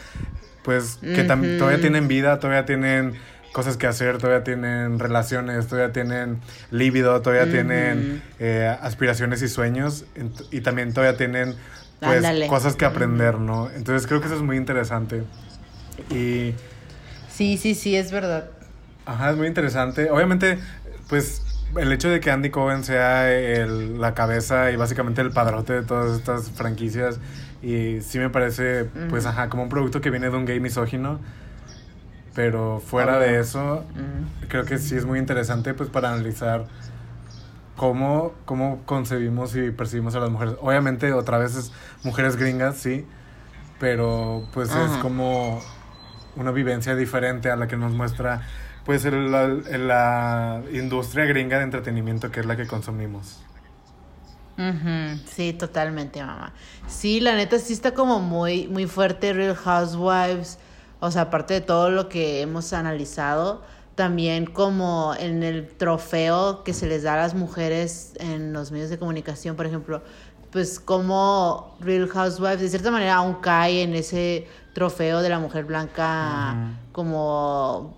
[0.63, 1.57] pues que Ujú.
[1.57, 3.15] todavía tienen vida, todavía tienen
[3.53, 6.39] cosas que hacer, todavía tienen relaciones, todavía tienen
[6.71, 10.05] líbido, todavía tienen eh, aspiraciones y sueños
[10.51, 11.55] y también todavía tienen
[12.01, 12.47] pues Ándale.
[12.47, 13.69] cosas que aprender, ¿no?
[13.69, 15.23] Entonces creo que eso es muy interesante.
[16.09, 16.53] Y
[17.29, 18.49] Sí, sí, sí, es verdad.
[19.05, 20.09] Ajá, es muy interesante.
[20.09, 20.57] Obviamente,
[21.07, 21.41] pues
[21.77, 25.83] el hecho de que Andy Cohen sea el- la cabeza y básicamente el padrote de
[25.83, 27.19] todas estas franquicias,
[27.61, 31.19] y sí me parece, pues, ajá, como un producto que viene de un gay misógino.
[32.33, 33.85] Pero fuera de eso,
[34.49, 36.65] creo que sí es muy interesante, pues, para analizar,
[37.75, 40.55] cómo, cómo concebimos y percibimos a las mujeres.
[40.61, 41.71] Obviamente, otra vez es
[42.03, 43.05] mujeres gringas, sí,
[43.79, 45.61] pero pues es como
[46.35, 48.41] una vivencia diferente a la que nos muestra
[48.85, 53.41] pues el- la, la industria gringa de entretenimiento que es la que consumimos.
[55.25, 56.53] Sí, totalmente, mamá.
[56.87, 60.59] Sí, la neta sí está como muy, muy fuerte Real Housewives.
[60.99, 63.63] O sea, aparte de todo lo que hemos analizado,
[63.95, 68.89] también como en el trofeo que se les da a las mujeres en los medios
[68.89, 70.03] de comunicación, por ejemplo,
[70.51, 75.65] pues como Real Housewives de cierta manera aún cae en ese trofeo de la mujer
[75.65, 76.61] blanca
[76.93, 77.97] como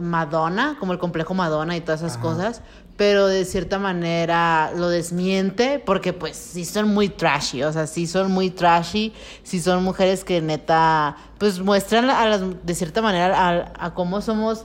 [0.00, 2.22] Madonna, como el complejo Madonna y todas esas Ajá.
[2.22, 2.62] cosas,
[2.96, 8.06] pero de cierta manera lo desmiente porque pues sí son muy trashy, o sea, sí
[8.06, 9.12] son muy trashy,
[9.42, 14.20] sí son mujeres que neta pues muestran a las de cierta manera a, a cómo
[14.20, 14.64] somos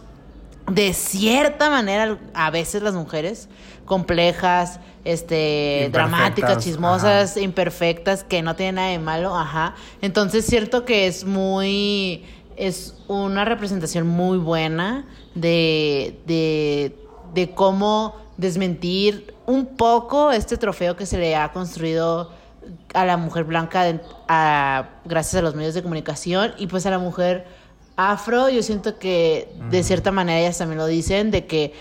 [0.68, 3.50] de cierta manera a veces las mujeres
[3.86, 6.60] complejas, este, dramáticas, ajá.
[6.60, 9.74] chismosas, imperfectas, que no tienen nada de malo, ajá.
[10.02, 12.24] Entonces cierto que es muy,
[12.56, 16.96] es una representación muy buena de, de,
[17.34, 22.32] de cómo desmentir un poco este trofeo que se le ha construido
[22.94, 24.00] a la mujer blanca
[25.06, 27.48] gracias a los medios de comunicación y pues a la mujer
[28.02, 31.74] afro, yo siento que de cierta manera ellas también lo dicen, de que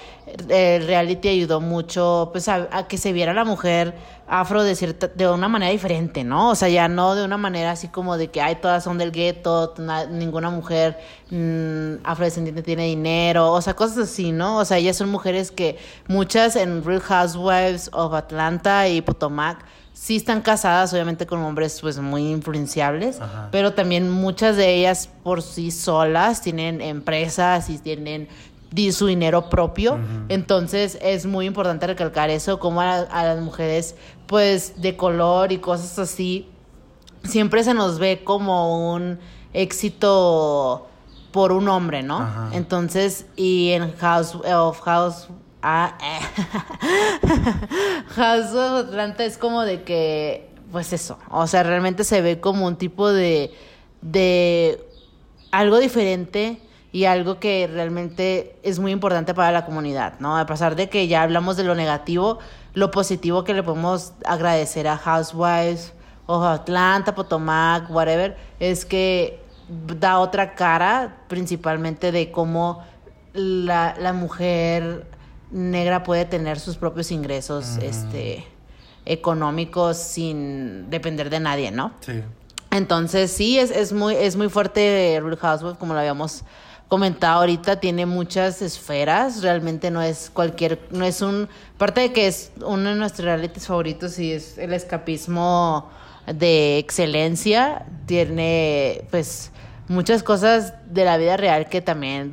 [0.49, 3.95] el reality ayudó mucho pues a, a que se viera la mujer
[4.27, 6.51] afro de cierta, de una manera diferente, ¿no?
[6.51, 9.11] O sea, ya no de una manera así como de que ay todas son del
[9.13, 10.99] gueto, na- ninguna mujer
[11.31, 14.59] mm, afrodescendiente tiene dinero, o sea, cosas así, ¿no?
[14.59, 15.79] O sea, ellas son mujeres que
[16.09, 19.65] muchas en Real Housewives of Atlanta y Potomac
[20.01, 23.49] sí están casadas, obviamente con hombres pues muy influenciables, Ajá.
[23.51, 28.29] pero también muchas de ellas por sí solas tienen empresas y tienen
[28.93, 29.99] su dinero propio.
[30.29, 33.97] Entonces es muy importante recalcar eso, como a, a las mujeres
[34.27, 36.49] pues de color y cosas así,
[37.25, 39.19] siempre se nos ve como un
[39.53, 40.87] éxito
[41.33, 42.19] por un hombre, ¿no?
[42.19, 42.51] Ajá.
[42.53, 45.29] Entonces, y en House of House
[45.63, 45.97] ah,
[48.17, 52.67] House of Atlanta es como de que, pues eso, o sea, realmente se ve como
[52.67, 53.53] un tipo de,
[54.01, 54.85] de
[55.51, 56.61] algo diferente
[56.93, 60.39] y algo que realmente es muy importante para la comunidad, ¿no?
[60.39, 62.39] A pesar de que ya hablamos de lo negativo,
[62.75, 65.93] lo positivo que le podemos agradecer a Housewives
[66.27, 72.83] o Atlanta, Potomac, whatever, es que da otra cara, principalmente de cómo
[73.35, 75.07] la, la mujer
[75.51, 78.47] negra puede tener sus propios ingresos, este
[79.05, 81.93] económicos sin depender de nadie, ¿no?
[82.01, 82.23] Sí.
[82.71, 86.45] Entonces sí, es, es muy, es muy fuerte Real Housewives, como lo habíamos
[86.89, 92.27] comentado ahorita, tiene muchas esferas, realmente no es cualquier, no es un, aparte de que
[92.27, 95.91] es uno de nuestros realities favoritos y es el escapismo
[96.27, 99.53] de excelencia, tiene pues
[99.87, 102.33] muchas cosas de la vida real que también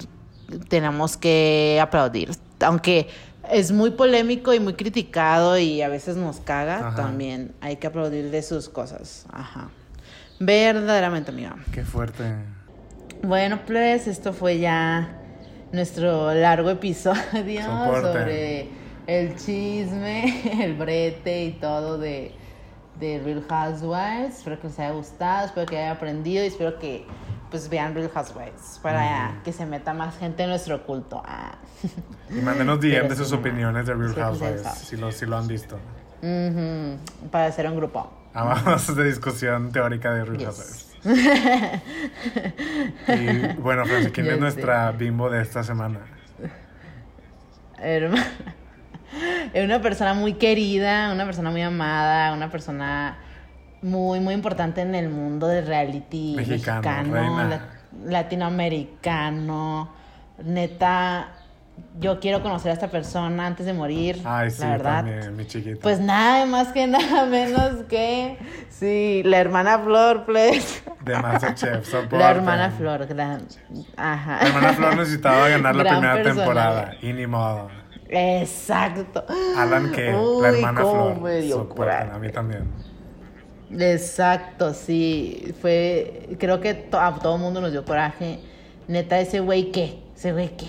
[0.69, 2.31] tenemos que aplaudir,
[2.65, 3.07] aunque
[3.51, 6.95] es muy polémico y muy criticado y a veces nos caga, Ajá.
[6.95, 9.69] también hay que aplaudir de sus cosas, ajá.
[10.39, 11.55] Verdaderamente, amiga.
[11.71, 12.23] Qué fuerte.
[13.23, 15.09] Bueno, pues esto fue ya
[15.71, 18.01] nuestro largo episodio Soporte.
[18.01, 18.67] sobre
[19.07, 22.33] el chisme, el brete y todo de,
[22.99, 24.37] de Real Housewives.
[24.37, 27.05] Espero que les haya gustado, espero que hayan aprendido y espero que
[27.55, 31.23] pues vean Real Housewives para que se meta más gente en nuestro culto.
[31.25, 31.55] Ah.
[32.29, 35.47] Y mándenos DM de sus opiniones de Real les Housewives, si lo, si lo han
[35.47, 35.79] visto.
[37.31, 38.11] Para hacer un grupo.
[38.33, 40.47] Amamos de discusión teórica de Real Yes.
[40.47, 40.91] Housewives.
[43.07, 44.39] Y bueno, Francis, ¿quién es sé.
[44.39, 45.99] nuestra bimbo de esta semana?
[47.79, 48.25] Hermana.
[49.53, 53.17] Es una persona muy querida, una persona muy amada, una persona
[53.85, 57.61] muy, muy importante en el mundo del reality Mexicano, mexicano, la-
[58.05, 59.89] latinoamericano.
[60.43, 61.29] Neta,
[61.99, 64.21] yo quiero conocer a esta persona antes de morir.
[64.25, 64.95] Ay, sí, la verdad.
[65.05, 65.79] también, mi chiquita.
[65.81, 68.37] Pues nada más que nada menos que
[68.69, 70.83] sí, la hermana Flor, pues.
[71.03, 72.17] de Masterchef, soporte.
[72.17, 73.47] La hermana Flor, gran.
[73.97, 74.39] Ajá.
[74.41, 76.91] La hermana Flor necesitaba ganar la Gran primera temporada.
[77.01, 77.69] Y ni modo.
[78.09, 79.25] Exacto.
[79.57, 81.21] Alan que la hermana Flor.
[81.21, 82.11] me dio soporten, coraje.
[82.11, 82.94] a mí también.
[83.71, 85.53] Exacto, sí.
[85.61, 86.29] Fue.
[86.39, 88.39] Creo que to- a todo el mundo nos dio coraje.
[88.87, 89.99] Neta, ese güey qué.
[90.15, 90.67] Ese güey qué.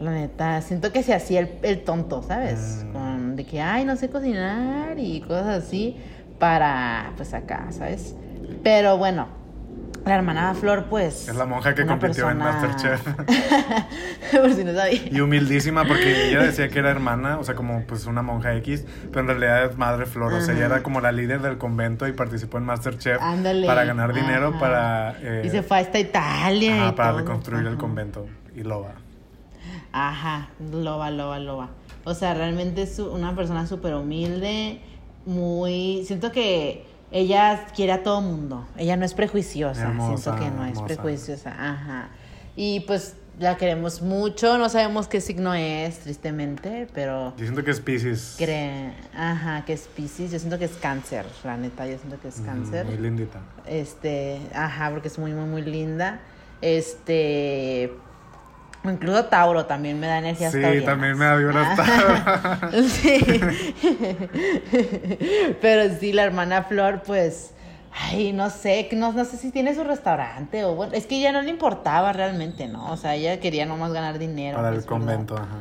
[0.00, 2.84] La neta, siento que se hacía el, el tonto, ¿sabes?
[2.88, 2.92] Mm.
[2.92, 5.96] Con de que, ay, no sé cocinar y cosas así.
[6.38, 8.14] Para, pues acá, ¿sabes?
[8.62, 9.26] Pero bueno,
[10.04, 11.28] La hermana Flor, pues.
[11.28, 13.02] Es la monja que compitió en Masterchef.
[14.32, 15.00] Por si no sabía.
[15.10, 18.84] Y humildísima porque ella decía que era hermana, o sea, como pues una monja X,
[19.12, 22.06] pero en realidad es madre flor, o sea, ella era como la líder del convento
[22.08, 23.66] y participó en Masterchef Ándale.
[23.66, 24.58] para ganar dinero Ajá.
[24.60, 25.16] para...
[25.20, 26.76] eh, y se fue hasta Italia.
[26.82, 27.18] ajá, y para todo.
[27.20, 28.26] reconstruir el convento
[28.56, 28.92] y loba.
[29.92, 31.70] Ajá, loba, loba, loba.
[32.04, 34.80] O sea, realmente es una persona súper humilde,
[35.26, 36.02] muy...
[36.06, 38.66] Siento que ella quiere a todo mundo.
[38.76, 39.82] Ella no es prejuiciosa.
[39.82, 41.50] Hermosa, Siento que no es prejuiciosa.
[41.50, 42.08] Ajá.
[42.56, 44.58] Y pues la queremos mucho.
[44.58, 47.34] No sabemos qué signo es, tristemente, pero...
[47.36, 48.34] Yo siento que es Pisces.
[48.36, 50.30] Cree, ajá, que es Pisces.
[50.32, 51.86] Yo siento que es cáncer, la neta.
[51.86, 52.84] Yo siento que es cáncer.
[52.86, 53.40] Muy lindita.
[53.66, 56.20] Este, ajá, porque es muy, muy, muy linda.
[56.60, 57.92] Este,
[58.84, 62.60] incluso Tauro también me da energías Sí, también me da vibras Ajá.
[62.60, 62.82] Tauro.
[62.88, 63.40] Sí.
[65.60, 67.52] Pero sí, la hermana Flor, pues,
[67.92, 71.32] ay, no sé, no, no sé si tiene su restaurante o bueno, es que ella
[71.32, 72.90] no le importaba realmente, ¿no?
[72.92, 74.56] O sea, ella quería nomás ganar dinero.
[74.56, 74.88] para el es verdad.
[74.98, 75.58] convento, ajá.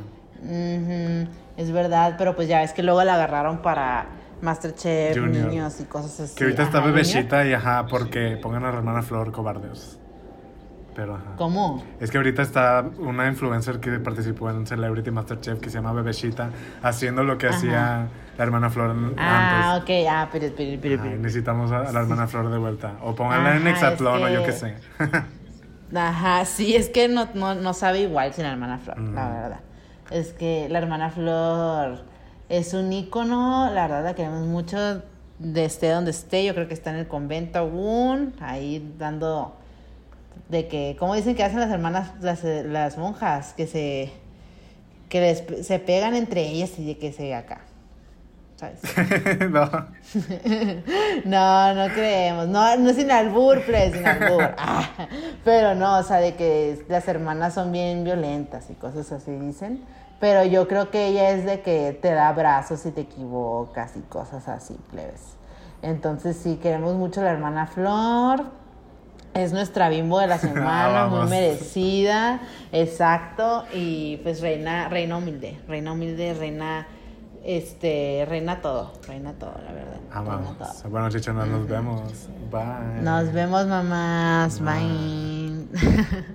[1.58, 4.06] Es verdad, pero pues ya ves que luego la agarraron para
[4.42, 5.48] Masterchef, Junior.
[5.48, 6.36] niños y cosas así.
[6.36, 9.98] Que ahorita está Ajá, bebecita y ajá, porque pongan a la hermana Flor cobardes.
[10.98, 11.36] Pero ajá.
[11.38, 11.84] ¿Cómo?
[12.00, 16.50] Es que ahorita está una influencer que participó en Celebrity Masterchef que se llama Bebecita,
[16.82, 17.56] haciendo lo que Ajá.
[17.56, 19.84] hacía la hermana Flor Ah, antes.
[19.84, 22.94] ok, ah, pero, pero, pero, Ay, necesitamos a, la hermana Flor de vuelta.
[23.04, 24.76] O pónganla en Hexatlón es o yo qué sé.
[25.96, 29.60] Ajá, sí, es que no, no, no sabe igual sin la hermana Flor, la verdad.
[30.10, 32.06] Es que la hermana Flor
[32.50, 35.04] es un ícono, la verdad la queremos mucho,
[35.38, 39.56] de esté donde esté, yo creo que está en el convento aún, ahí dando
[40.50, 44.12] de que, como dicen que hacen las hermanas, las, las monjas, que se
[45.10, 47.62] que les- se pegan entre ellas y de que se acá,
[48.58, 48.80] ¿sabes?
[49.50, 49.70] no.
[51.26, 52.48] No, no creemos.
[52.48, 54.44] No, no sin albur, pues, sin albur.
[54.58, 54.90] Ah,
[55.44, 59.82] pero no, o sea, de que las hermanas son bien violentas y cosas así dicen.
[60.20, 64.02] Pero yo creo que ella es de que te da abrazos si te equivocas y
[64.02, 65.22] cosas así, plebes.
[65.84, 68.46] Entonces sí, queremos mucho a la hermana Flor.
[69.38, 71.30] Es nuestra bimbo de la semana, muy Vamos.
[71.30, 72.40] merecida,
[72.72, 73.66] exacto.
[73.74, 76.88] Y pues reina, reina humilde, reina humilde, reina,
[77.44, 80.00] este, reina todo, reina todo, la verdad.
[80.10, 80.66] reina todo.
[80.66, 80.84] Amamos.
[80.90, 82.02] Bueno, chichonas, nos vemos.
[82.52, 83.02] Bye.
[83.04, 84.60] Nos vemos, mamás.
[84.60, 85.66] Bye.
[85.72, 86.26] Bye.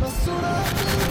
[0.00, 0.62] Basura